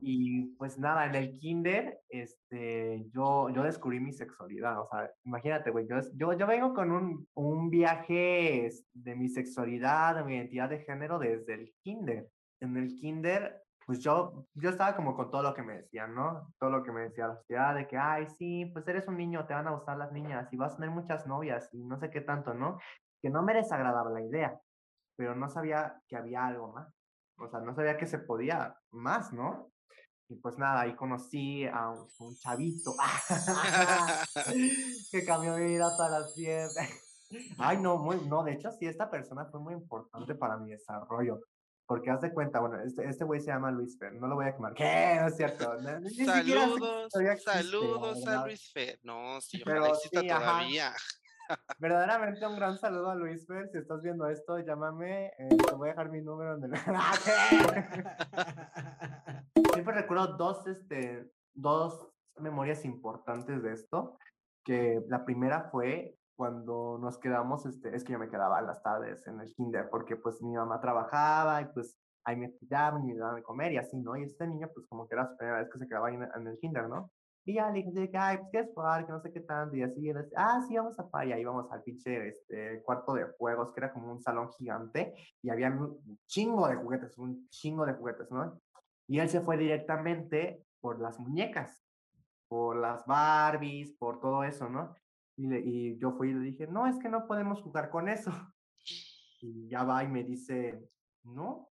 Y 0.00 0.56
pues 0.56 0.78
nada, 0.78 1.06
en 1.06 1.14
el 1.14 1.38
kinder, 1.38 2.00
este, 2.08 3.06
yo, 3.12 3.48
yo 3.50 3.62
descubrí 3.62 4.00
mi 4.00 4.12
sexualidad, 4.12 4.80
o 4.80 4.88
sea, 4.90 5.10
imagínate, 5.24 5.70
güey, 5.70 5.86
yo, 5.88 5.96
yo, 6.14 6.32
yo 6.32 6.46
vengo 6.46 6.74
con 6.74 6.90
un, 6.90 7.28
un 7.34 7.70
viaje 7.70 8.68
de 8.92 9.14
mi 9.14 9.28
sexualidad, 9.28 10.16
de 10.16 10.24
mi 10.24 10.36
identidad 10.36 10.68
de 10.68 10.80
género 10.80 11.18
desde 11.18 11.54
el 11.54 11.72
kinder. 11.82 12.28
En 12.60 12.76
el 12.76 12.96
kinder, 12.96 13.62
pues 13.86 14.00
yo, 14.00 14.46
yo 14.54 14.70
estaba 14.70 14.96
como 14.96 15.14
con 15.14 15.30
todo 15.30 15.42
lo 15.42 15.54
que 15.54 15.62
me 15.62 15.76
decían, 15.82 16.14
¿no? 16.14 16.52
Todo 16.58 16.70
lo 16.70 16.82
que 16.82 16.92
me 16.92 17.02
decía 17.02 17.28
la 17.28 17.36
sociedad, 17.36 17.74
de 17.74 17.86
que, 17.86 17.96
ay, 17.96 18.26
sí, 18.26 18.66
pues 18.66 18.86
eres 18.88 19.06
un 19.06 19.16
niño, 19.16 19.46
te 19.46 19.54
van 19.54 19.68
a 19.68 19.72
gustar 19.72 19.96
las 19.96 20.12
niñas 20.12 20.52
y 20.52 20.56
vas 20.56 20.72
a 20.72 20.76
tener 20.76 20.90
muchas 20.90 21.26
novias 21.26 21.72
y 21.72 21.84
no 21.84 21.96
sé 21.98 22.10
qué 22.10 22.20
tanto, 22.20 22.54
¿no? 22.54 22.78
Que 23.22 23.30
no 23.30 23.42
me 23.42 23.54
desagradaba 23.54 24.10
la 24.10 24.22
idea, 24.22 24.60
pero 25.16 25.36
no 25.36 25.48
sabía 25.48 26.00
que 26.08 26.16
había 26.16 26.46
algo 26.46 26.72
más 26.72 26.99
o 27.40 27.48
sea, 27.48 27.60
no 27.60 27.74
sabía 27.74 27.96
que 27.96 28.06
se 28.06 28.18
podía 28.18 28.76
más, 28.90 29.32
¿no? 29.32 29.70
Y 30.28 30.36
pues 30.36 30.58
nada, 30.58 30.82
ahí 30.82 30.94
conocí 30.94 31.66
a 31.66 31.90
un, 31.90 32.36
chavito 32.36 32.94
que 35.10 35.24
cambió 35.24 35.56
mi 35.56 35.64
vida 35.64 35.88
para 35.98 36.22
siempre. 36.28 36.88
Ay, 37.58 37.78
no, 37.78 37.98
muy, 37.98 38.20
no, 38.28 38.44
de 38.44 38.52
hecho 38.52 38.70
sí, 38.72 38.86
esta 38.86 39.10
persona 39.10 39.46
fue 39.46 39.60
muy 39.60 39.74
importante 39.74 40.34
para 40.36 40.56
mi 40.56 40.70
desarrollo. 40.70 41.40
Porque 41.84 42.10
haz 42.10 42.20
de 42.20 42.32
cuenta, 42.32 42.60
bueno, 42.60 42.80
este, 42.80 43.08
este 43.08 43.24
güey 43.24 43.40
se 43.40 43.48
llama 43.48 43.72
Luis 43.72 43.98
Fer, 43.98 44.12
no 44.12 44.28
lo 44.28 44.36
voy 44.36 44.46
a 44.46 44.54
quemar. 44.54 44.74
¿Qué? 44.74 45.16
No 45.20 45.26
es 45.26 45.36
cierto. 45.36 45.76
saludos, 46.24 47.12
saludos 47.42 48.26
a 48.28 48.46
Luis 48.46 48.70
Fer. 48.72 49.00
No, 49.02 49.40
sí, 49.40 49.60
Pero, 49.64 49.92
sí, 49.96 50.08
todavía. 50.10 50.94
Verdaderamente 51.78 52.46
un 52.46 52.56
gran 52.56 52.76
saludo 52.78 53.10
a 53.10 53.14
Luis 53.14 53.46
Fer. 53.46 53.68
Si 53.70 53.78
estás 53.78 54.02
viendo 54.02 54.28
esto, 54.28 54.58
llámame. 54.58 55.28
Eh, 55.38 55.48
te 55.48 55.74
voy 55.74 55.88
a 55.88 55.92
dejar 55.92 56.10
mi 56.10 56.20
número 56.20 56.56
en 56.56 56.64
el. 56.64 56.72
Siempre 59.72 59.94
recuerdo 59.94 60.36
dos, 60.36 60.66
este, 60.66 61.32
dos 61.54 62.06
memorias 62.36 62.84
importantes 62.84 63.62
de 63.62 63.72
esto. 63.72 64.18
Que 64.64 65.02
la 65.08 65.24
primera 65.24 65.70
fue 65.70 66.18
cuando 66.36 66.98
nos 66.98 67.18
quedamos, 67.18 67.64
este, 67.66 67.94
es 67.94 68.04
que 68.04 68.12
yo 68.12 68.18
me 68.18 68.30
quedaba 68.30 68.60
las 68.62 68.82
tardes 68.82 69.26
en 69.26 69.40
el 69.40 69.54
kinder, 69.54 69.88
porque 69.90 70.16
pues 70.16 70.42
mi 70.42 70.54
mamá 70.54 70.80
trabajaba 70.80 71.60
y 71.62 71.66
pues 71.66 71.98
ahí 72.24 72.36
me 72.36 72.52
cuidaban 72.52 73.04
y 73.04 73.12
me 73.12 73.18
daban 73.18 73.36
de 73.36 73.42
comer 73.42 73.72
y 73.72 73.78
así, 73.78 73.98
¿no? 73.98 74.16
Y 74.16 74.24
este 74.24 74.46
niño, 74.46 74.68
pues 74.72 74.86
como 74.88 75.06
que 75.06 75.14
era 75.14 75.26
su 75.26 75.36
primera 75.36 75.58
vez 75.58 75.68
que 75.70 75.78
se 75.78 75.86
quedaba 75.86 76.08
ahí 76.08 76.14
en 76.14 76.46
el 76.46 76.58
kinder, 76.58 76.88
¿no? 76.88 77.10
Y 77.50 77.54
ya 77.54 77.68
le 77.68 77.82
dije, 77.82 78.16
ay, 78.16 78.36
pues 78.38 78.50
quieres 78.50 78.70
jugar, 78.72 79.04
que 79.04 79.10
no 79.10 79.20
sé 79.20 79.32
qué 79.32 79.40
tanto, 79.40 79.74
y 79.74 79.82
así, 79.82 80.12
ah, 80.36 80.64
sí, 80.68 80.76
vamos 80.76 80.96
a 81.00 81.02
jugar, 81.02 81.26
y 81.26 81.32
ahí 81.32 81.44
vamos 81.44 81.66
al 81.72 81.82
pinche 81.82 82.28
este, 82.28 82.80
cuarto 82.84 83.14
de 83.14 83.24
juegos, 83.36 83.72
que 83.72 83.80
era 83.80 83.92
como 83.92 84.12
un 84.12 84.22
salón 84.22 84.52
gigante, 84.52 85.14
y 85.42 85.50
había 85.50 85.68
un 85.68 85.98
chingo 86.28 86.68
de 86.68 86.76
juguetes, 86.76 87.18
un 87.18 87.48
chingo 87.48 87.84
de 87.84 87.94
juguetes, 87.94 88.30
¿no? 88.30 88.60
Y 89.08 89.18
él 89.18 89.28
se 89.28 89.40
fue 89.40 89.56
directamente 89.56 90.64
por 90.80 91.00
las 91.00 91.18
muñecas, 91.18 91.84
por 92.46 92.76
las 92.76 93.04
Barbies, 93.04 93.96
por 93.98 94.20
todo 94.20 94.44
eso, 94.44 94.68
¿no? 94.68 94.94
Y, 95.36 95.48
le, 95.48 95.58
y 95.58 95.98
yo 95.98 96.12
fui 96.12 96.30
y 96.30 96.34
le 96.34 96.40
dije, 96.40 96.68
no, 96.68 96.86
es 96.86 96.98
que 96.98 97.08
no 97.08 97.26
podemos 97.26 97.62
jugar 97.62 97.90
con 97.90 98.08
eso. 98.08 98.30
Y 99.42 99.68
ya 99.68 99.82
va 99.82 100.04
y 100.04 100.08
me 100.08 100.22
dice, 100.22 100.86
no, 101.24 101.68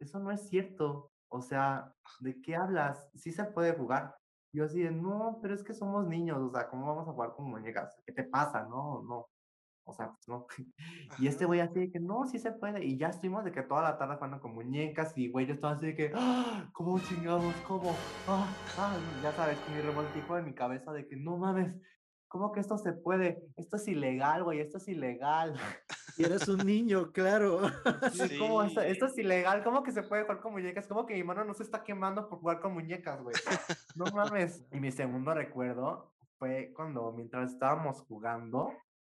eso 0.00 0.18
no 0.18 0.32
es 0.32 0.48
cierto. 0.48 1.12
O 1.28 1.40
sea, 1.40 1.94
¿de 2.20 2.40
qué 2.42 2.56
hablas? 2.56 3.08
Sí 3.14 3.30
se 3.30 3.44
puede 3.44 3.72
jugar. 3.72 4.17
Yo 4.52 4.64
así 4.64 4.82
de, 4.82 4.90
no, 4.90 5.38
pero 5.42 5.54
es 5.54 5.62
que 5.62 5.74
somos 5.74 6.06
niños, 6.06 6.38
o 6.38 6.50
sea, 6.50 6.68
¿cómo 6.68 6.86
vamos 6.86 7.08
a 7.08 7.12
jugar 7.12 7.34
con 7.34 7.50
muñecas? 7.50 8.00
¿Qué 8.06 8.12
te 8.12 8.24
pasa? 8.24 8.64
No, 8.64 9.02
no. 9.02 9.28
O 9.84 9.92
sea, 9.92 10.12
pues 10.12 10.28
no. 10.28 10.46
Y 11.18 11.26
este 11.28 11.46
güey 11.46 11.60
así 11.60 11.80
de 11.80 11.90
que, 11.90 11.98
no, 12.00 12.26
sí 12.26 12.38
se 12.38 12.52
puede. 12.52 12.84
Y 12.84 12.98
ya 12.98 13.08
estuvimos 13.08 13.44
de 13.44 13.52
que 13.52 13.62
toda 13.62 13.82
la 13.82 13.98
tarde 13.98 14.16
jugando 14.16 14.40
con 14.40 14.54
muñecas 14.54 15.16
y 15.16 15.30
güey, 15.30 15.46
yo 15.46 15.54
estaba 15.54 15.74
así 15.74 15.86
de 15.86 15.94
que, 15.94 16.12
¡ah! 16.14 16.68
¿Cómo 16.72 16.98
chingados? 16.98 17.54
¿Cómo? 17.66 17.94
¡Ah! 18.26 18.46
¡Ah! 18.78 18.96
Ya 19.22 19.32
sabes, 19.32 19.58
con 19.60 19.74
mi 19.74 19.80
revoltijo 19.80 20.38
en 20.38 20.44
mi 20.44 20.54
cabeza 20.54 20.92
de 20.92 21.06
que, 21.06 21.16
no 21.16 21.38
mames, 21.38 21.74
¿cómo 22.28 22.52
que 22.52 22.60
esto 22.60 22.78
se 22.78 22.92
puede? 22.92 23.42
Esto 23.56 23.76
es 23.76 23.88
ilegal, 23.88 24.44
güey, 24.44 24.60
esto 24.60 24.78
es 24.78 24.88
ilegal. 24.88 25.54
Y 26.16 26.24
eres 26.24 26.48
un 26.48 26.66
niño, 26.66 27.12
claro. 27.12 27.60
¿Cómo 28.40 28.64
esto, 28.64 28.80
esto, 28.80 29.06
es 29.06 29.16
ilegal? 29.18 29.62
¿Cómo 29.62 29.84
que 29.84 29.92
se 29.92 30.02
puede 30.02 30.22
jugar 30.22 30.40
con 30.40 30.50
muñecas? 30.50 30.88
¿Cómo 30.88 31.06
que 31.06 31.14
mi 31.14 31.22
mano 31.22 31.44
no 31.44 31.54
se 31.54 31.62
está 31.62 31.84
quemando 31.84 32.28
por 32.28 32.40
jugar 32.40 32.58
con 32.58 32.74
muñecas, 32.74 33.22
güey? 33.22 33.36
No 33.94 34.06
mames. 34.06 34.66
Y 34.72 34.80
mi 34.80 34.90
segundo 34.90 35.32
recuerdo 35.32 36.12
fue 36.36 36.72
cuando 36.74 37.12
mientras 37.12 37.52
estábamos 37.52 38.02
jugando, 38.02 38.72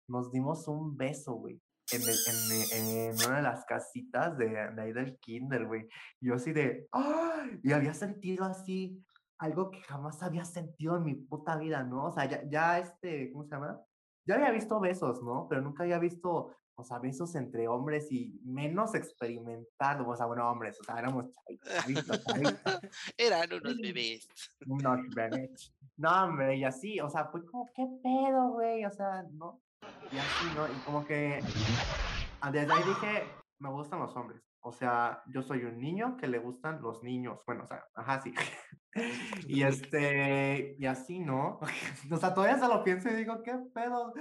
nos 0.07 0.31
dimos 0.31 0.69
un 0.69 0.97
beso, 0.97 1.33
güey. 1.33 1.61
En, 1.91 2.03
en, 2.03 3.11
en, 3.11 3.27
una 3.27 3.39
de 3.39 3.43
las 3.43 3.65
casitas 3.65 4.39
de, 4.39 4.47
de 4.47 4.83
ahí 4.83 4.93
del 4.93 5.19
kinder, 5.19 5.67
güey. 5.67 5.89
Yo 6.21 6.35
así 6.35 6.53
de, 6.53 6.87
¡ay! 6.93 7.59
Y 7.65 7.73
había 7.73 7.95
sentido 7.95 8.45
así 8.45 9.05
algo 9.43 9.73
que 9.73 9.81
jamás 9.81 10.23
había 10.23 10.45
sentido 10.45 10.97
en 10.97 11.05
mi 11.05 11.15
puta 11.17 11.57
vida, 11.57 11.83
¿no? 11.83 12.07
O 12.07 12.13
sea, 12.13 12.27
ya, 12.27 12.43
ya 12.49 12.79
este, 12.79 13.33
¿cómo 13.33 13.45
se 13.45 13.51
llama? 13.51 13.81
Ya 14.25 14.37
había 14.37 14.53
visto 14.53 14.79
besos, 14.79 15.21
¿no? 15.21 15.49
Pero 15.49 15.61
nunca 15.61 15.83
había 15.83 15.99
visto, 15.99 16.55
o 16.77 16.85
sea, 16.85 17.01
besos 17.01 17.35
entre 17.35 17.67
hombres 17.67 18.13
y 18.13 18.41
menos 18.45 18.95
experimentados, 18.95 20.07
o 20.07 20.17
sea, 20.17 20.27
bueno, 20.27 20.49
hombres, 20.49 20.79
o 20.81 20.85
sea, 20.85 20.97
éramos 21.01 21.27
chavitos, 21.65 22.25
chavitos. 22.25 22.61
Eran 23.19 23.53
unos 23.53 23.79
bebés. 23.79 24.29
Unos 24.65 25.01
bebés. 25.13 25.75
No, 25.97 26.25
hombre, 26.25 26.57
y 26.57 26.63
así, 26.63 27.01
o 27.01 27.11
sea, 27.11 27.25
fue 27.25 27.45
como, 27.45 27.67
¿qué 27.75 27.85
pedo, 28.01 28.51
güey? 28.51 28.85
O 28.85 28.91
sea, 28.91 29.25
¿no? 29.33 29.61
Y 30.13 30.19
así, 30.19 30.47
¿no? 30.55 30.69
Y 30.69 30.79
como 30.85 31.05
que 31.05 31.41
ah, 32.43 32.53
desde 32.53 32.73
ahí 32.73 32.83
dije, 32.85 33.25
me 33.59 33.71
gustan 33.71 33.99
los 33.99 34.15
hombres. 34.15 34.41
O 34.61 34.73
sea, 34.73 35.21
yo 35.27 35.43
soy 35.43 35.65
un 35.65 35.81
niño 35.81 36.17
que 36.17 36.29
le 36.29 36.39
gustan 36.39 36.81
los 36.81 37.03
niños. 37.03 37.41
Bueno, 37.45 37.65
o 37.65 37.67
sea, 37.67 37.85
ajá, 37.97 38.21
sí. 38.21 38.33
y 39.49 39.63
este, 39.63 40.77
y 40.79 40.87
así, 40.87 41.19
¿no? 41.19 41.59
o 42.11 42.17
sea, 42.17 42.35
todavía 42.35 42.59
se 42.59 42.69
lo 42.69 42.85
pienso 42.85 43.09
y 43.09 43.15
digo, 43.15 43.43
¿qué 43.43 43.55
pedo? 43.75 44.13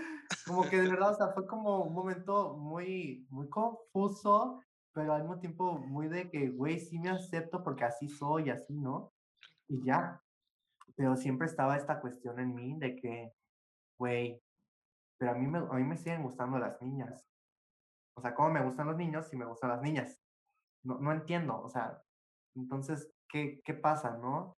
Como 0.46 0.64
que 0.70 0.82
de 0.82 0.90
verdad, 0.90 1.12
o 1.12 1.16
sea, 1.16 1.28
fue 1.34 1.46
como 1.46 1.84
un 1.84 1.94
momento 1.94 2.58
muy, 2.58 3.28
muy 3.30 3.50
confuso, 3.50 4.62
pero 4.94 5.14
al 5.14 5.24
mismo 5.24 5.40
tiempo 5.40 5.80
muy 5.80 6.08
de 6.08 6.30
que, 6.30 6.50
güey, 6.50 6.80
sí 6.80 7.00
me 7.00 7.10
acepto 7.10 7.64
porque 7.64 7.84
así 7.84 8.08
soy, 8.08 8.50
así, 8.50 8.74
¿no? 8.78 9.14
Y 9.68 9.84
ya. 9.84 10.22
Pero 10.96 11.16
siempre 11.16 11.48
estaba 11.48 11.78
esta 11.78 12.00
cuestión 12.00 12.40
en 12.40 12.54
mí 12.56 12.76
de 12.78 12.96
que, 12.96 13.34
güey, 13.98 14.42
pero 15.18 15.32
a 15.32 15.36
mí, 15.36 15.48
me, 15.48 15.60
a 15.60 15.74
mí 15.74 15.84
me 15.84 15.98
siguen 15.98 16.24
gustando 16.24 16.58
las 16.60 16.82
niñas. 16.82 17.26
O 18.16 18.22
sea, 18.22 18.34
¿cómo 18.34 18.52
me 18.52 18.64
gustan 18.64 18.88
los 18.88 18.98
niños 18.98 19.28
si 19.28 19.38
me 19.38 19.46
gustan 19.46 19.70
las 19.70 19.82
niñas? 19.82 20.22
no, 20.84 20.98
no 21.00 21.12
entiendo, 21.12 21.62
o 21.62 21.70
sea, 21.70 22.02
entonces, 22.56 23.12
¿qué, 23.30 23.62
¿qué 23.64 23.74
pasa, 23.74 24.18
no? 24.18 24.58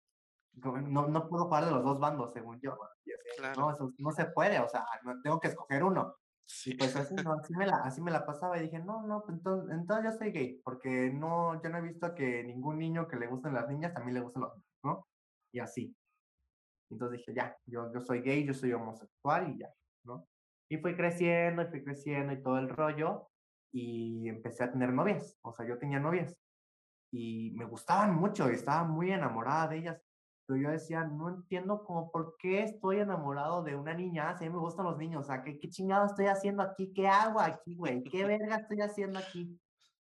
No, 0.53 1.07
no 1.07 1.27
puedo 1.27 1.45
jugar 1.45 1.65
de 1.65 1.71
los 1.71 1.83
dos 1.83 1.99
bandos, 1.99 2.33
según 2.33 2.59
yo. 2.61 2.77
Y 3.05 3.11
así, 3.11 3.23
Claro. 3.37 3.61
No, 3.61 3.71
eso 3.71 3.91
no 3.97 4.11
se 4.11 4.25
puede, 4.25 4.59
o 4.59 4.67
sea, 4.67 4.85
no, 5.03 5.19
tengo 5.21 5.39
que 5.39 5.47
escoger 5.47 5.83
uno. 5.83 6.15
Sí. 6.45 6.75
Pues 6.75 6.95
así, 6.95 7.15
no, 7.15 7.33
así, 7.33 7.53
me 7.55 7.65
la, 7.65 7.77
así 7.77 8.01
me 8.01 8.11
la 8.11 8.25
pasaba 8.25 8.57
y 8.57 8.63
dije, 8.63 8.79
no, 8.79 9.01
no, 9.07 9.23
pues 9.23 9.37
entonces, 9.37 9.71
entonces 9.73 10.11
yo 10.11 10.17
soy 10.17 10.31
gay, 10.31 10.61
porque 10.63 11.11
no, 11.11 11.61
yo 11.61 11.69
no 11.69 11.77
he 11.77 11.81
visto 11.81 12.13
que 12.13 12.43
ningún 12.43 12.77
niño 12.77 13.07
que 13.07 13.15
le 13.15 13.27
gusten 13.27 13.53
las 13.53 13.67
niñas 13.67 13.93
también 13.93 14.15
le 14.15 14.21
gusten 14.21 14.43
los 14.43 14.53
niños, 14.53 14.69
¿no? 14.83 15.07
Y 15.53 15.59
así. 15.59 15.95
Entonces 16.91 17.19
dije, 17.19 17.33
ya, 17.33 17.57
yo, 17.65 17.91
yo 17.93 18.01
soy 18.01 18.21
gay, 18.21 18.45
yo 18.45 18.53
soy 18.53 18.73
homosexual 18.73 19.49
y 19.49 19.59
ya, 19.59 19.69
¿no? 20.03 20.27
Y 20.69 20.77
fui 20.77 20.95
creciendo 20.95 21.63
y 21.63 21.67
fui 21.67 21.83
creciendo 21.83 22.33
y 22.33 22.43
todo 22.43 22.59
el 22.59 22.69
rollo 22.69 23.29
y 23.71 24.27
empecé 24.29 24.65
a 24.65 24.71
tener 24.71 24.93
novias, 24.93 25.37
o 25.41 25.53
sea, 25.53 25.65
yo 25.65 25.79
tenía 25.79 25.99
novias 25.99 26.37
y 27.11 27.51
me 27.55 27.65
gustaban 27.65 28.15
mucho 28.15 28.49
y 28.49 28.55
estaba 28.55 28.83
muy 28.83 29.11
enamorada 29.11 29.67
de 29.67 29.77
ellas. 29.77 30.01
Pero 30.45 30.59
yo 30.59 30.69
decía, 30.71 31.05
no 31.05 31.29
entiendo 31.29 31.83
como 31.83 32.11
por 32.11 32.35
qué 32.37 32.63
estoy 32.63 32.99
enamorado 32.99 33.63
de 33.63 33.75
una 33.75 33.93
niña, 33.93 34.37
si 34.37 34.45
a 34.45 34.49
mí 34.49 34.53
me 34.53 34.59
gustan 34.59 34.85
los 34.85 34.97
niños, 34.97 35.21
o 35.21 35.27
sea, 35.27 35.41
¿qué, 35.41 35.57
qué 35.57 35.69
chingado 35.69 36.05
estoy 36.05 36.25
haciendo 36.25 36.63
aquí? 36.63 36.91
¿Qué 36.93 37.07
hago 37.07 37.39
aquí, 37.39 37.75
güey? 37.75 38.03
¿Qué 38.03 38.25
verga 38.25 38.57
estoy 38.57 38.81
haciendo 38.81 39.19
aquí? 39.19 39.57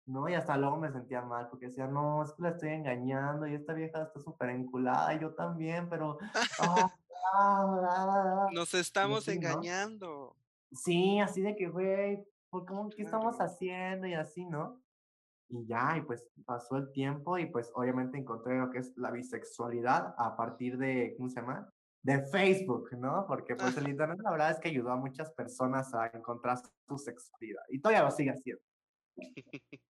No, 0.05 0.27
y 0.27 0.33
hasta 0.33 0.57
luego 0.57 0.77
me 0.77 0.91
sentía 0.91 1.21
mal 1.21 1.47
porque 1.49 1.67
decía, 1.67 1.87
no, 1.87 2.23
es 2.23 2.33
que 2.33 2.43
la 2.43 2.49
estoy 2.49 2.69
engañando 2.69 3.45
y 3.45 3.55
esta 3.55 3.73
vieja 3.73 4.03
está 4.03 4.19
súper 4.19 4.49
enculada 4.49 5.13
y 5.13 5.19
yo 5.19 5.33
también, 5.33 5.89
pero... 5.89 6.17
ah, 6.59 6.91
ah, 7.33 7.81
ah, 7.89 8.45
ah". 8.45 8.47
Nos 8.51 8.73
estamos 8.73 9.27
engañando. 9.27 10.35
Sí, 10.71 11.19
así 11.19 11.41
de 11.41 11.55
que, 11.55 11.67
güey, 11.67 12.25
¿por 12.49 12.65
cómo, 12.65 12.89
¿qué 12.89 13.03
estamos 13.03 13.37
haciendo? 13.37 14.07
Y 14.07 14.13
así, 14.13 14.45
¿no? 14.45 14.81
Y 15.51 15.65
ya, 15.67 15.97
y 15.97 16.01
pues 16.01 16.29
pasó 16.45 16.77
el 16.77 16.91
tiempo 16.91 17.37
y 17.37 17.45
pues 17.45 17.71
obviamente 17.75 18.17
encontré 18.17 18.57
lo 18.57 18.69
que 18.69 18.79
es 18.79 18.95
la 18.97 19.11
bisexualidad 19.11 20.15
a 20.17 20.35
partir 20.37 20.77
de, 20.77 21.13
¿cómo 21.17 21.29
se 21.29 21.41
llama? 21.41 21.69
De 22.01 22.23
Facebook, 22.23 22.89
¿no? 22.97 23.25
Porque 23.27 23.55
pues 23.55 23.75
el 23.77 23.89
internet 23.89 24.19
la 24.23 24.31
verdad 24.31 24.51
es 24.51 24.59
que 24.59 24.69
ayudó 24.69 24.91
a 24.91 24.95
muchas 24.95 25.31
personas 25.33 25.93
a 25.93 26.07
encontrar 26.07 26.57
su 26.87 26.97
sexualidad. 26.97 27.61
Y 27.69 27.79
todavía 27.79 28.03
lo 28.03 28.11
sigue 28.11 28.31
haciendo. 28.31 28.63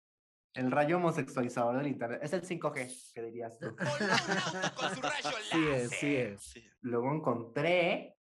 El 0.55 0.73
rayo 0.73 0.97
homosexualizador 0.97 1.77
del 1.77 1.87
internet. 1.87 2.21
Es 2.23 2.33
el 2.33 2.43
5G, 2.43 3.13
que 3.15 3.23
dirías 3.23 3.57
tú. 3.59 3.67
Sí 5.53 5.69
es, 5.69 5.91
sí 5.91 6.17
es. 6.17 6.55
Luego 6.81 7.15
encontré 7.15 8.17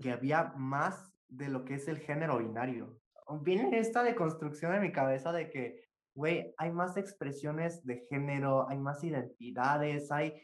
que 0.00 0.12
había 0.12 0.52
más 0.56 1.12
de 1.28 1.48
lo 1.48 1.64
que 1.64 1.74
es 1.74 1.88
el 1.88 1.98
género 1.98 2.38
binario. 2.38 3.00
Viene 3.42 3.78
esta 3.78 4.02
deconstrucción 4.02 4.74
en 4.74 4.82
mi 4.82 4.92
cabeza 4.92 5.32
de 5.32 5.50
que, 5.50 5.87
güey, 6.18 6.52
hay 6.56 6.72
más 6.72 6.96
expresiones 6.96 7.84
de 7.86 8.04
género, 8.10 8.68
hay 8.68 8.76
más 8.76 9.04
identidades, 9.04 10.10
hay 10.10 10.34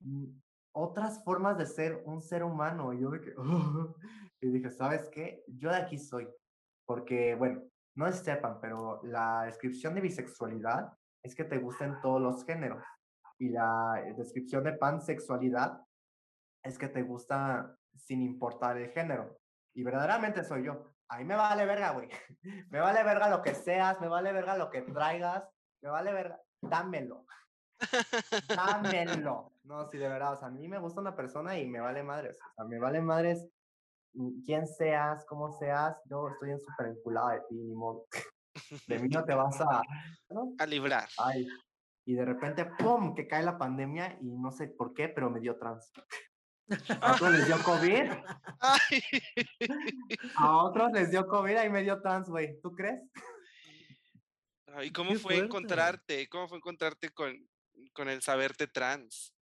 mm, 0.00 0.26
otras 0.72 1.22
formas 1.22 1.56
de 1.56 1.66
ser 1.66 2.02
un 2.04 2.20
ser 2.20 2.42
humano. 2.42 2.92
Y 2.92 3.00
yo 3.00 3.10
de 3.10 3.20
que, 3.20 3.34
y 4.40 4.50
dije, 4.50 4.70
¿sabes 4.72 5.08
qué? 5.08 5.44
Yo 5.46 5.70
de 5.70 5.76
aquí 5.76 5.98
soy. 5.98 6.28
Porque, 6.84 7.36
bueno, 7.36 7.62
no 7.94 8.10
sepan, 8.10 8.60
pero 8.60 9.00
la 9.04 9.44
descripción 9.44 9.94
de 9.94 10.00
bisexualidad 10.00 10.92
es 11.22 11.36
que 11.36 11.44
te 11.44 11.58
gusten 11.58 12.00
todos 12.02 12.20
los 12.20 12.44
géneros. 12.44 12.82
Y 13.38 13.50
la 13.50 14.02
eh, 14.04 14.14
descripción 14.18 14.64
de 14.64 14.72
pansexualidad 14.72 15.80
es 16.64 16.76
que 16.76 16.88
te 16.88 17.02
gusta 17.02 17.76
sin 17.94 18.20
importar 18.20 18.76
el 18.78 18.90
género. 18.90 19.38
Y 19.76 19.84
verdaderamente 19.84 20.42
soy 20.42 20.64
yo. 20.64 20.92
A 21.10 21.18
mí 21.18 21.24
me 21.24 21.34
vale 21.34 21.66
verga, 21.66 21.90
güey. 21.90 22.08
Me 22.70 22.78
vale 22.78 23.02
verga 23.02 23.28
lo 23.28 23.42
que 23.42 23.54
seas, 23.54 24.00
me 24.00 24.08
vale 24.08 24.32
verga 24.32 24.56
lo 24.56 24.70
que 24.70 24.82
traigas, 24.82 25.44
me 25.82 25.90
vale 25.90 26.12
verga. 26.12 26.40
Dámelo. 26.62 27.26
Dámelo. 28.48 29.52
No, 29.64 29.88
sí, 29.90 29.98
de 29.98 30.08
verdad. 30.08 30.34
O 30.34 30.36
sea, 30.36 30.48
a 30.48 30.50
mí 30.50 30.68
me 30.68 30.78
gusta 30.78 31.00
una 31.00 31.16
persona 31.16 31.58
y 31.58 31.66
me 31.66 31.80
vale 31.80 32.02
madres. 32.02 32.38
O 32.40 32.54
sea, 32.54 32.64
me 32.64 32.78
vale 32.78 33.00
madres 33.00 33.46
quién 34.44 34.66
seas, 34.66 35.24
cómo 35.26 35.50
seas. 35.50 35.96
Yo 36.08 36.28
estoy 36.28 36.52
en 36.52 36.60
súper 36.60 36.86
enculada 36.86 37.32
de 37.32 37.40
ti, 37.48 37.56
ni 37.56 37.74
modo. 37.74 38.06
De 38.86 38.98
mí 38.98 39.08
no 39.08 39.24
te 39.24 39.34
vas 39.34 39.60
a. 39.60 39.82
¿no? 40.30 40.54
A 40.58 40.66
librar. 40.66 41.08
Ay. 41.18 41.46
Y 42.04 42.14
de 42.14 42.24
repente, 42.24 42.66
¡pum! 42.78 43.14
que 43.14 43.26
cae 43.26 43.42
la 43.42 43.58
pandemia 43.58 44.18
y 44.20 44.30
no 44.30 44.50
sé 44.52 44.68
por 44.68 44.94
qué, 44.94 45.08
pero 45.08 45.30
me 45.30 45.40
dio 45.40 45.58
trans. 45.58 45.92
A 47.02 47.14
otros 47.14 47.32
les 47.32 47.46
dio 47.46 47.62
COVID, 47.62 48.10
Ay, 48.60 49.02
a 50.36 50.56
otros 50.58 50.92
les 50.92 51.10
dio 51.10 51.26
COVID 51.26 51.62
y 51.64 51.68
me 51.68 51.82
dio 51.82 52.00
trans, 52.00 52.28
güey. 52.28 52.60
¿Tú 52.60 52.72
crees? 52.72 53.02
Ay, 54.74 54.92
¿cómo 54.92 55.10
Qué 55.10 55.16
fue 55.16 55.34
fuerte. 55.34 55.44
encontrarte? 55.46 56.28
¿Cómo 56.28 56.48
fue 56.48 56.58
encontrarte 56.58 57.10
con, 57.10 57.34
con 57.92 58.08
el 58.08 58.22
saberte 58.22 58.66
trans? 58.68 59.34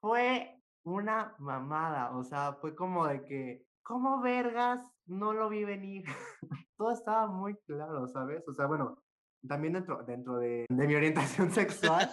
Fue 0.00 0.56
una 0.84 1.34
mamada, 1.38 2.16
o 2.16 2.22
sea, 2.22 2.54
fue 2.54 2.74
como 2.74 3.06
de 3.06 3.24
que, 3.24 3.66
¿cómo 3.82 4.20
vergas? 4.20 4.80
No 5.06 5.32
lo 5.32 5.48
vi 5.48 5.64
venir. 5.64 6.04
Todo 6.76 6.92
estaba 6.92 7.26
muy 7.26 7.56
claro, 7.66 8.06
¿sabes? 8.08 8.46
O 8.48 8.52
sea, 8.54 8.66
bueno, 8.66 9.02
también 9.48 9.72
dentro, 9.72 10.02
dentro 10.04 10.38
de, 10.38 10.66
de 10.68 10.86
mi 10.86 10.94
orientación 10.94 11.50
sexual 11.50 12.10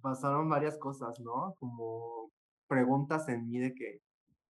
pasaron 0.00 0.48
varias 0.48 0.78
cosas, 0.78 1.20
¿no? 1.20 1.54
Como 1.58 2.30
preguntas 2.68 3.28
en 3.28 3.48
mí 3.48 3.58
de 3.58 3.74
que, 3.74 4.00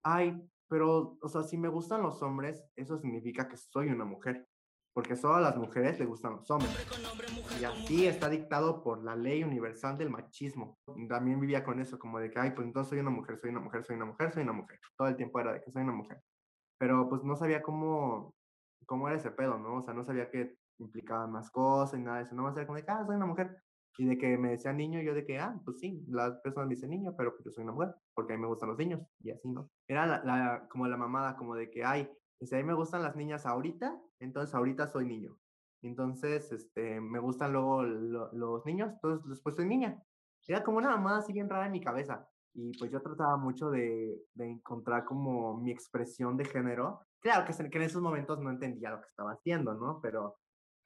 ay, 0.03 0.43
pero, 0.69 1.19
o 1.21 1.29
sea, 1.29 1.43
si 1.43 1.57
me 1.59 1.69
gustan 1.69 2.03
los 2.03 2.23
hombres, 2.23 2.65
eso 2.75 2.99
significa 2.99 3.49
que 3.49 3.57
soy 3.57 3.89
una 3.89 4.05
mujer. 4.05 4.49
Porque 4.93 5.15
solo 5.15 5.35
a 5.35 5.41
las 5.43 5.59
mujeres 5.59 5.99
le 5.99 6.07
gustan 6.07 6.37
los 6.37 6.51
hombres. 6.51 6.75
Y 7.61 7.65
así 7.65 8.07
está 8.07 8.31
dictado 8.31 8.83
por 8.83 9.05
la 9.05 9.15
ley 9.15 9.45
universal 9.45 9.99
del 9.99 10.09
machismo. 10.09 10.79
También 11.07 11.39
vivía 11.39 11.63
con 11.63 11.79
eso, 11.81 11.99
como 11.99 12.19
de 12.19 12.31
que, 12.31 12.41
ay, 12.41 12.53
pues 12.53 12.67
entonces 12.67 12.89
soy 12.89 13.01
una 13.01 13.11
mujer, 13.11 13.37
soy 13.37 13.51
una 13.51 13.61
mujer, 13.61 13.85
soy 13.85 13.97
una 13.97 14.07
mujer, 14.07 14.33
soy 14.33 14.43
una 14.43 14.55
mujer. 14.55 14.81
Todo 14.97 15.09
el 15.09 15.17
tiempo 15.17 15.39
era 15.39 15.53
de 15.53 15.61
que 15.61 15.71
soy 15.71 15.83
una 15.83 15.93
mujer. 15.93 16.23
Pero 16.79 17.09
pues 17.11 17.23
no 17.25 17.37
sabía 17.37 17.63
cómo, 17.63 18.35
cómo 18.87 19.07
era 19.09 19.19
ese 19.19 19.31
pedo, 19.31 19.59
¿no? 19.59 19.77
O 19.77 19.83
sea, 19.83 19.93
no 19.93 20.03
sabía 20.03 20.31
que 20.31 20.57
implicaba 20.79 21.27
más 21.27 21.51
cosas 21.51 22.01
y 22.01 22.03
nada 22.03 22.19
de 22.19 22.23
eso. 22.25 22.35
No 22.35 22.45
más 22.45 22.57
era 22.57 22.67
como 22.67 22.79
de 22.79 22.85
que, 22.87 22.91
ah, 22.91 23.05
soy 23.05 23.17
una 23.17 23.27
mujer. 23.27 23.63
Y 23.99 24.07
de 24.07 24.19
que 24.19 24.37
me 24.39 24.51
decía 24.51 24.73
niño, 24.73 25.01
yo 25.01 25.15
de 25.15 25.25
que, 25.25 25.39
ah, 25.39 25.59
pues 25.65 25.79
sí, 25.81 26.05
las 26.09 26.39
personas 26.41 26.69
me 26.69 26.75
dicen 26.75 26.91
niño, 26.91 27.15
pero 27.17 27.33
pues 27.33 27.45
yo 27.45 27.51
soy 27.51 27.65
una 27.65 27.73
mujer, 27.73 27.95
porque 28.15 28.35
a 28.35 28.37
mí 28.37 28.43
me 28.43 28.49
gustan 28.49 28.69
los 28.69 28.79
niños. 28.79 29.01
Y 29.21 29.31
así, 29.31 29.49
¿no? 29.51 29.71
Era 29.89 30.07
la, 30.07 30.23
la- 30.25 30.69
como 30.69 30.87
la 30.87 30.97
mamada, 30.99 31.37
como 31.37 31.55
de 31.57 31.71
que, 31.71 31.85
ay, 31.85 32.11
si 32.41 32.55
a 32.55 32.59
mí 32.59 32.65
me 32.65 32.75
gustan 32.75 33.03
las 33.03 33.17
niñas 33.17 33.47
ahorita, 33.47 33.99
entonces 34.21 34.55
ahorita 34.55 34.87
soy 34.87 35.07
niño. 35.07 35.39
Entonces, 35.83 36.53
este, 36.53 37.01
me 37.01 37.19
gustan 37.21 37.53
luego 37.53 37.83
lo- 37.85 38.33
los 38.33 38.67
niños, 38.67 38.91
entonces 38.95 39.29
después 39.29 39.55
soy 39.57 39.67
niña. 39.67 40.03
Era 40.47 40.63
como 40.63 40.79
una 40.79 40.91
mamada 40.91 41.19
así 41.19 41.33
bien 41.33 41.49
rara 41.49 41.67
en 41.67 41.73
mi 41.73 41.81
cabeza. 41.81 42.29
Y 42.55 42.73
pues 42.79 42.91
yo 42.91 43.03
trataba 43.03 43.37
mucho 43.37 43.71
de, 43.71 44.23
de 44.35 44.47
encontrar 44.47 45.05
como 45.05 45.59
mi 45.61 45.71
expresión 45.71 46.37
de 46.37 46.45
género. 46.47 47.01
Claro 47.21 47.45
que, 47.47 47.71
que 47.71 47.77
en 47.79 47.83
esos 47.85 48.01
momentos 48.03 48.41
no 48.41 48.51
entendía 48.51 48.91
lo 48.91 49.01
que 49.01 49.09
estaba 49.09 49.33
haciendo, 49.33 49.75
¿no? 49.75 50.01
Pero 50.01 50.37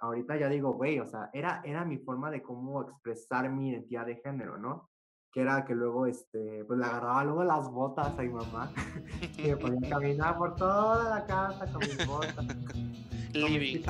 ahorita 0.01 0.37
ya 0.37 0.49
digo, 0.49 0.73
güey, 0.73 0.99
o 0.99 1.07
sea, 1.07 1.31
era, 1.33 1.61
era 1.65 1.85
mi 1.85 1.99
forma 1.99 2.31
de 2.31 2.43
cómo 2.43 2.83
expresar 2.83 3.51
mi 3.51 3.71
identidad 3.71 4.07
de 4.07 4.17
género, 4.17 4.59
¿no? 4.59 4.91
Que 5.33 5.43
era 5.43 5.65
que 5.65 5.75
luego, 5.75 6.07
este, 6.07 6.65
pues 6.65 6.79
le 6.79 6.85
agarraba 6.85 7.25
luego 7.25 7.45
las 7.45 7.71
botas 7.71 8.19
a 8.19 8.23
mi 8.23 8.31
mamá 8.31 8.73
y 9.39 9.43
me 9.43 9.57
ponía 9.57 9.89
a 9.89 9.91
caminar 9.91 10.37
por 10.37 10.57
toda 10.57 11.19
la 11.19 11.27
casa 11.27 11.73
con 11.73 11.81
mis 11.81 12.07
botas. 12.07 12.47
Living. 13.35 13.85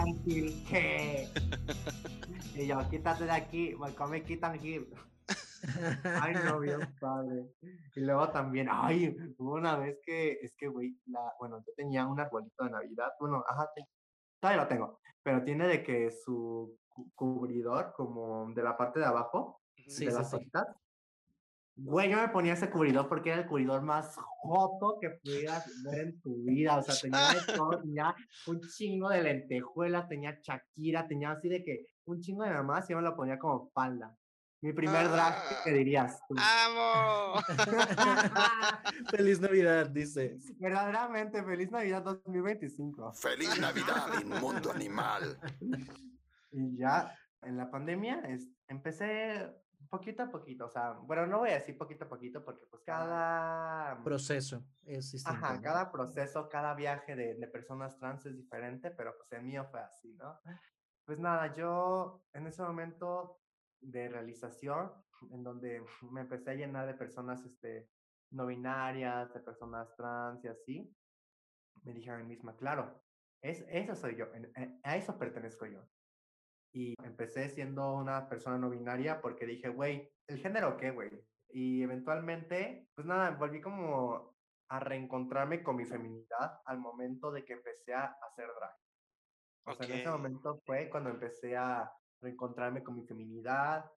Y 2.55 2.67
yo, 2.67 2.79
quítate 2.91 3.25
de 3.25 3.31
aquí, 3.31 3.75
me 3.81 3.95
come 3.95 4.23
Kitan 4.23 4.63
Hill. 4.63 4.87
Ay, 6.21 6.35
no, 6.45 6.61
bien 6.61 6.81
padre. 7.01 7.47
Y 7.95 8.01
luego 8.01 8.29
también, 8.31 8.69
ay, 8.71 9.17
hubo 9.39 9.55
una 9.55 9.77
vez 9.77 9.99
que, 10.05 10.39
es 10.43 10.55
que, 10.57 10.69
güey, 10.69 10.97
la, 11.07 11.21
bueno, 11.39 11.59
yo 11.67 11.73
tenía 11.77 12.07
un 12.07 12.19
arbolito 12.19 12.65
de 12.65 12.71
Navidad, 12.71 13.13
bueno, 13.19 13.45
ajá, 13.47 13.69
todavía 14.41 14.63
lo 14.63 14.69
tengo, 14.69 14.99
pero 15.23 15.45
tiene 15.45 15.67
de 15.69 15.83
que 15.83 16.11
su 16.11 16.79
cu- 16.89 17.11
cubridor, 17.15 17.93
como 17.97 18.51
de 18.53 18.63
la 18.63 18.77
parte 18.77 18.99
de 19.01 19.07
abajo, 19.07 19.61
Sí, 19.77 20.05
de 20.07 20.11
sí, 20.11 20.17
las 20.17 20.31
sí. 20.31 20.37
hojitas. 20.37 20.67
Güey, 21.77 22.11
yo 22.11 22.19
me 22.19 22.29
ponía 22.29 22.53
ese 22.53 22.69
cubridor 22.69 23.09
porque 23.09 23.31
era 23.31 23.41
el 23.43 23.47
cubridor 23.47 23.81
más 23.83 24.15
joto 24.19 24.99
que 25.01 25.11
pudieras 25.23 25.65
ver 25.85 26.09
en 26.09 26.21
tu 26.21 26.43
vida. 26.45 26.77
O 26.79 26.83
sea, 26.83 26.95
tenía 27.01 27.33
de 27.33 27.55
todo, 27.55 27.81
tenía 27.81 28.15
un 28.47 28.61
chingo 28.61 29.09
de 29.09 29.23
lentejuelas, 29.23 30.09
tenía 30.09 30.39
Shakira, 30.43 31.07
tenía 31.07 31.31
así 31.31 31.49
de 31.49 31.63
que 31.65 31.87
un 32.05 32.21
chingo 32.21 32.45
de 32.45 32.51
mamás 32.51 32.89
y 32.89 32.93
yo 32.93 32.97
me 32.99 33.03
lo 33.03 33.17
ponía 33.17 33.39
como 33.39 33.71
falda. 33.71 34.15
Mi 34.63 34.75
primer 34.75 35.09
drag, 35.09 35.35
¿qué 35.65 35.73
dirías? 35.73 36.21
tú? 36.29 36.35
¡Amo! 36.39 37.41
Feliz 39.11 39.41
Navidad, 39.41 39.89
dice. 39.89 40.37
Verdaderamente, 40.59 41.43
feliz 41.43 41.71
Navidad 41.71 42.03
2025. 42.03 43.13
Feliz 43.15 43.59
Navidad, 43.59 44.21
inmundo 44.21 44.71
animal. 44.71 45.39
Y 46.53 46.77
ya 46.79 47.17
en 47.43 47.57
la 47.57 47.71
pandemia 47.71 48.23
es- 48.27 48.49
empecé 48.67 49.55
poquito 49.89 50.25
a 50.25 50.31
poquito, 50.33 50.67
o 50.67 50.69
sea, 50.69 50.95
bueno, 50.95 51.25
no 51.25 51.39
voy 51.39 51.51
a 51.51 51.55
decir 51.55 51.79
poquito 51.79 52.07
a 52.07 52.09
poquito 52.09 52.45
porque 52.45 52.67
pues 52.69 52.83
cada... 52.85 54.03
Proceso 54.03 54.65
es 54.85 55.13
distinto. 55.13 55.39
Ajá, 55.39 55.55
¿no? 55.55 55.63
cada 55.63 55.93
proceso, 55.93 56.49
cada 56.49 56.75
viaje 56.75 57.15
de, 57.15 57.37
de 57.37 57.47
personas 57.47 57.97
trans 57.99 58.27
es 58.27 58.37
diferente, 58.37 58.91
pero 58.91 59.15
pues 59.17 59.31
el 59.31 59.43
mío 59.45 59.65
fue 59.71 59.79
así, 59.81 60.13
¿no? 60.15 60.41
Pues 61.05 61.21
nada, 61.21 61.55
yo 61.55 62.21
en 62.33 62.49
ese 62.49 62.63
momento 62.63 63.40
de 63.81 64.09
realización, 64.09 64.93
en 65.31 65.43
donde 65.43 65.83
me 66.11 66.23
empecé 66.23 66.51
a 66.51 66.55
llenar 66.55 66.87
de 66.87 66.95
personas 66.95 67.45
este, 67.45 67.89
no 68.31 68.47
binarias, 68.47 69.33
de 69.33 69.41
personas 69.41 69.95
trans 69.97 70.45
y 70.45 70.49
así, 70.49 70.97
me 71.83 71.93
dije 71.93 72.11
a 72.11 72.19
mí 72.19 72.25
misma, 72.25 72.57
claro, 72.57 73.03
es, 73.43 73.65
eso 73.69 73.95
soy 73.95 74.17
yo, 74.17 74.27
a 74.83 74.97
eso 74.97 75.19
pertenezco 75.19 75.67
yo. 75.67 75.83
Y 76.73 76.95
empecé 77.03 77.49
siendo 77.49 77.95
una 77.95 78.29
persona 78.29 78.59
no 78.59 78.71
binaria 78.71 79.21
porque 79.21 79.47
dije, 79.47 79.69
güey, 79.71 80.13
¿el 80.29 80.39
género 80.39 80.77
qué, 80.77 80.91
güey? 80.91 81.11
Y 81.49 81.83
eventualmente, 81.83 82.89
pues 82.95 83.07
nada, 83.07 83.31
volví 83.33 83.61
como 83.61 84.37
a 84.69 84.79
reencontrarme 84.79 85.65
con 85.65 85.77
mi 85.77 85.85
feminidad 85.85 86.61
al 86.65 86.79
momento 86.79 87.33
de 87.33 87.45
que 87.45 87.55
empecé 87.55 87.93
a 87.93 88.17
hacer 88.29 88.47
drag. 88.57 88.77
O 89.65 89.75
sea, 89.75 89.87
en 89.87 90.01
ese 90.01 90.11
momento 90.11 90.61
fue 90.65 90.89
cuando 90.89 91.11
empecé 91.11 91.57
a 91.57 91.93
reencontrarme 92.21 92.83
con 92.83 92.97
mi 92.97 93.05
feminidad 93.07 93.91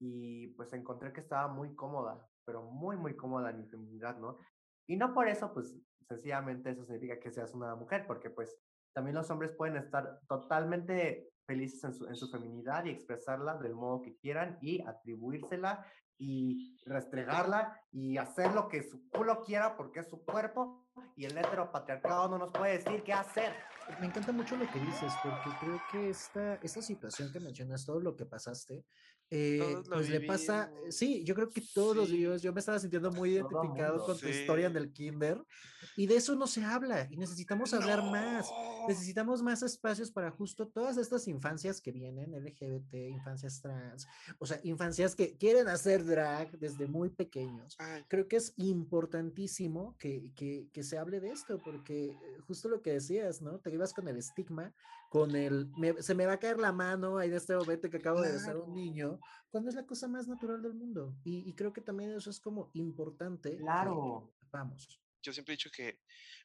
y 0.00 0.48
pues 0.48 0.72
encontré 0.72 1.12
que 1.12 1.20
estaba 1.20 1.48
muy 1.48 1.74
cómoda, 1.74 2.28
pero 2.44 2.62
muy, 2.62 2.96
muy 2.96 3.16
cómoda 3.16 3.50
en 3.50 3.58
mi 3.58 3.66
feminidad, 3.66 4.18
¿no? 4.18 4.38
Y 4.86 4.96
no 4.96 5.14
por 5.14 5.28
eso, 5.28 5.52
pues 5.52 5.76
sencillamente 6.08 6.70
eso 6.70 6.84
significa 6.84 7.18
que 7.18 7.30
seas 7.30 7.54
una 7.54 7.74
mujer, 7.74 8.06
porque 8.06 8.30
pues 8.30 8.56
también 8.92 9.14
los 9.14 9.30
hombres 9.30 9.52
pueden 9.52 9.76
estar 9.76 10.20
totalmente 10.28 11.30
felices 11.46 11.82
en 11.84 11.94
su, 11.94 12.06
en 12.06 12.16
su 12.16 12.30
feminidad 12.30 12.84
y 12.84 12.90
expresarla 12.90 13.56
del 13.56 13.74
modo 13.74 14.02
que 14.02 14.16
quieran 14.16 14.58
y 14.60 14.82
atribuírsela 14.86 15.84
y 16.18 16.76
restregarla 16.86 17.80
y 17.90 18.16
hacer 18.16 18.52
lo 18.54 18.68
que 18.68 18.82
su 18.82 19.08
culo 19.08 19.42
quiera 19.42 19.76
porque 19.76 20.00
es 20.00 20.08
su 20.08 20.24
cuerpo 20.24 20.86
y 21.16 21.24
el 21.24 21.36
heteropatriarcado 21.36 22.28
no 22.28 22.38
nos 22.38 22.50
puede 22.50 22.78
decir 22.78 23.02
qué 23.02 23.12
hacer. 23.12 23.52
Me 24.00 24.06
encanta 24.06 24.32
mucho 24.32 24.56
lo 24.56 24.70
que 24.70 24.80
dices, 24.80 25.12
porque 25.22 25.50
creo 25.60 25.80
que 25.90 26.10
esta, 26.10 26.54
esta 26.56 26.80
situación 26.80 27.30
que 27.32 27.40
mencionas, 27.40 27.84
todo 27.84 28.00
lo 28.00 28.16
que 28.16 28.24
pasaste, 28.24 28.84
eh, 29.36 29.82
pues 29.92 30.08
le 30.08 30.20
pasa, 30.20 30.66
vivimos. 30.72 30.94
sí, 30.96 31.24
yo 31.24 31.34
creo 31.34 31.52
que 31.52 31.60
todos 31.60 31.96
los 31.96 32.08
Sí. 32.08 32.16
vivimos, 32.16 32.42
yo 32.42 32.52
me 32.52 32.60
estaba 32.60 32.78
sintiendo 32.78 33.10
muy 33.10 33.30
identificado 33.32 33.94
mundo. 33.98 34.04
con 34.04 34.18
tu 34.20 34.28
historia 34.28 34.66
en 34.66 34.72
Sí. 34.72 34.78
el 34.78 34.92
kinder, 34.92 35.42
y 35.96 36.06
de 36.06 36.16
eso 36.16 36.36
no 36.36 36.46
se 36.46 36.64
habla, 36.64 37.08
y 37.10 37.16
necesitamos 37.16 37.74
hablar 37.74 38.02
más, 38.04 38.50
No. 38.50 38.86
necesitamos 38.88 39.42
más 39.42 39.62
espacios 39.62 40.10
para 40.10 40.30
justo 40.30 40.68
todas 40.68 40.96
estas 40.98 41.26
infancias 41.28 41.80
que 41.80 41.90
vienen, 41.92 42.34
LGBT, 42.34 43.08
infancias 43.10 43.60
trans, 43.60 44.06
o 44.38 44.46
sea, 44.46 44.60
infancias 44.62 45.14
que 45.16 45.36
quieren 45.36 45.68
hacer 45.68 46.04
drag 46.04 46.58
desde 46.58 46.86
muy 46.86 47.10
pequeños 47.10 47.76
Ay, 47.78 48.04
creo 48.08 48.28
que 48.28 48.36
es 48.36 48.52
importantísimo 48.56 49.96
que, 49.98 50.32
que, 50.34 50.68
que 50.72 50.82
se 50.82 50.98
hable 50.98 51.20
de 51.20 51.30
esto, 51.32 51.62
porque 51.62 52.04
eh, 52.20 52.38
justo 52.46 52.68
lo 52.68 52.82
que 52.82 52.92
decías, 52.92 53.40
¿no? 53.42 53.58
Te 53.60 53.70
ibas 53.72 53.92
con 53.94 54.08
el 54.08 54.16
estigma, 54.16 54.74
con 55.14 55.36
el, 55.36 55.68
me- 55.78 56.02
se 56.02 56.12
me 56.12 56.26
va 56.26 56.32
a 56.32 56.38
caer 56.40 56.58
la 56.58 56.72
mano 56.72 57.22
en 57.22 57.32
este 57.32 57.54
momento 57.54 57.88
que 57.88 57.98
acabo 57.98 58.20
de 58.20 58.36
ser 58.36 58.56
un 58.56 58.74
niño, 58.74 59.20
cuando 59.48 59.70
es 59.70 59.76
la 59.76 59.86
cosa 59.86 60.08
más 60.08 60.26
natural 60.26 60.60
del 60.60 60.74
mundo. 60.74 61.14
Y, 61.22 61.48
y 61.48 61.54
creo 61.54 61.72
que 61.72 61.80
también 61.80 62.10
eso 62.10 62.30
es 62.30 62.40
como 62.40 62.72
importante. 62.74 63.50
que 63.52 63.58
Claro. 63.58 64.34
Vamos. 64.50 65.00
yo 65.22 65.32
siempre 65.32 65.54
he 65.54 65.56
dicho 65.56 65.70
que 65.70 66.00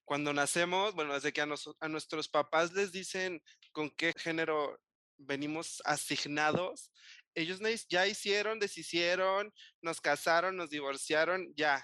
cuando 0.06 0.34
nacemos, 0.34 0.94
bueno, 0.94 1.16
desde 1.16 1.34
que 1.34 1.42
a, 1.42 1.48
noso- 1.48 1.76
a 1.80 1.88
nuestros 1.90 2.30
papás 2.30 2.72
les 2.74 2.92
dicen 2.92 3.42
con 3.72 3.90
qué 3.90 4.14
género 4.16 4.80
venimos 5.18 5.82
asignados, 5.84 6.92
ellos 7.34 7.60
ya 7.90 8.06
hicieron, 8.06 8.60
deshicieron, 8.60 9.52
nos 9.82 10.00
casaron, 10.00 10.56
nos 10.56 10.70
divorciaron, 10.70 11.52
ya. 11.56 11.84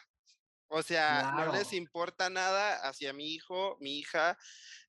O 0.78 0.84
sea, 0.84 1.28
no 1.32 1.48
les 1.48 1.72
importa 1.74 2.30
nada 2.30 2.76
hacia 2.88 3.14
mi 3.14 3.34
hijo, 3.34 3.78
mi 3.80 4.00
hija, 4.00 4.38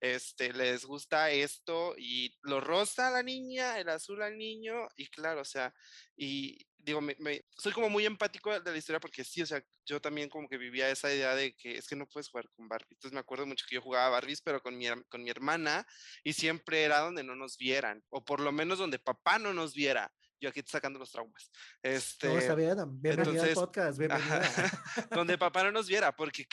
este, 0.00 0.52
les 0.52 0.84
gusta 0.84 1.30
esto 1.30 1.94
y 1.96 2.36
lo 2.42 2.60
rosa 2.60 3.08
a 3.08 3.10
la 3.12 3.22
niña, 3.22 3.78
el 3.78 3.88
azul 3.88 4.22
al 4.22 4.36
niño, 4.36 4.88
y 4.96 5.06
claro, 5.08 5.42
o 5.42 5.44
sea, 5.44 5.72
y 6.16 6.58
digo, 6.76 7.00
me, 7.00 7.16
me- 7.18 7.42
soy 7.56 7.72
como 7.72 7.88
muy 7.90 8.04
empático 8.06 8.58
de 8.60 8.70
la 8.72 8.76
historia 8.78 9.00
porque 9.00 9.24
sí, 9.24 9.42
o 9.42 9.46
sea, 9.46 9.62
yo 9.84 10.00
también 10.00 10.28
como 10.28 10.48
que 10.48 10.58
vivía 10.58 10.90
esa 10.90 11.12
idea 11.14 11.34
de 11.34 11.54
que 11.54 11.78
es 11.78 11.86
que 11.86 11.96
no 11.96 12.06
puedes 12.08 12.28
jugar 12.28 12.48
con 12.50 12.68
Barbie. 12.68 12.88
Entonces 12.94 13.12
me 13.14 13.20
acuerdo 13.20 13.46
mucho 13.46 13.64
que 13.68 13.76
yo 13.76 13.82
jugaba 13.82 14.08
Barbies, 14.10 14.42
pero 14.42 14.60
con 14.60 14.76
mi, 14.76 14.86
con 15.08 15.22
mi 15.22 15.30
hermana, 15.30 15.86
y 16.24 16.32
siempre 16.32 16.82
era 16.84 16.98
donde 17.00 17.22
no 17.24 17.36
nos 17.36 17.56
vieran, 17.58 18.02
o 18.10 18.24
por 18.24 18.40
lo 18.40 18.52
menos 18.52 18.78
donde 18.78 18.98
papá 18.98 19.38
no 19.38 19.52
nos 19.54 19.74
viera. 19.74 20.12
Yo 20.40 20.50
aquí 20.50 20.62
sacando 20.66 20.98
los 20.98 21.10
traumas. 21.10 21.50
Este, 21.82 22.28
No, 22.28 22.38
está 22.38 22.54
bien, 22.54 22.76
bienvenida 23.00 23.22
al 23.22 23.28
entonces, 23.28 23.54
podcast, 23.54 24.00
Ajá. 24.00 24.38
bienvenida. 24.38 24.84
donde 25.10 25.38
papá 25.38 25.64
no 25.64 25.72
nos 25.72 25.88
viera, 25.88 26.14
porque 26.14 26.46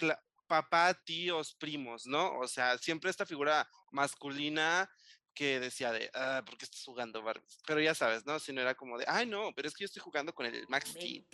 papá, 0.47 0.93
tíos, 0.93 1.55
primos, 1.55 2.05
¿no? 2.05 2.37
O 2.39 2.47
sea, 2.47 2.77
siempre 2.77 3.09
esta 3.09 3.25
figura 3.25 3.67
masculina 3.91 4.89
que 5.33 5.59
decía 5.59 5.91
de, 5.91 6.09
ah, 6.13 6.43
¿por 6.45 6.57
qué 6.57 6.65
estás 6.65 6.83
jugando 6.83 7.23
Barbies? 7.23 7.59
Pero 7.65 7.81
ya 7.81 7.95
sabes, 7.95 8.25
¿no? 8.25 8.39
Si 8.39 8.53
no 8.53 8.61
era 8.61 8.75
como 8.75 8.97
de, 8.97 9.05
ay, 9.07 9.25
no, 9.25 9.51
pero 9.55 9.67
es 9.67 9.73
que 9.73 9.83
yo 9.83 9.85
estoy 9.85 10.01
jugando 10.01 10.33
con 10.33 10.45
el 10.45 10.65
Max 10.67 10.91
Steel. 10.91 11.27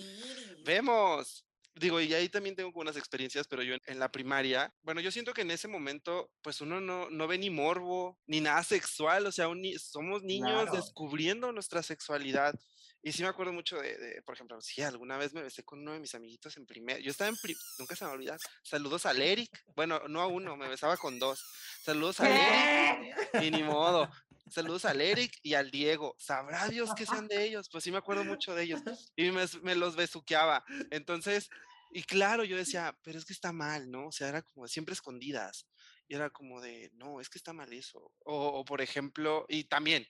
Vemos. 0.63 1.45
Digo, 1.79 2.01
y 2.01 2.13
ahí 2.13 2.27
también 2.29 2.55
tengo 2.55 2.71
unas 2.75 2.97
experiencias, 2.97 3.47
pero 3.47 3.63
yo 3.63 3.73
en, 3.75 3.81
en 3.87 3.99
la 3.99 4.11
primaria, 4.11 4.73
bueno, 4.81 4.99
yo 5.01 5.11
siento 5.11 5.33
que 5.33 5.41
en 5.41 5.51
ese 5.51 5.67
momento, 5.67 6.29
pues 6.41 6.59
uno 6.61 6.81
no, 6.81 7.09
no 7.09 7.27
ve 7.27 7.37
ni 7.37 7.49
morbo, 7.49 8.19
ni 8.27 8.41
nada 8.41 8.63
sexual, 8.63 9.25
o 9.25 9.31
sea, 9.31 9.47
un 9.47 9.63
somos 9.79 10.23
niños 10.23 10.63
Claro. 10.63 10.73
descubriendo 10.73 11.51
nuestra 11.51 11.81
sexualidad. 11.81 12.53
Y 13.01 13.13
sí 13.13 13.21
me 13.23 13.29
acuerdo 13.29 13.53
mucho 13.53 13.77
de, 13.79 13.97
de, 13.97 14.21
por 14.23 14.35
ejemplo, 14.35 14.59
sí, 14.59 14.81
alguna 14.81 15.15
vez 15.17 15.31
me 15.33 15.41
besé 15.41 15.63
con 15.63 15.79
uno 15.79 15.93
de 15.93 16.01
mis 16.01 16.13
amiguitos 16.15 16.57
en 16.57 16.65
primer, 16.65 17.01
yo 17.01 17.11
estaba 17.11 17.29
en, 17.29 17.37
pri- 17.37 17.55
nunca 17.77 17.95
se 17.95 18.03
me 18.03 18.07
va 18.07 18.11
a 18.11 18.15
olvidar, 18.17 18.37
saludos 18.61 19.05
al 19.05 19.21
Eric, 19.21 19.49
bueno, 19.73 20.01
no 20.09 20.19
a 20.19 20.27
uno, 20.27 20.57
me 20.57 20.67
besaba 20.67 20.97
con 20.97 21.17
dos, 21.17 21.39
saludos 21.81 22.19
al 22.19 22.33
Eric, 22.33 23.15
y 23.41 23.51
ni 23.51 23.63
modo, 23.63 24.09
saludos 24.49 24.83
al 24.83 24.99
Eric 24.99 25.31
y 25.43 25.53
al 25.53 25.71
Diego, 25.71 26.13
sabrá 26.19 26.67
Dios 26.67 26.93
que 26.93 27.05
sean 27.05 27.27
de 27.29 27.45
ellos, 27.45 27.69
pues 27.71 27.85
sí 27.85 27.91
me 27.91 27.99
acuerdo 27.99 28.25
mucho 28.25 28.53
de 28.53 28.63
ellos, 28.63 28.81
y 29.15 29.31
me, 29.31 29.45
me 29.63 29.75
los 29.75 29.95
besuqueaba, 29.95 30.65
entonces, 30.91 31.49
y 31.91 32.03
claro, 32.03 32.43
yo 32.43 32.57
decía, 32.57 32.97
pero 33.03 33.17
es 33.17 33.25
que 33.25 33.33
está 33.33 33.51
mal, 33.51 33.89
¿no? 33.89 34.07
O 34.07 34.11
sea, 34.11 34.29
era 34.29 34.41
como 34.41 34.67
siempre 34.67 34.93
escondidas, 34.93 35.67
y 36.07 36.15
era 36.15 36.29
como 36.29 36.61
de, 36.61 36.89
no, 36.93 37.21
es 37.21 37.29
que 37.29 37.37
está 37.37 37.53
mal 37.53 37.71
eso, 37.73 38.13
o, 38.19 38.47
o 38.59 38.65
por 38.65 38.81
ejemplo, 38.81 39.45
y 39.47 39.65
también, 39.65 40.07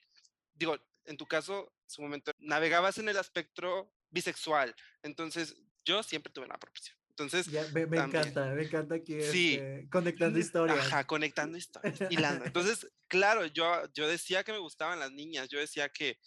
digo, 0.54 0.76
en 1.04 1.16
tu 1.16 1.26
caso, 1.26 1.72
en 1.84 1.90
su 1.90 2.02
momento, 2.02 2.32
navegabas 2.38 2.98
en 2.98 3.08
el 3.08 3.16
espectro 3.16 3.94
bisexual, 4.10 4.74
entonces 5.02 5.56
yo 5.84 6.02
siempre 6.02 6.32
tuve 6.32 6.44
una 6.46 6.58
proporción. 6.58 6.96
Entonces, 7.10 7.46
Ya, 7.48 7.66
me, 7.74 7.86
me 7.86 7.98
encanta, 7.98 8.46
me 8.54 8.62
encanta 8.62 8.94
aquí 8.94 9.20
Sí. 9.20 9.54
este, 9.54 9.88
conectando 9.90 10.38
historias. 10.38 10.78
Ajá, 10.78 11.06
conectando 11.06 11.58
historias, 11.58 12.00
hilando. 12.10 12.46
Entonces, 12.46 12.90
claro, 13.08 13.44
yo, 13.46 13.82
yo 13.92 14.08
decía 14.08 14.42
que 14.42 14.52
me 14.52 14.58
gustaban 14.58 14.98
las 15.00 15.12
niñas, 15.12 15.48
yo 15.50 15.58
decía 15.58 15.90
que, 15.90 16.18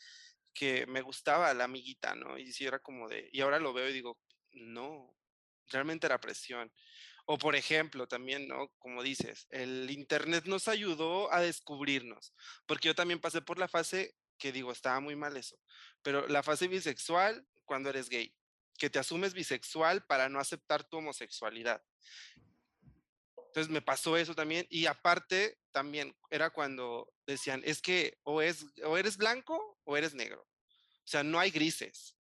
que 0.54 0.86
me 0.86 1.02
gustaba 1.02 1.52
la 1.56 1.64
amiguita, 1.64 2.14
¿no? 2.16 2.38
Y 2.38 2.52
sí 2.52 2.66
era 2.66 2.78
como 2.80 3.10
de, 3.10 3.28
y 3.32 3.42
ahora 3.42 3.60
lo 3.60 3.74
veo 3.74 3.90
y 3.90 3.94
digo, 3.94 4.20
no, 4.52 5.16
realmente 5.74 6.08
era 6.08 6.22
presión. 6.22 6.72
O 7.26 7.38
por 7.38 7.56
ejemplo, 7.56 8.08
también, 8.08 8.48
¿no? 8.48 8.70
Como 8.80 9.02
dices, 9.02 9.48
el 9.50 9.90
Internet 9.90 10.46
nos 10.46 10.68
ayudó 10.68 11.32
a 11.32 11.42
descubrirnos, 11.42 12.34
porque 12.66 12.90
yo 12.90 12.96
también 12.96 13.20
pasé 13.20 13.42
por 13.42 13.58
la 13.58 13.68
fase 13.68 14.16
que 14.38 14.52
digo, 14.52 14.72
estaba 14.72 15.00
muy 15.00 15.16
mal 15.16 15.38
eso, 15.38 15.58
pero 16.02 16.28
la 16.28 16.44
fase 16.44 16.68
bisexual 16.68 17.48
cuando 17.64 17.90
eres 17.90 18.10
gay, 18.10 18.36
que 18.78 18.90
te 18.90 19.00
asumes 19.00 19.34
bisexual 19.34 20.06
para 20.06 20.28
no 20.28 20.40
aceptar 20.40 20.84
tu 20.84 20.98
homosexualidad. 20.98 21.82
Entonces 23.38 23.72
me 23.72 23.82
pasó 23.82 24.18
eso 24.18 24.34
también 24.34 24.66
y 24.70 24.88
aparte 24.88 25.60
también 25.72 26.18
era 26.30 26.50
cuando 26.50 27.14
decían, 27.26 27.62
es 27.64 27.82
que 27.82 28.20
o, 28.24 28.42
es, 28.42 28.66
o 28.84 28.98
eres 28.98 29.16
blanco 29.16 29.80
o 29.84 29.96
eres 29.96 30.14
negro. 30.14 30.42
O 30.42 31.08
sea, 31.08 31.24
no 31.24 31.40
hay 31.40 31.52
grises. 31.52 32.18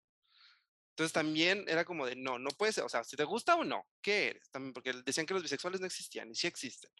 Entonces 0.91 1.13
también 1.13 1.65
era 1.67 1.85
como 1.85 2.05
de, 2.05 2.15
no, 2.15 2.37
no 2.37 2.49
puede 2.51 2.73
ser, 2.73 2.83
o 2.83 2.89
sea, 2.89 3.03
si 3.03 3.15
te 3.15 3.23
gusta 3.23 3.55
o 3.55 3.63
no, 3.63 3.87
¿qué 4.01 4.27
eres? 4.29 4.49
También 4.51 4.73
porque 4.73 4.93
decían 5.05 5.25
que 5.25 5.33
los 5.33 5.43
bisexuales 5.43 5.79
no 5.79 5.87
existían 5.87 6.29
y 6.29 6.35
sí 6.35 6.47
existen. 6.47 6.91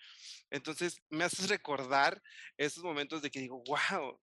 Entonces 0.50 1.02
me 1.10 1.26
haces 1.26 1.50
recordar 1.50 2.22
esos 2.58 2.84
momentos 2.84 3.22
de 3.22 3.30
que 3.30 3.42
digo, 3.42 3.62
wow, 3.68 4.20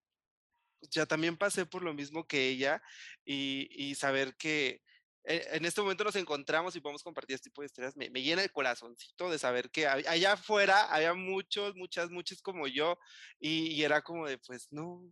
ya 0.90 1.06
también 1.06 1.36
pasé 1.36 1.66
por 1.66 1.82
lo 1.82 1.92
mismo 1.92 2.26
que 2.26 2.48
ella 2.48 2.82
y, 3.24 3.94
saber 3.94 4.36
que 4.36 4.82
eh, 5.24 5.46
en 5.52 5.64
este 5.66 5.82
momento 5.82 6.04
nos 6.04 6.16
encontramos 6.16 6.74
y 6.74 6.80
podemos 6.80 7.02
compartir 7.02 7.34
este 7.34 7.50
tipo 7.50 7.60
de 7.62 7.66
historias, 7.66 7.96
me, 7.96 8.08
me 8.10 8.22
llena 8.22 8.42
el 8.42 8.52
corazoncito 8.52 9.30
de 9.30 9.38
saber 9.38 9.70
que 9.70 9.86
allá 9.86 10.32
afuera 10.32 10.84
había 10.92 11.12
muchos, 11.14 11.74
muchas, 11.76 12.10
muchos 12.10 12.40
como 12.40 12.66
yo 12.68 12.98
y, 13.38 13.72
y 13.72 13.82
era 13.82 14.02
como 14.02 14.26
de, 14.26 14.38
pues 14.38 14.68
no, 14.70 15.02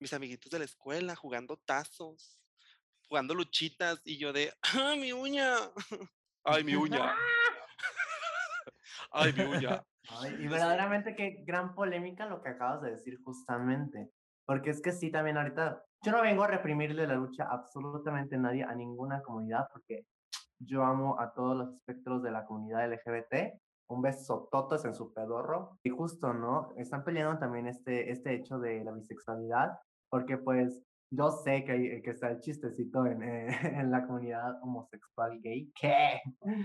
mis 0.00 0.12
amiguitos 0.12 0.50
de 0.50 0.58
la 0.58 0.64
escuela 0.64 1.14
jugando 1.14 1.56
tazos, 1.56 2.41
jugando 3.12 3.34
luchitas 3.34 4.00
y 4.06 4.16
yo 4.16 4.32
de, 4.32 4.50
¡ah, 4.74 4.94
mi 4.98 5.12
uña! 5.12 5.52
¡Ay, 6.44 6.64
mi 6.64 6.74
uña! 6.74 7.14
¡Ay, 9.12 9.34
mi 9.34 9.44
uña! 9.44 9.84
Ay, 10.08 10.36
y 10.40 10.48
verdaderamente 10.48 11.14
qué 11.14 11.42
gran 11.44 11.74
polémica 11.74 12.24
lo 12.24 12.40
que 12.40 12.48
acabas 12.48 12.80
de 12.80 12.92
decir 12.92 13.18
justamente. 13.22 14.10
Porque 14.46 14.70
es 14.70 14.80
que 14.80 14.92
sí, 14.92 15.10
también 15.10 15.36
ahorita, 15.36 15.84
yo 16.02 16.12
no 16.12 16.22
vengo 16.22 16.44
a 16.44 16.46
reprimirle 16.46 17.06
la 17.06 17.16
lucha 17.16 17.44
a 17.44 17.56
absolutamente 17.56 18.38
nadie, 18.38 18.64
a 18.64 18.74
ninguna 18.74 19.20
comunidad, 19.20 19.68
porque 19.70 20.06
yo 20.58 20.82
amo 20.82 21.20
a 21.20 21.34
todos 21.34 21.54
los 21.54 21.74
espectros 21.74 22.22
de 22.22 22.30
la 22.30 22.46
comunidad 22.46 22.90
LGBT. 22.90 23.60
Un 23.90 24.00
beso 24.00 24.48
totos 24.50 24.86
en 24.86 24.94
su 24.94 25.12
pedorro. 25.12 25.78
Y 25.82 25.90
justo, 25.90 26.32
¿no? 26.32 26.72
Están 26.78 27.04
peleando 27.04 27.38
también 27.38 27.66
este, 27.66 28.10
este 28.10 28.34
hecho 28.36 28.58
de 28.58 28.82
la 28.82 28.92
bisexualidad, 28.92 29.78
porque 30.08 30.38
pues 30.38 30.82
yo 31.14 31.30
sé 31.44 31.62
que, 31.64 31.72
hay- 31.72 32.02
que 32.02 32.10
está 32.10 32.30
el 32.30 32.40
chistecito 32.40 33.04
en, 33.06 33.22
eh, 33.22 33.46
en 33.84 33.90
la 33.90 34.06
comunidad 34.06 34.62
homosexual 34.62 35.38
gay, 35.42 35.70
que, 35.78 36.20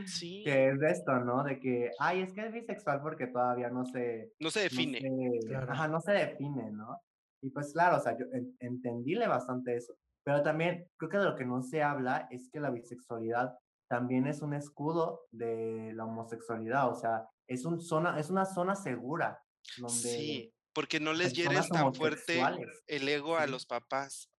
Sí, 0.05 0.41
que 0.45 0.69
es 0.69 0.79
de 0.79 0.87
esto, 0.91 1.11
¿no? 1.19 1.43
De 1.43 1.59
que, 1.59 1.91
ay, 1.99 2.21
es 2.21 2.33
que 2.33 2.45
es 2.45 2.53
bisexual 2.53 3.01
porque 3.01 3.27
todavía 3.27 3.69
no 3.69 3.85
se, 3.85 4.31
no 4.39 4.49
se 4.49 4.59
no 4.59 4.63
define. 4.63 4.99
se- 5.01 5.47
Claro. 5.47 5.71
ajá, 5.71 5.87
no 5.89 5.99
se 5.99 6.13
define, 6.13 6.71
¿no? 6.71 7.01
Y 7.41 7.49
pues 7.51 7.73
claro, 7.73 7.97
o 7.97 7.99
sea, 7.99 8.17
yo 8.17 8.25
en- 8.33 8.55
entendíle 8.59 9.27
bastante 9.27 9.75
eso, 9.75 9.93
pero 10.23 10.41
también 10.43 10.87
creo 10.97 11.09
que 11.09 11.17
de 11.17 11.25
lo 11.25 11.35
que 11.35 11.45
no 11.45 11.61
se 11.61 11.83
habla 11.83 12.27
es 12.31 12.49
que 12.51 12.59
la 12.59 12.69
bisexualidad 12.71 13.53
también 13.89 14.27
es 14.27 14.41
un 14.41 14.53
escudo 14.53 15.21
de 15.31 15.91
la 15.93 16.05
homosexualidad, 16.05 16.89
o 16.89 16.95
sea, 16.95 17.27
es, 17.47 17.63
un 17.65 17.79
zona, 17.81 18.19
es 18.19 18.29
una 18.29 18.45
zona 18.45 18.75
segura 18.75 19.41
donde 19.77 19.93
Sí, 19.93 20.53
porque 20.73 20.99
no 20.99 21.13
les 21.13 21.33
personas 21.33 21.69
tan 21.69 21.93
fuerte 21.93 22.41
el 22.87 23.07
ego 23.09 23.37
a 23.37 23.45
los 23.47 23.65
papás. 23.65 24.29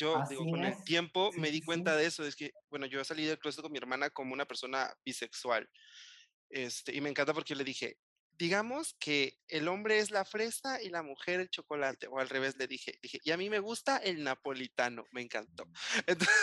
Yo 0.00 0.22
digo, 0.28 0.42
Así 0.42 0.50
con 0.50 0.64
el 0.64 0.82
tiempo 0.84 1.30
Sí, 1.32 1.40
me 1.40 1.48
sí, 1.48 1.52
di 1.52 1.60
sí. 1.60 1.66
cuenta 1.66 1.96
de 1.96 2.06
eso, 2.06 2.24
es 2.24 2.36
que, 2.36 2.50
bueno, 2.70 2.86
yo 2.86 3.04
salí 3.04 3.26
del 3.26 3.38
closet 3.38 3.62
con 3.62 3.72
mi 3.72 3.78
hermana 3.78 4.10
como 4.10 4.32
una 4.32 4.46
persona 4.46 4.92
bisexual. 5.04 5.68
Este, 6.48 6.94
y 6.94 7.00
me 7.00 7.10
encanta 7.10 7.34
porque 7.34 7.54
le 7.54 7.64
dije, 7.64 7.98
digamos 8.32 8.96
que 8.98 9.34
el 9.48 9.68
hombre 9.68 9.98
es 9.98 10.10
la 10.10 10.24
fresa 10.24 10.82
y 10.82 10.88
la 10.88 11.02
mujer 11.02 11.40
el 11.40 11.50
chocolate, 11.50 12.06
o 12.08 12.18
al 12.18 12.28
revés 12.30 12.56
le 12.58 12.66
dije, 12.66 12.94
dije, 13.02 13.18
y 13.22 13.30
a 13.32 13.36
mí 13.36 13.50
me 13.50 13.58
gusta 13.60 13.98
el 13.98 14.24
napolitano, 14.24 15.04
me 15.12 15.22
encantó. 15.22 15.68
Entonces, 16.06 16.34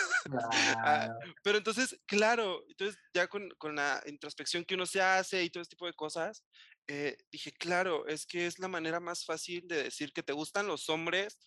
ah, 0.84 1.08
Claro, 1.10 1.24
pero 1.42 1.58
entonces, 1.58 2.00
claro, 2.06 2.64
entonces 2.68 2.98
ya 3.14 3.28
con, 3.28 3.50
con 3.58 3.74
la 3.76 4.02
introspección 4.06 4.64
que 4.64 4.74
uno 4.74 4.86
se 4.86 5.02
hace 5.02 5.42
y 5.44 5.50
todo 5.50 5.62
este 5.62 5.76
tipo 5.76 5.86
de 5.86 5.94
cosas, 5.94 6.44
eh, 6.88 7.16
dije, 7.30 7.52
claro, 7.52 8.06
es 8.06 8.26
que 8.26 8.46
es 8.46 8.58
la 8.58 8.68
manera 8.68 9.00
más 9.00 9.24
fácil 9.24 9.66
de 9.68 9.84
decir 9.84 10.12
que 10.12 10.22
te 10.22 10.32
gustan 10.32 10.66
los 10.66 10.88
hombres, 10.88 11.38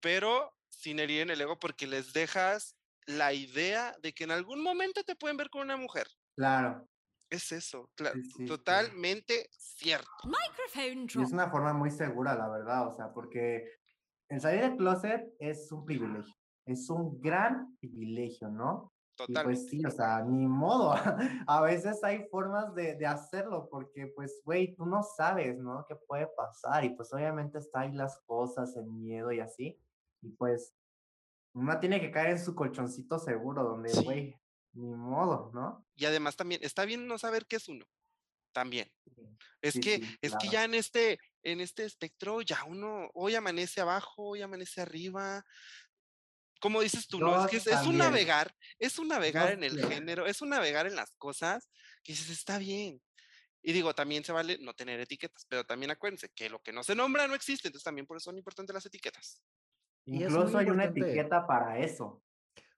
pero 0.00 0.52
sin 0.72 0.98
herir 1.00 1.22
en 1.22 1.30
el 1.30 1.40
ego 1.40 1.58
porque 1.58 1.86
les 1.86 2.12
dejas 2.12 2.76
la 3.06 3.32
idea 3.32 3.94
de 4.02 4.12
que 4.12 4.24
en 4.24 4.30
algún 4.32 4.62
momento 4.62 5.02
te 5.04 5.16
pueden 5.16 5.36
ver 5.36 5.50
con 5.50 5.62
una 5.62 5.76
mujer. 5.76 6.06
claro. 6.36 6.88
Es 7.30 7.50
eso, 7.50 7.90
Sí, 8.12 8.22
sí, 8.24 8.30
sí. 8.36 8.44
totalmente 8.44 9.48
cierto. 9.52 10.10
Microphone 10.24 11.04
Y 11.04 11.06
drop. 11.06 11.24
es 11.24 11.32
una 11.32 11.50
forma 11.50 11.72
muy 11.72 11.90
segura, 11.90 12.34
la 12.34 12.46
verdad, 12.50 12.88
o 12.88 12.92
sea, 12.94 13.10
porque 13.12 13.64
el 14.28 14.38
salir 14.40 14.60
del 14.60 14.76
closet 14.76 15.32
es 15.38 15.72
un 15.72 15.86
privilegio, 15.86 16.34
es 16.66 16.90
un 16.90 17.18
gran 17.22 17.74
privilegio, 17.78 18.48
¿no? 18.50 18.92
Totalmente. 19.16 19.62
pues 19.62 19.70
sí, 19.70 19.82
o 19.86 19.90
sea, 19.90 20.22
ni 20.24 20.46
modo. 20.46 20.92
A 21.46 21.62
veces 21.62 22.04
hay 22.04 22.28
formas 22.30 22.74
de, 22.74 22.96
de 22.96 23.06
hacerlo 23.06 23.66
porque, 23.70 24.08
pues, 24.08 24.42
güey, 24.44 24.74
tú 24.74 24.84
no 24.84 25.02
sabes, 25.02 25.56
¿no? 25.58 25.86
¿Qué 25.88 25.96
puede 25.96 26.26
pasar? 26.36 26.84
Y 26.84 26.90
pues 26.96 27.12
obviamente 27.14 27.58
está 27.58 27.80
ahí 27.80 27.92
las 27.92 28.18
cosas, 28.26 28.76
el 28.76 28.86
miedo 28.90 29.32
y 29.32 29.40
así. 29.40 29.78
Y 30.22 30.30
pues 30.30 30.74
uno 31.54 31.78
tiene 31.80 32.00
que 32.00 32.10
caer 32.10 32.30
en 32.30 32.44
su 32.44 32.54
colchoncito 32.54 33.18
seguro, 33.18 33.62
donde, 33.62 33.90
Sí. 33.90 34.04
güey, 34.04 34.40
ni 34.72 34.94
modo, 34.94 35.50
¿no? 35.52 35.86
Y 35.96 36.06
además 36.06 36.36
también, 36.36 36.60
está 36.64 36.84
bien 36.84 37.06
no 37.06 37.18
saber 37.18 37.46
qué 37.46 37.56
es 37.56 37.68
uno. 37.68 37.84
También. 38.52 38.90
Es 39.60 39.74
Sí, 39.74 39.80
que, 39.80 40.18
es 40.20 40.34
que 40.36 40.48
ya 40.48 40.64
en 40.64 40.74
este, 40.74 41.18
en 41.42 41.60
este 41.60 41.84
espectro, 41.84 42.42
ya 42.42 42.64
uno, 42.64 43.10
hoy 43.14 43.34
amanece 43.34 43.80
abajo, 43.80 44.28
hoy 44.28 44.42
amanece 44.42 44.80
arriba. 44.80 45.44
Como 46.60 46.80
dices 46.80 47.08
tú, 47.08 47.18
¿no? 47.18 47.44
Es 47.44 47.50
que 47.50 47.56
es, 47.56 47.66
es 47.66 47.86
un 47.86 47.98
navegar, 47.98 48.54
es 48.78 48.98
un 48.98 49.08
navegar 49.08 49.48
Yo 49.48 49.54
en 49.54 49.64
el 49.64 49.86
género, 49.88 50.26
es 50.26 50.42
un 50.42 50.50
navegar 50.50 50.86
en 50.86 50.96
las 50.96 51.14
cosas 51.16 51.68
que 52.02 52.12
dices, 52.12 52.30
está 52.30 52.58
bien. 52.58 53.02
Y 53.62 53.72
digo, 53.72 53.94
también 53.94 54.24
se 54.24 54.32
vale 54.32 54.58
no 54.58 54.74
tener 54.74 55.00
etiquetas, 55.00 55.46
pero 55.48 55.64
también 55.64 55.90
acuérdense 55.90 56.28
que 56.30 56.50
lo 56.50 56.60
que 56.60 56.72
no 56.72 56.82
se 56.82 56.94
nombra 56.94 57.28
no 57.28 57.34
existe, 57.34 57.68
entonces 57.68 57.84
también 57.84 58.06
por 58.06 58.16
eso 58.16 58.24
son 58.24 58.38
importantes 58.38 58.74
las 58.74 58.86
etiquetas. 58.86 59.42
Es 60.06 60.22
Incluso 60.22 60.58
hay 60.58 60.68
una 60.70 60.84
etiqueta 60.84 61.46
para 61.46 61.78
eso. 61.78 62.20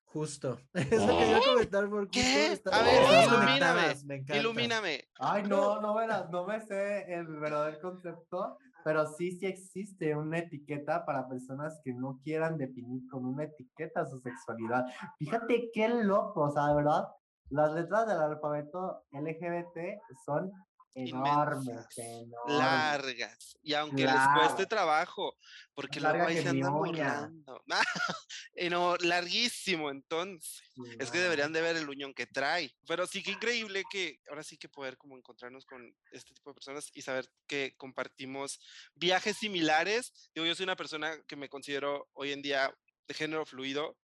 Justo. 0.04 0.58
Eso 0.74 1.18
quería 1.18 1.40
comentar 1.44 1.88
por 1.88 2.08
¿Qué? 2.08 2.56
A 2.70 2.82
ver, 2.82 3.26
ilumíname, 3.26 3.94
me 4.04 4.14
encanta. 4.16 4.36
Ilumíname. 4.36 5.04
Ay, 5.18 5.42
no, 5.42 5.80
no 5.80 5.94
me, 5.94 6.06
la- 6.06 6.28
no 6.30 6.46
me 6.46 6.60
sé 6.60 7.12
el 7.12 7.26
verdadero 7.26 7.80
concepto, 7.80 8.58
pero 8.84 9.06
sí, 9.06 9.32
sí 9.32 9.46
existe 9.46 10.14
una 10.14 10.38
etiqueta 10.38 11.04
para 11.04 11.28
personas 11.28 11.80
que 11.82 11.92
no 11.92 12.20
quieran 12.22 12.56
definir 12.58 13.02
con 13.10 13.24
una 13.24 13.44
etiqueta 13.44 14.06
su 14.06 14.20
sexualidad. 14.20 14.84
Fíjate 15.18 15.70
qué 15.72 15.88
loco, 15.88 16.42
o 16.42 16.50
sea, 16.52 16.68
de 16.68 16.76
verdad, 16.76 17.08
las 17.50 17.72
letras 17.72 18.06
del 18.06 18.18
alfabeto 18.18 19.02
LGBT 19.10 19.98
son 20.24 20.52
enormes, 20.94 21.66
Inmensas, 21.66 21.98
enormes. 21.98 22.58
largas, 22.58 23.58
y 23.62 23.74
aunque 23.74 24.04
les 24.04 24.28
cueste 24.34 24.66
trabajo, 24.66 25.36
porque 25.74 26.00
larga 26.00 26.26
ahí 26.26 26.36
que 26.36 26.42
se 26.42 26.48
andan 26.48 26.72
burlando. 26.72 27.62
No, 28.70 28.96
larguísimo 28.98 29.90
entonces. 29.90 30.62
Es 31.00 31.10
que 31.10 31.18
deberían 31.18 31.52
de 31.52 31.60
ver 31.60 31.76
el 31.76 31.88
uñón 31.88 32.14
que 32.14 32.26
trae. 32.26 32.72
Pero 32.86 33.06
sí 33.06 33.22
que 33.22 33.32
increíble 33.32 33.82
que 33.90 34.20
ahora 34.28 34.44
sí 34.44 34.56
que 34.56 34.68
poder 34.68 34.96
como 34.96 35.16
encontrarnos 35.16 35.64
con 35.66 35.94
este 36.12 36.32
tipo 36.32 36.50
de 36.50 36.54
personas 36.54 36.88
y 36.94 37.02
saber 37.02 37.28
que 37.48 37.74
compartimos 37.76 38.60
viajes 38.94 39.36
similares. 39.36 40.30
Digo, 40.34 40.46
yo 40.46 40.54
soy 40.54 40.64
una 40.64 40.76
persona 40.76 41.20
que 41.26 41.36
me 41.36 41.48
considero 41.48 42.08
hoy 42.12 42.32
en 42.32 42.42
día 42.42 42.72
de 43.08 43.14
género 43.14 43.44
fluido. 43.44 43.96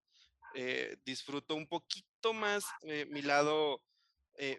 eh, 0.54 0.96
disfruto 1.04 1.54
un 1.54 1.68
poquito 1.68 2.32
más 2.32 2.64
eh, 2.82 3.06
mi 3.08 3.22
lado 3.22 3.84
eh, 4.34 4.58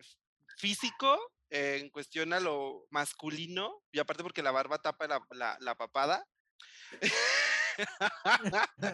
físico 0.58 1.20
eh, 1.52 1.78
en 1.82 1.90
cuestión 1.90 2.34
a 2.34 2.40
lo 2.40 2.86
masculino 2.90 3.84
y 3.92 4.00
aparte 4.00 4.24
porque 4.24 4.44
la 4.44 4.52
barba 4.52 4.80
tapa 4.80 5.08
la, 5.08 5.58
la- 5.60 5.76
papada. 5.76 6.26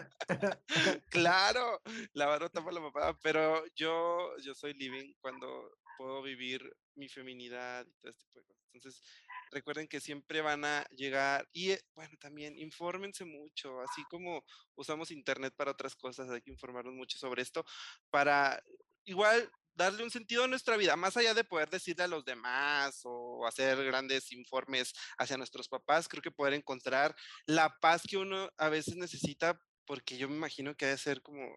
claro, 1.10 1.80
la 2.12 2.26
barba 2.26 2.48
tapa 2.48 2.72
la 2.72 2.80
papada, 2.80 3.18
pero 3.22 3.64
yo, 3.74 4.36
yo 4.38 4.54
soy 4.54 4.74
living 4.74 5.14
cuando 5.20 5.70
puedo 5.96 6.22
vivir 6.22 6.62
mi 6.94 7.08
feminidad 7.08 7.86
y 7.86 7.92
todo 8.00 8.10
este 8.10 8.24
tipo 8.24 8.40
de 8.40 8.46
cosas. 8.46 8.64
Entonces, 8.72 9.02
recuerden 9.50 9.88
que 9.88 10.00
siempre 10.00 10.40
van 10.40 10.64
a 10.64 10.84
llegar 10.90 11.48
y 11.52 11.72
eh, 11.72 11.80
bueno, 11.94 12.16
también 12.20 12.58
infórmense 12.58 13.24
mucho, 13.24 13.80
así 13.80 14.02
como 14.10 14.44
usamos 14.74 15.10
internet 15.10 15.54
para 15.56 15.72
otras 15.72 15.96
cosas, 15.96 16.30
hay 16.30 16.42
que 16.42 16.50
informarnos 16.50 16.94
mucho 16.94 17.18
sobre 17.18 17.42
esto 17.42 17.64
para 18.10 18.62
igual 19.04 19.50
darle 19.78 20.02
un 20.02 20.10
sentido 20.10 20.44
a 20.44 20.48
nuestra 20.48 20.76
vida, 20.76 20.96
más 20.96 21.16
allá 21.16 21.32
de 21.34 21.44
poder 21.44 21.70
decirle 21.70 22.04
a 22.04 22.08
los 22.08 22.24
demás 22.24 23.00
o 23.04 23.46
hacer 23.46 23.82
grandes 23.84 24.32
informes 24.32 24.92
hacia 25.16 25.38
nuestros 25.38 25.68
papás, 25.68 26.08
creo 26.08 26.20
que 26.20 26.32
poder 26.32 26.52
encontrar 26.52 27.14
la 27.46 27.78
paz 27.80 28.02
que 28.02 28.16
uno 28.16 28.50
a 28.58 28.68
veces 28.68 28.96
necesita, 28.96 29.58
porque 29.86 30.18
yo 30.18 30.28
me 30.28 30.34
imagino 30.34 30.76
que 30.76 30.86
debe 30.86 30.98
ser 30.98 31.22
como 31.22 31.56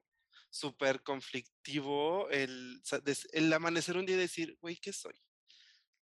súper 0.52 1.02
conflictivo 1.02 2.30
el, 2.30 2.82
el 3.34 3.54
amanecer 3.54 3.98
un 3.98 4.06
día 4.06 4.16
y 4.16 4.20
decir, 4.20 4.56
güey, 4.62 4.78
¿qué 4.78 4.94
soy? 4.94 5.20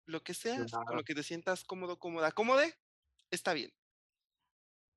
Lo 0.05 0.21
que 0.23 0.33
seas, 0.33 0.71
con 0.71 0.97
lo 0.97 1.03
que 1.03 1.15
te 1.15 1.23
sientas 1.23 1.63
cómodo, 1.63 1.97
cómoda, 1.97 2.33
cómode, 2.33 2.75
está 3.31 3.53
bien. 3.53 3.73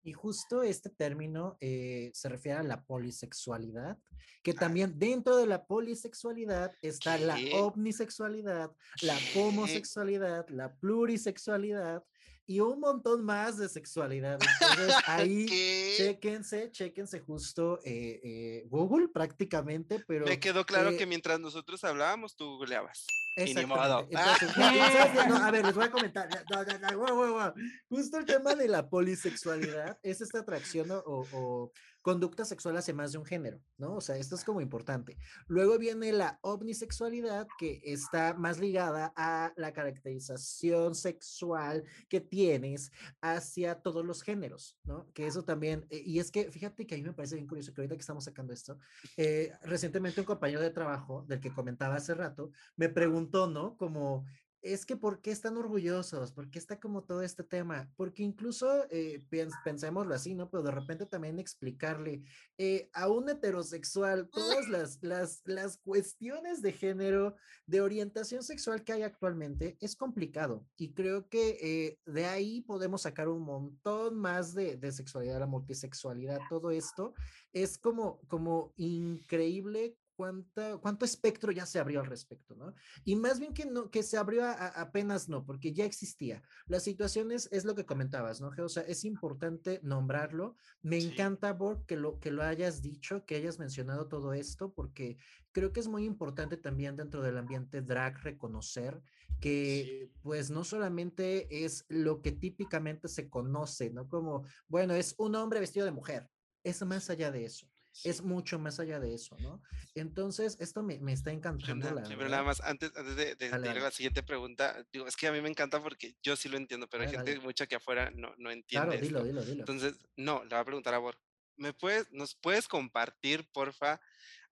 Y 0.06 0.12
justo 0.12 0.62
este 0.62 0.88
término 0.88 1.58
eh, 1.60 2.12
se 2.14 2.28
refiere 2.28 2.60
a 2.60 2.62
la 2.62 2.84
polisexualidad, 2.84 3.98
que 4.44 4.54
también 4.54 4.96
dentro 4.96 5.36
de 5.36 5.48
la 5.48 5.66
polisexualidad 5.66 6.72
está 6.80 7.18
la 7.18 7.34
¿Qué? 7.34 7.50
omnisexualidad, 7.54 8.70
la 9.02 9.18
homosexualidad, 9.34 10.48
la 10.50 10.72
plurisexualidad 10.76 12.04
y 12.46 12.60
un 12.60 12.78
montón 12.78 13.24
más 13.24 13.58
de 13.58 13.68
sexualidad. 13.68 14.38
Entonces 14.60 14.94
ahí 15.08 15.46
¿Qué? 15.46 15.94
chéquense, 15.96 16.70
chéquense 16.70 17.18
justo 17.18 17.80
eh, 17.84 18.20
eh, 18.22 18.64
Google 18.68 19.08
prácticamente, 19.08 20.04
pero... 20.06 20.24
Me 20.24 20.38
quedó 20.38 20.64
claro 20.64 20.96
que 20.96 21.06
mientras 21.06 21.40
nosotros 21.40 21.82
hablábamos, 21.82 22.36
tú 22.36 22.44
googleabas. 22.58 23.06
Y. 23.36 23.54
No, 23.54 23.74
a 25.44 25.50
ver, 25.50 25.64
les 25.64 25.74
voy 25.74 25.84
a 25.84 25.90
comentar. 25.90 26.28
No, 26.50 26.64
no. 26.64 27.54
Justo 27.88 28.18
el 28.18 28.24
tema 28.24 28.54
de 28.54 28.68
la 28.68 28.88
polisexualidad 28.88 29.98
es 30.02 30.20
esta 30.20 30.40
atracción 30.40 30.88
o 30.90 31.70
conducta 32.06 32.44
sexual 32.44 32.76
hacia 32.76 32.94
más 32.94 33.10
de 33.10 33.18
un 33.18 33.24
género, 33.24 33.60
¿no? 33.78 33.96
O 33.96 34.00
sea, 34.00 34.16
esto 34.16 34.36
es 34.36 34.44
como 34.44 34.60
importante. 34.60 35.18
Luego 35.48 35.76
viene 35.76 36.12
la 36.12 36.38
omnisexualidad, 36.40 37.48
que 37.58 37.80
está 37.82 38.32
más 38.34 38.60
ligada 38.60 39.12
a 39.16 39.52
la 39.56 39.72
caracterización 39.72 40.94
sexual 40.94 41.82
que 42.08 42.20
tienes 42.20 42.92
hacia 43.20 43.82
todos 43.82 44.06
los 44.06 44.22
géneros, 44.22 44.78
¿no? 44.84 45.10
Que 45.14 45.26
eso 45.26 45.42
también, 45.42 45.84
eh, 45.90 46.00
y 46.06 46.20
es 46.20 46.30
que 46.30 46.48
fíjate 46.48 46.86
que 46.86 46.94
a 46.94 46.98
mí 46.98 47.02
me 47.02 47.12
parece 47.12 47.34
bien 47.34 47.48
curioso 47.48 47.74
que 47.74 47.80
ahorita 47.80 47.96
que 47.96 48.02
estamos 48.02 48.22
sacando 48.22 48.52
esto, 48.52 48.78
eh, 49.16 49.50
recientemente 49.62 50.20
un 50.20 50.26
compañero 50.26 50.60
de 50.60 50.70
trabajo 50.70 51.24
del 51.26 51.40
que 51.40 51.50
comentaba 51.50 51.96
hace 51.96 52.14
rato 52.14 52.52
me 52.76 52.88
preguntó, 52.88 53.48
¿no? 53.48 53.76
Como, 53.76 54.26
es 54.72 54.84
que 54.84 54.96
¿por 54.96 55.20
qué 55.20 55.30
están 55.30 55.56
orgullosos? 55.56 56.32
¿Por 56.32 56.50
qué 56.50 56.58
está 56.58 56.80
como 56.80 57.04
todo 57.04 57.22
este 57.22 57.44
tema? 57.44 57.88
Porque 57.96 58.22
incluso, 58.22 58.84
eh, 58.90 59.24
pensémoslo 59.64 60.14
así, 60.14 60.34
¿no? 60.34 60.50
Pero 60.50 60.62
de 60.64 60.72
repente 60.72 61.06
también 61.06 61.38
explicarle 61.38 62.22
eh, 62.58 62.90
a 62.92 63.08
un 63.08 63.28
heterosexual 63.28 64.28
todas 64.32 64.68
las, 64.68 64.98
las, 65.02 65.42
las 65.44 65.78
cuestiones 65.78 66.62
de 66.62 66.72
género, 66.72 67.36
de 67.66 67.80
orientación 67.80 68.42
sexual 68.42 68.82
que 68.82 68.92
hay 68.92 69.02
actualmente, 69.02 69.76
es 69.80 69.94
complicado. 69.94 70.66
Y 70.76 70.92
creo 70.92 71.28
que 71.28 71.58
eh, 71.62 71.98
de 72.04 72.26
ahí 72.26 72.62
podemos 72.62 73.02
sacar 73.02 73.28
un 73.28 73.42
montón 73.42 74.16
más 74.18 74.54
de, 74.54 74.76
de 74.76 74.90
sexualidad, 74.90 75.38
la 75.38 75.46
multisexualidad, 75.46 76.40
todo 76.48 76.70
esto. 76.70 77.14
Es 77.52 77.78
como, 77.78 78.20
como 78.26 78.72
increíble 78.76 79.96
cuánto 80.16 81.04
espectro 81.04 81.52
ya 81.52 81.66
se 81.66 81.78
abrió 81.78 82.00
al 82.00 82.06
respecto, 82.06 82.54
¿no? 82.54 82.74
Y 83.04 83.16
más 83.16 83.38
bien 83.38 83.52
que, 83.52 83.66
no, 83.66 83.90
que 83.90 84.02
se 84.02 84.16
abrió 84.16 84.44
apenas 84.46 85.28
no, 85.28 85.44
porque 85.44 85.72
ya 85.72 85.84
existía. 85.84 86.42
La 86.66 86.80
situación 86.80 87.30
es, 87.30 87.64
lo 87.64 87.74
que 87.74 87.84
comentabas, 87.84 88.40
¿no? 88.40 88.50
O 88.58 88.68
sea, 88.68 88.82
es 88.84 89.04
importante 89.04 89.80
nombrarlo. 89.82 90.56
Me 90.82 90.98
encanta, 90.98 91.52
Borg, 91.52 91.84
que 91.86 91.96
lo, 91.96 92.18
que 92.18 92.30
lo 92.30 92.42
hayas 92.42 92.82
dicho, 92.82 93.24
que 93.26 93.36
hayas 93.36 93.58
mencionado 93.58 94.08
todo 94.08 94.32
esto, 94.32 94.72
porque 94.72 95.18
creo 95.52 95.72
que 95.72 95.80
es 95.80 95.88
muy 95.88 96.04
importante 96.04 96.56
también 96.56 96.96
dentro 96.96 97.22
del 97.22 97.38
ambiente 97.38 97.82
drag 97.82 98.18
reconocer 98.22 99.02
que 99.40 100.10
pues 100.22 100.50
no 100.50 100.64
solamente 100.64 101.64
es 101.64 101.84
lo 101.88 102.22
que 102.22 102.32
típicamente 102.32 103.08
se 103.08 103.28
conoce, 103.28 103.90
¿no? 103.90 104.08
Como, 104.08 104.44
bueno, 104.66 104.94
es 104.94 105.14
un 105.18 105.34
hombre 105.34 105.60
vestido 105.60 105.84
de 105.84 105.92
mujer, 105.92 106.30
es 106.64 106.82
más 106.86 107.10
allá 107.10 107.30
de 107.30 107.44
eso 107.44 107.68
es 108.04 108.22
mucho 108.22 108.58
más 108.58 108.78
allá 108.80 109.00
de 109.00 109.14
eso, 109.14 109.36
¿no? 109.38 109.62
Entonces, 109.94 110.56
esto 110.60 110.82
me, 110.82 110.98
me 110.98 111.12
está 111.12 111.32
encantando. 111.32 111.90
la 111.90 112.02
pero 112.02 112.28
nada 112.28 112.42
más, 112.42 112.60
antes, 112.60 112.92
antes 112.96 113.16
de, 113.16 113.34
de, 113.34 113.48
a 113.48 113.58
la 113.58 113.90
siguiente 113.90 114.22
pregunta, 114.22 114.84
digo, 114.92 115.06
es 115.06 115.16
que 115.16 115.26
a 115.26 115.32
mí 115.32 115.40
me 115.40 115.48
encanta 115.48 115.82
porque 115.82 116.14
yo 116.22 116.36
sí 116.36 116.48
lo 116.48 116.56
entiendo, 116.56 116.88
pero 116.88 117.04
hay 117.04 117.10
gente 117.10 117.38
mucha 117.40 117.66
que 117.66 117.76
afuera 117.76 118.10
no, 118.14 118.34
no 118.38 118.50
entiende. 118.50 118.98
Claro, 118.98 119.00
dilo, 119.00 119.24
dilo, 119.24 119.44
dilo. 119.44 119.60
Entonces, 119.60 119.98
no, 120.16 120.42
le 120.44 120.50
voy 120.50 120.58
a 120.58 120.64
preguntar 120.64 120.94
a 120.94 120.98
Bor, 120.98 121.18
¿me 121.56 121.72
puedes, 121.72 122.10
nos 122.12 122.34
puedes 122.34 122.68
compartir, 122.68 123.48
porfa, 123.52 124.00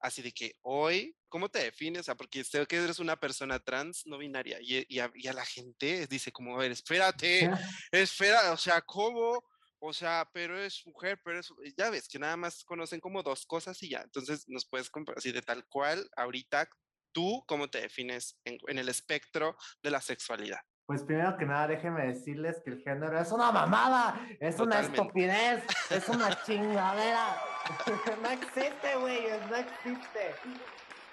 así 0.00 0.22
de 0.22 0.32
que 0.32 0.56
hoy, 0.62 1.16
¿cómo 1.28 1.48
te 1.48 1.60
defines? 1.60 2.00
O 2.00 2.04
sea, 2.04 2.14
porque 2.14 2.44
sé 2.44 2.66
que 2.66 2.76
eres 2.76 2.98
una 2.98 3.18
persona 3.18 3.58
trans, 3.58 4.06
no 4.06 4.18
binaria, 4.18 4.58
y, 4.60 4.84
y, 4.88 4.98
a, 5.00 5.10
y 5.14 5.28
a, 5.28 5.32
la 5.32 5.44
gente 5.44 6.06
dice 6.06 6.32
como, 6.32 6.56
a 6.56 6.58
ver, 6.58 6.72
espérate, 6.72 7.50
espera, 7.92 8.52
o 8.52 8.56
sea, 8.56 8.80
¿cómo? 8.82 9.44
O 9.86 9.92
sea, 9.92 10.26
pero 10.32 10.58
es 10.58 10.82
mujer, 10.86 11.20
pero 11.22 11.40
es, 11.40 11.52
ya 11.76 11.90
ves 11.90 12.08
que 12.08 12.18
nada 12.18 12.38
más 12.38 12.64
conocen 12.64 13.00
como 13.00 13.22
dos 13.22 13.44
cosas 13.44 13.82
y 13.82 13.90
ya. 13.90 14.00
Entonces 14.00 14.48
nos 14.48 14.64
puedes 14.66 14.88
comprar 14.88 15.18
así 15.18 15.30
de 15.30 15.42
tal 15.42 15.66
cual, 15.66 16.08
ahorita, 16.16 16.70
tú, 17.12 17.44
¿cómo 17.46 17.68
te 17.68 17.82
defines 17.82 18.40
en, 18.46 18.78
el 18.78 18.88
espectro 18.88 19.58
de 19.82 19.90
la 19.90 20.00
sexualidad? 20.00 20.60
Pues 20.86 21.02
primero 21.02 21.36
que 21.36 21.44
nada, 21.44 21.66
déjenme 21.68 22.06
decirles 22.06 22.62
que 22.64 22.70
el 22.70 22.82
género 22.82 23.20
es 23.20 23.30
una 23.30 23.52
mamada, 23.52 24.26
es 24.40 24.58
una 24.58 24.80
estupidez, 24.80 25.62
es 25.90 26.08
una 26.08 26.30
chingadera. 26.46 27.36
no 28.22 28.30
existe, 28.30 28.96
güey, 28.96 29.26
no 29.50 29.56
existe. 29.56 30.34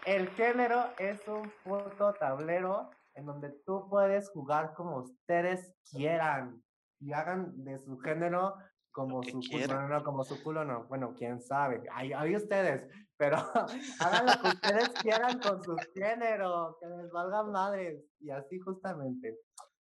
El 0.05 0.29
género 0.29 0.93
es 0.97 1.19
un 1.27 1.51
puto 1.65 2.13
tablero 2.13 2.89
en 3.15 3.25
donde 3.25 3.49
tú 3.65 3.89
puedes 3.89 4.29
jugar 4.29 4.73
como 4.75 4.99
ustedes 4.99 5.73
quieran 5.91 6.63
y 7.01 7.11
hagan 7.13 7.63
de 7.63 7.79
su 7.79 7.97
género 7.99 8.55
como 8.91 9.23
su 9.23 9.39
culo, 9.49 9.87
no, 9.87 10.03
como 10.03 10.23
su 10.23 10.41
culo, 10.43 10.65
no, 10.65 10.85
bueno, 10.85 11.13
quién 11.17 11.41
sabe, 11.41 11.83
ahí, 11.91 12.35
ustedes, 12.35 12.87
pero 13.17 13.37
hagan 13.99 14.25
lo 14.25 14.41
que 14.41 14.47
ustedes 14.49 14.89
quieran 15.01 15.39
con 15.39 15.63
su 15.63 15.75
género, 15.95 16.77
que 16.79 16.87
les 16.87 17.11
valgan 17.11 17.51
madres, 17.51 18.03
y 18.19 18.29
así 18.29 18.59
justamente. 18.59 19.39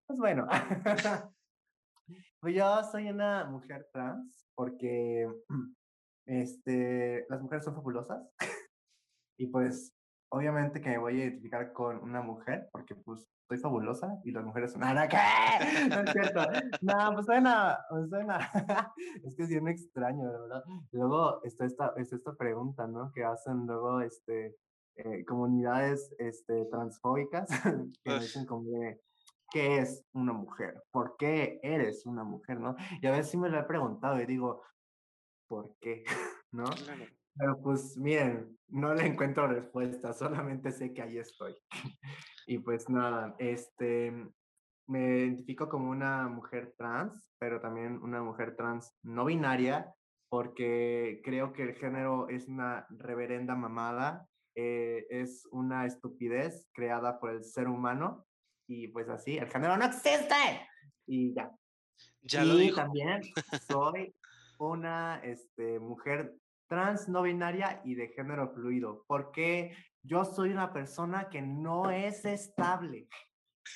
Pues 0.08 0.20
bueno, 0.20 0.48
pues 2.40 2.56
yo 2.56 2.84
soy 2.84 3.10
una 3.10 3.46
mujer 3.46 3.88
trans, 3.92 4.48
porque 4.56 5.28
este, 6.26 7.26
las 7.30 7.42
mujeres 7.42 7.66
son 7.66 7.76
fabulosas, 7.76 8.22
y 9.38 9.48
pues 9.48 9.96
obviamente 10.30 10.82
que 10.82 10.90
me 10.90 10.98
voy 10.98 11.14
a 11.14 11.26
identificar 11.26 11.74
con 11.74 11.98
una 11.98 12.22
mujer, 12.22 12.70
porque 12.72 12.96
pues 12.96 13.28
soy 13.48 13.58
fabulosa 13.58 14.20
y 14.24 14.32
las 14.32 14.46
mujeres 14.46 14.72
son, 14.72 14.82
¿qué? 14.82 15.18
No 15.90 16.02
es 16.02 16.12
cierto. 16.12 16.42
No, 16.82 17.14
pues 17.14 17.26
suena, 17.26 17.80
pues 17.90 18.10
suena. 18.10 18.52
es 19.24 19.36
que 19.36 19.48
sí 19.48 19.60
me 19.60 19.72
extraño, 19.72 20.32
de 20.32 20.40
verdad. 20.40 20.64
Luego 20.92 21.44
está 21.44 21.66
esta, 21.66 21.94
está 21.98 22.16
esta 22.16 22.34
pregunta, 22.36 22.88
¿no? 22.88 23.12
Que 23.12 23.24
hacen 23.24 23.66
luego, 23.66 24.02
este, 24.02 24.56
eh, 24.96 25.26
comunidades, 25.26 26.14
este, 26.20 26.66
transfóbicas, 26.66 27.50
que 28.04 28.20
dicen 28.20 28.46
como 28.46 28.70
¿qué 29.52 29.78
es 29.80 30.06
una 30.14 30.34
mujer? 30.34 30.84
¿Por 30.92 31.16
qué 31.18 31.60
eres 31.64 32.06
una 32.06 32.24
mujer, 32.24 32.60
no? 32.60 32.76
Y 33.02 33.08
a 33.08 33.12
veces 33.12 33.32
sí 33.32 33.38
me 33.38 33.50
lo 33.50 33.60
he 33.60 33.64
preguntado 33.64 34.22
y 34.22 34.26
digo, 34.26 34.62
¿por 35.48 35.76
qué? 35.80 36.04
¿No? 36.52 36.66
Pero 37.40 37.62
pues 37.62 37.96
miren, 37.96 38.60
no 38.68 38.94
le 38.94 39.06
encuentro 39.06 39.48
respuesta, 39.48 40.12
solamente 40.12 40.72
sé 40.72 40.94
que 40.94 41.02
ahí 41.02 41.18
estoy. 41.18 41.56
y 42.48 42.58
pues 42.60 42.90
nada, 42.90 43.34
este, 43.40 44.12
me 44.88 45.20
identifico 45.20 45.70
como 45.70 45.90
una 45.90 46.28
mujer 46.28 46.74
trans, 46.78 47.32
pero 47.40 47.62
también 47.62 47.98
una 48.04 48.22
mujer 48.22 48.58
trans 48.58 48.94
no 49.04 49.24
binaria, 49.24 49.96
porque 50.28 51.22
creo 51.24 51.54
que 51.54 51.64
el 51.64 51.76
género 51.76 52.28
es 52.28 52.50
una 52.50 52.86
reverenda 52.90 53.56
mamada, 53.56 54.28
eh, 54.56 55.08
es 55.10 55.48
una 55.52 55.86
estupidez 55.86 56.68
creada 56.74 57.22
por 57.22 57.32
el 57.32 57.46
ser 57.46 57.70
humano, 57.70 58.28
y 58.68 58.90
pues 58.90 59.08
así, 59.08 59.38
el 59.38 59.48
género 59.48 59.78
no 59.78 59.86
existe. 59.86 60.36
Y 61.08 61.34
ya. 61.34 61.50
Ya 62.22 62.44
y 62.44 62.68
lo 62.68 62.76
también 62.76 63.22
soy 63.66 64.14
una 64.60 65.22
este, 65.24 65.80
mujer 65.80 66.36
trans, 66.70 67.10
no 67.10 67.24
binaria 67.24 67.82
y 67.84 67.96
de 67.96 68.10
género 68.10 68.54
fluido, 68.54 69.04
porque 69.08 69.76
yo 70.04 70.24
soy 70.24 70.52
una 70.52 70.72
persona 70.72 71.30
que 71.30 71.42
no 71.42 71.90
es 71.90 72.24
estable, 72.24 73.10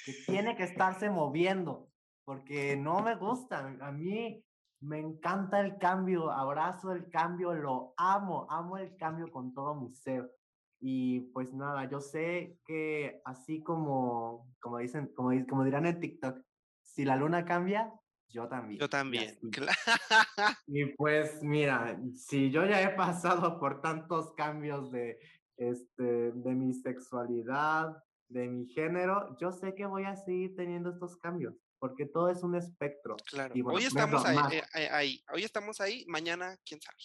que 0.05 0.13
tiene 0.25 0.55
que 0.55 0.63
estarse 0.63 1.09
moviendo, 1.09 1.89
porque 2.25 2.77
no 2.77 3.01
me 3.01 3.15
gusta. 3.15 3.75
A 3.81 3.91
mí 3.91 4.45
me 4.79 4.99
encanta 4.99 5.59
el 5.59 5.77
cambio, 5.77 6.31
abrazo 6.31 6.91
el 6.91 7.09
cambio, 7.09 7.53
lo 7.53 7.93
amo, 7.97 8.47
amo 8.49 8.77
el 8.77 8.95
cambio 8.97 9.31
con 9.31 9.53
todo 9.53 9.75
mi 9.75 9.93
ser. 9.93 10.31
Y 10.79 11.21
pues 11.31 11.53
nada, 11.53 11.89
yo 11.89 12.01
sé 12.01 12.59
que 12.65 13.21
así 13.23 13.63
como, 13.63 14.53
como 14.59 14.79
dicen, 14.79 15.11
como, 15.15 15.63
dirán 15.63 15.85
en 15.85 15.99
TikTok, 15.99 16.39
si 16.81 17.05
la 17.05 17.15
luna 17.15 17.45
cambia, 17.45 17.93
yo 18.33 18.47
también. 18.47 18.79
Yo 18.79 18.89
también, 18.89 19.37
Y 20.67 20.85
pues 20.95 21.41
mira, 21.43 21.99
si 22.15 22.49
yo 22.49 22.65
ya 22.65 22.81
he 22.81 22.89
pasado 22.95 23.59
por 23.59 23.79
tantos 23.81 24.33
cambios 24.33 24.91
de, 24.91 25.19
este, 25.55 26.31
de 26.31 26.55
mi 26.55 26.73
sexualidad, 26.73 27.95
de 28.27 28.47
mi 28.47 28.65
género, 28.67 29.37
yo 29.39 29.51
sé 29.51 29.75
que 29.75 29.85
voy 29.85 30.05
a 30.05 30.15
seguir 30.15 30.55
teniendo 30.55 30.89
estos 30.89 31.15
cambios, 31.17 31.53
porque 31.77 32.07
todo 32.07 32.29
es 32.29 32.41
un 32.41 32.55
espectro. 32.55 33.15
Claro. 33.29 33.53
hoy 33.65 33.83
estamos 33.83 34.25
ahí, 34.25 34.57
eh, 34.57 34.63
eh, 34.73 34.89
ahí, 34.91 35.23
hoy 35.31 35.43
estamos 35.43 35.79
ahí, 35.79 36.03
mañana, 36.07 36.57
quién 36.65 36.81
sabe. 36.81 36.97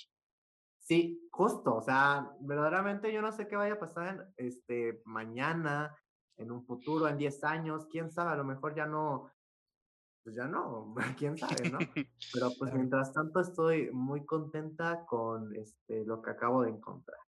Sí, 0.78 1.28
justo, 1.30 1.74
o 1.74 1.82
sea, 1.82 2.32
verdaderamente 2.40 3.12
yo 3.12 3.20
no 3.20 3.30
sé 3.30 3.46
qué 3.46 3.56
vaya 3.56 3.74
a 3.74 3.78
pasar 3.78 4.32
este, 4.38 5.02
mañana, 5.04 5.94
en 6.38 6.50
un 6.50 6.64
futuro, 6.64 7.06
en 7.08 7.18
10 7.18 7.44
años, 7.44 7.86
quién 7.90 8.10
sabe, 8.10 8.30
a 8.30 8.36
lo 8.36 8.44
mejor 8.44 8.74
ya 8.74 8.86
no, 8.86 9.30
pues 10.28 10.36
ya 10.36 10.46
no, 10.46 10.94
quién 11.18 11.38
sabe, 11.38 11.70
¿no? 11.70 11.78
Pero 12.34 12.52
pues 12.58 12.74
mientras 12.74 13.12
tanto 13.14 13.40
estoy 13.40 13.90
muy 13.92 14.26
contenta 14.26 15.06
con 15.06 15.56
este, 15.56 16.04
lo 16.04 16.20
que 16.20 16.30
acabo 16.30 16.64
de 16.64 16.70
encontrar. 16.70 17.18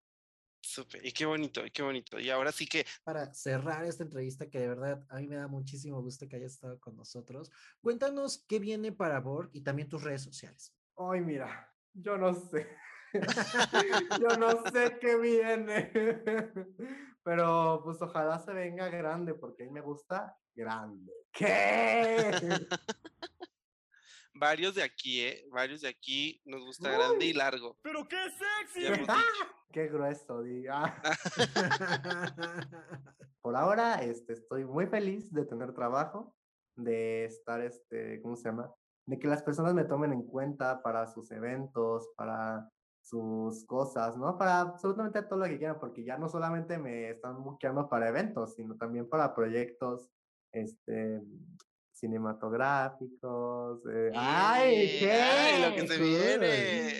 Súper, 0.60 1.04
y 1.04 1.10
qué 1.12 1.24
bonito, 1.24 1.64
y 1.64 1.70
qué 1.70 1.82
bonito. 1.82 2.20
Y 2.20 2.28
ahora 2.28 2.52
sí 2.52 2.66
que... 2.66 2.84
Para 3.02 3.32
cerrar 3.32 3.86
esta 3.86 4.04
entrevista, 4.04 4.50
que 4.50 4.60
de 4.60 4.68
verdad 4.68 5.02
a 5.08 5.16
mí 5.16 5.26
me 5.26 5.36
da 5.36 5.48
muchísimo 5.48 6.02
gusto 6.02 6.28
que 6.28 6.36
hayas 6.36 6.52
estado 6.52 6.78
con 6.78 6.94
nosotros, 6.94 7.50
cuéntanos 7.80 8.44
qué 8.46 8.58
viene 8.58 8.92
para 8.92 9.18
Borg 9.20 9.48
y 9.54 9.62
también 9.62 9.88
tus 9.88 10.02
redes 10.04 10.22
sociales. 10.22 10.74
Ay, 10.98 11.22
mira, 11.22 11.74
yo 11.94 12.18
no 12.18 12.34
sé. 12.34 12.68
yo 14.20 14.36
no 14.36 14.62
sé 14.70 14.98
qué 15.00 15.16
viene. 15.16 15.90
Pero 17.22 17.82
pues 17.84 18.00
ojalá 18.00 18.38
se 18.38 18.52
venga 18.52 18.88
grande, 18.88 19.34
porque 19.34 19.64
a 19.64 19.66
mí 19.66 19.72
me 19.72 19.80
gusta 19.80 20.36
grande. 20.54 21.12
¿Qué? 21.32 22.30
Varios 24.34 24.74
de 24.74 24.82
aquí, 24.82 25.20
¿eh? 25.20 25.44
Varios 25.50 25.82
de 25.82 25.88
aquí 25.88 26.40
nos 26.46 26.62
gusta 26.62 26.90
grande 26.90 27.26
y 27.26 27.32
largo. 27.34 27.76
¡Pero 27.82 28.08
qué 28.08 28.16
sexy! 28.30 28.90
¡Qué 29.70 29.88
grueso, 29.88 30.42
diga! 30.42 31.00
Por 33.42 33.56
ahora, 33.56 34.02
este, 34.02 34.32
estoy 34.32 34.64
muy 34.64 34.86
feliz 34.86 35.32
de 35.32 35.44
tener 35.44 35.74
trabajo, 35.74 36.34
de 36.76 37.24
estar, 37.24 37.60
este, 37.60 38.20
¿cómo 38.22 38.36
se 38.36 38.48
llama? 38.48 38.72
De 39.06 39.18
que 39.18 39.28
las 39.28 39.42
personas 39.42 39.74
me 39.74 39.84
tomen 39.84 40.12
en 40.12 40.26
cuenta 40.26 40.82
para 40.82 41.06
sus 41.06 41.30
eventos, 41.30 42.08
para 42.16 42.68
sus 43.10 43.64
cosas, 43.66 44.16
¿no? 44.16 44.38
Para 44.38 44.60
absolutamente 44.60 45.22
todo 45.22 45.40
lo 45.40 45.46
que 45.46 45.58
quieran, 45.58 45.78
porque 45.80 46.04
ya 46.04 46.16
no 46.18 46.28
solamente 46.28 46.78
me 46.78 47.10
están 47.10 47.42
buscando 47.42 47.88
para 47.88 48.08
eventos, 48.08 48.54
sino 48.54 48.76
también 48.76 49.08
para 49.08 49.34
proyectos 49.34 50.10
este, 50.52 51.20
cinematográficos. 51.92 53.82
eh, 53.86 54.12
¡Ay, 54.14 54.98
Eh, 55.02 55.12
ay, 55.12 55.62
lo 55.62 55.76
que 55.76 55.82
qué! 55.82 55.88
se 55.88 55.98
viene. 56.02 56.92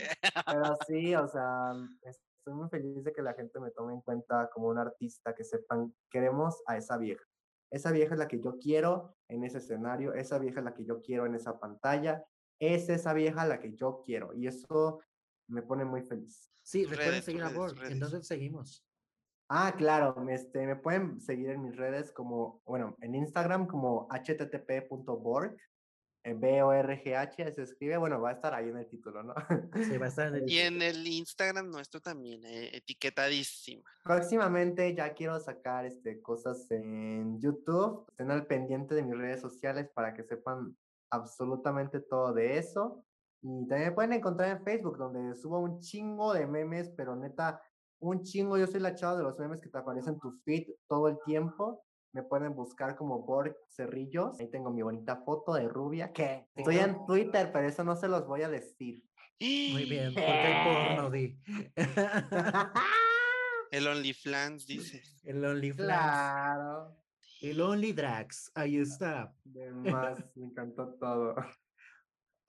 Pero 0.47 0.77
sí, 0.87 1.15
o 1.15 1.29
sea, 1.29 1.73
estoy 2.03 2.55
muy 2.55 2.69
feliz 2.69 3.05
de 3.05 3.13
que 3.13 3.23
la 3.23 3.35
gente 3.35 3.61
me 3.61 3.71
tome 3.71 3.95
en 3.95 4.01
cuenta 4.03 4.51
como 4.53 4.69
un 4.69 4.79
artista, 4.79 5.35
que 5.35 5.45
sepan, 5.45 5.95
queremos 6.11 6.63
a 6.67 6.77
esa 6.77 6.97
vieja. 6.99 7.25
Esa 7.73 7.93
vieja 7.93 8.15
es 8.15 8.19
la 8.19 8.27
que 8.29 8.41
yo 8.41 8.59
quiero 8.59 9.17
en 9.29 9.45
ese 9.45 9.59
escenario, 9.59 10.13
esa 10.15 10.39
vieja 10.39 10.59
es 10.59 10.65
la 10.65 10.75
que 10.75 10.85
yo 10.85 11.01
quiero 11.03 11.25
en 11.27 11.37
esa 11.37 11.61
pantalla, 11.61 12.25
es 12.61 12.89
esa 12.89 13.13
vieja 13.15 13.47
la 13.47 13.61
que 13.61 13.75
yo 13.75 14.03
quiero 14.05 14.35
y 14.35 14.47
eso 14.49 15.01
me 15.51 15.63
pone 15.63 15.85
muy 15.85 16.03
feliz. 16.03 16.51
Sí, 16.63 16.85
recuerden 16.85 17.11
redes, 17.13 17.25
seguir 17.25 17.43
a 17.43 17.49
Borg. 17.51 17.77
Entonces 17.85 18.27
seguimos. 18.27 18.87
Ah, 19.49 19.75
claro, 19.77 20.15
me- 20.17 20.35
este, 20.35 20.65
me 20.65 20.77
pueden 20.77 21.21
seguir 21.21 21.51
en 21.51 21.63
mis 21.63 21.77
redes 21.77 22.13
como, 22.13 22.63
bueno, 22.65 22.97
en 23.01 23.15
Instagram 23.17 23.67
como 23.67 24.07
http.borg, 24.09 25.57
eh, 26.23 26.35
B-O-R-G-H 26.35 27.53
se 27.53 27.63
escribe, 27.63 27.97
bueno, 27.97 28.21
va 28.21 28.31
a 28.31 28.33
estar 28.35 28.55
ahí 28.55 28.69
en 28.69 28.77
el 28.77 28.87
título, 28.87 29.23
¿no? 29.23 29.35
Sí, 29.83 29.97
va 29.97 30.07
a 30.07 30.09
estar 30.11 30.29
en 30.29 30.35
el 30.37 30.45
Y 30.51 30.59
en 30.59 30.83
el 30.83 31.05
Instagram 31.07 31.71
nuestro 31.71 32.01
también, 32.01 32.45
eh, 32.45 32.77
etiquetadísima. 32.77 33.83
Próximamente 34.05 34.95
ya 34.95 35.15
quiero 35.15 35.41
sacar 35.41 35.87
este, 35.87 36.21
cosas 36.21 36.71
en 36.71 37.41
YouTube. 37.41 38.07
Estén 38.11 38.31
al 38.31 38.47
pendiente 38.47 38.95
de 38.95 39.03
mis 39.03 39.17
redes 39.17 39.41
sociales 39.41 39.89
para 39.95 40.15
que 40.15 40.23
sepan 40.23 40.77
absolutamente 41.11 42.01
todo 42.01 42.33
de 42.35 42.59
eso. 42.59 43.05
Y 43.43 43.67
también 43.67 43.91
me 43.91 43.95
pueden 43.95 44.13
encontrar 44.13 44.51
en 44.51 44.65
Facebook, 44.65 44.99
donde 44.99 45.35
subo 45.35 45.61
un 45.61 45.81
chingo 45.81 46.35
de 46.35 46.47
memes, 46.47 46.91
pero 46.97 47.17
neta, 47.17 47.63
un 47.99 48.23
chingo. 48.23 48.59
Yo 48.59 48.67
soy 48.67 48.81
la 48.81 48.95
chava 48.95 49.17
de 49.17 49.23
los 49.23 49.39
memes 49.39 49.61
que 49.61 49.69
te 49.69 49.79
aparecen 49.79 50.15
en 50.15 50.21
tu 50.21 50.33
feed 50.45 50.69
todo 50.89 51.09
el 51.09 51.19
tiempo. 51.25 51.85
Me 52.13 52.23
pueden 52.23 52.55
buscar 52.55 52.97
como 52.97 53.23
Borg 53.23 53.57
Cerrillos. 53.69 54.39
Ahí 54.41 54.51
tengo 54.51 54.71
mi 54.71 54.83
bonita 54.83 55.23
foto 55.25 55.55
de 55.55 55.69
rubia. 55.69 56.13
que 56.13 56.47
Estoy 56.55 56.79
en 56.79 57.07
Twitter, 57.07 57.51
pero 57.53 57.69
eso 57.69 57.85
no 57.85 57.97
se 57.97 58.09
los 58.09 58.27
voy 58.27 58.43
a 58.43 58.49
decir. 58.49 59.03
Muy 59.41 59.85
bien, 59.85 60.13
porque 60.15 60.27
hay 60.27 60.95
porno, 60.97 61.11
di. 61.11 61.39
El 63.71 63.87
OnlyFans 63.87 64.67
dice. 64.67 65.03
el 65.23 65.45
OnlyFans. 65.45 65.87
claro. 65.87 66.97
El 67.41 67.61
Only 67.61 67.93
Drags. 67.93 68.51
Ahí 68.55 68.77
está. 68.77 69.35
De 69.45 69.71
más, 69.71 70.19
me 70.35 70.47
encantó 70.47 70.89
todo. 71.01 71.37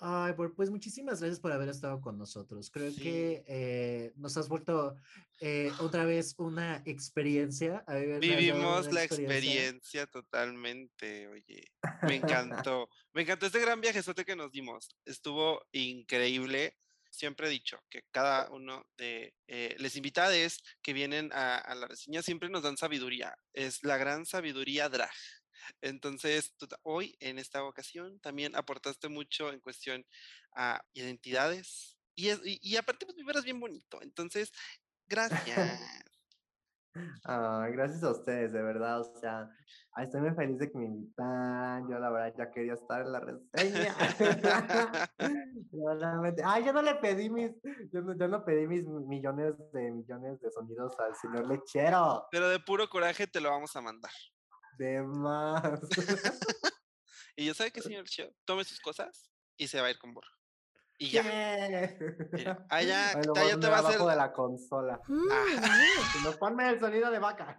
Ay, 0.04 0.34
pues 0.56 0.72
muchísimas 0.72 1.20
gracias 1.20 1.40
por 1.40 1.52
haber 1.52 1.70
estado 1.70 2.02
con 2.02 2.18
nosotros. 2.18 2.72
Creo 2.72 2.90
Sí. 2.92 3.02
que 3.02 3.44
eh, 3.48 4.14
nos 4.16 4.36
has 4.36 4.48
vuelto 4.50 4.96
eh, 5.40 5.72
otra 5.80 6.06
vez 6.06 6.34
una 6.40 6.82
experiencia. 6.86 7.84
a 7.86 7.96
Vivimos 8.18 8.88
una 8.88 8.94
la 8.96 9.04
experiencia 9.04 10.08
totalmente, 10.08 11.28
oye. 11.28 11.72
Me 12.02 12.16
encantó. 12.16 12.90
Me 13.14 13.22
encantó 13.22 13.46
este 13.46 13.60
gran 13.60 13.80
viajezote 13.80 14.26
que 14.26 14.36
nos 14.36 14.52
dimos. 14.52 14.90
Estuvo 15.06 15.64
increíble. 15.72 16.78
Siempre 17.12 17.48
he 17.48 17.52
dicho 17.52 17.78
que 17.90 18.04
cada 18.10 18.50
uno 18.50 18.84
de 18.98 19.36
eh, 19.48 19.76
les 19.78 19.96
invitades 19.98 20.64
que 20.82 20.94
vienen 20.94 21.30
a, 21.34 21.58
a 21.58 21.76
la 21.76 21.88
reseña 21.88 22.24
siempre 22.24 22.50
nos 22.50 22.64
dan 22.64 22.78
sabiduría. 22.78 23.36
Es 23.54 23.84
la 23.84 23.98
gran 23.98 24.26
sabiduría 24.26 24.90
drag. 24.90 25.12
Entonces, 25.82 26.56
tú 26.58 26.68
hoy, 26.84 27.16
en 27.20 27.40
esta 27.40 27.64
ocasión, 27.64 28.20
también 28.20 28.56
aportaste 28.56 29.10
mucho 29.10 29.52
en 29.52 29.60
cuestión 29.60 30.06
a 30.54 30.82
identidades. 30.94 31.98
Y, 32.16 32.30
es, 32.30 32.42
y, 32.44 32.60
y 32.62 32.76
aparte, 32.76 33.06
pues 33.06 33.18
vibras 33.18 33.44
bien 33.44 33.60
bonito. 33.60 34.02
Entonces, 34.02 34.52
gracias. 35.08 35.80
Ah, 37.24 37.68
gracias 37.72 38.04
a 38.04 38.12
ustedes, 38.12 38.52
de 38.52 38.62
verdad. 38.62 39.00
O 39.02 39.20
sea, 39.20 39.50
estoy 39.98 40.22
muy 40.22 40.32
feliz 40.32 40.58
de 40.60 40.72
que 40.72 40.78
me 40.78 40.86
invitan. 40.86 41.90
Yo, 41.90 42.00
la 42.00 42.10
verdad, 42.10 42.34
ya 42.38 42.52
quería 42.52 42.74
estar 42.74 43.02
en 43.02 43.12
la 43.12 43.20
reseña. 43.20 43.96
Ay, 46.46 46.66
yo 46.66 46.74
no 46.74 46.82
le 46.82 46.96
pedí 46.96 47.30
mis, 47.30 47.52
yo 47.92 48.02
no, 48.02 48.18
yo 48.18 48.28
no 48.28 48.44
pedí 48.44 48.68
mis 48.68 48.86
millones 48.86 49.54
de 49.72 49.92
millones 49.92 50.42
de 50.42 50.52
sonidos 50.52 51.00
al 51.00 51.16
señor 51.16 51.48
lechero. 51.48 52.28
Pero 52.32 52.50
de 52.50 52.60
puro 52.60 52.90
coraje 52.90 53.28
te 53.28 53.40
lo 53.40 53.50
vamos 53.50 53.76
a 53.76 53.82
mandar. 53.82 54.12
De 54.78 55.02
más. 55.02 55.80
Y 57.36 57.46
ya 57.46 57.54
sabe 57.54 57.72
que, 57.72 57.82
señor 57.82 58.06
Cheo, 58.06 58.36
tome 58.46 58.66
sus 58.66 58.80
cosas 58.82 59.32
y 59.58 59.68
se 59.68 59.80
va 59.80 59.88
a 59.88 59.92
ir 59.92 59.98
con 59.98 60.14
Borja. 60.14 60.32
Y 61.00 61.10
ya. 61.12 61.24
Mira, 62.34 62.66
allá, 62.70 63.14
lo 63.26 63.36
allá 63.36 63.60
te 63.60 63.68
va 63.68 63.78
a 63.78 63.80
hacer. 63.80 63.94
abajo 63.96 64.10
de 64.10 64.16
la 64.18 64.34
consola. 64.34 65.00
Ah, 65.32 65.96
Si 66.12 66.20
no, 66.24 66.34
ponme 66.34 66.70
el 66.70 66.80
sonido 66.80 67.10
de 67.10 67.20
vaca. 67.20 67.58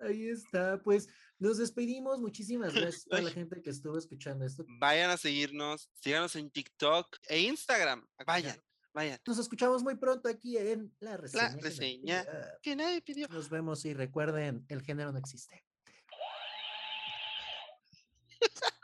Ahí 0.00 0.28
está. 0.28 0.80
Pues 0.82 1.08
nos 1.38 1.58
despedimos. 1.58 2.20
Muchísimas 2.20 2.74
gracias 2.74 3.06
a 3.10 3.20
la 3.22 3.30
gente 3.30 3.62
que 3.62 3.70
estuvo 3.70 3.96
escuchando 3.96 4.44
esto. 4.44 4.64
vayan 4.80 5.10
a 5.10 5.16
seguirnos, 5.16 5.88
síganos 6.00 6.34
en 6.36 6.50
TikTok 6.50 7.06
e 7.28 7.40
Instagram. 7.40 8.06
Vayan, 8.26 8.60
vayan. 8.96 9.20
Nos 9.26 9.38
escuchamos 9.38 9.82
muy 9.82 9.94
pronto 9.96 10.26
aquí 10.28 10.56
en 10.56 10.90
la 11.00 11.18
reseña. 11.18 11.50
que 11.50 11.54
nadie 11.56 11.62
reseña. 11.62 12.26
Que 12.62 12.76
nadie 12.76 13.02
pidió. 13.02 13.28
Nos 13.28 13.50
vemos 13.50 13.84
y 13.84 13.92
recuerden, 13.92 14.64
el 14.68 14.80
género 14.82 15.12
no 15.12 15.18
existe. 15.18 15.62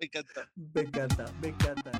Me 0.00 0.06
encantó. 0.06 0.40
Me 0.54 0.80
encanta, 0.80 1.32
me 1.42 1.48
encanta. 1.48 1.90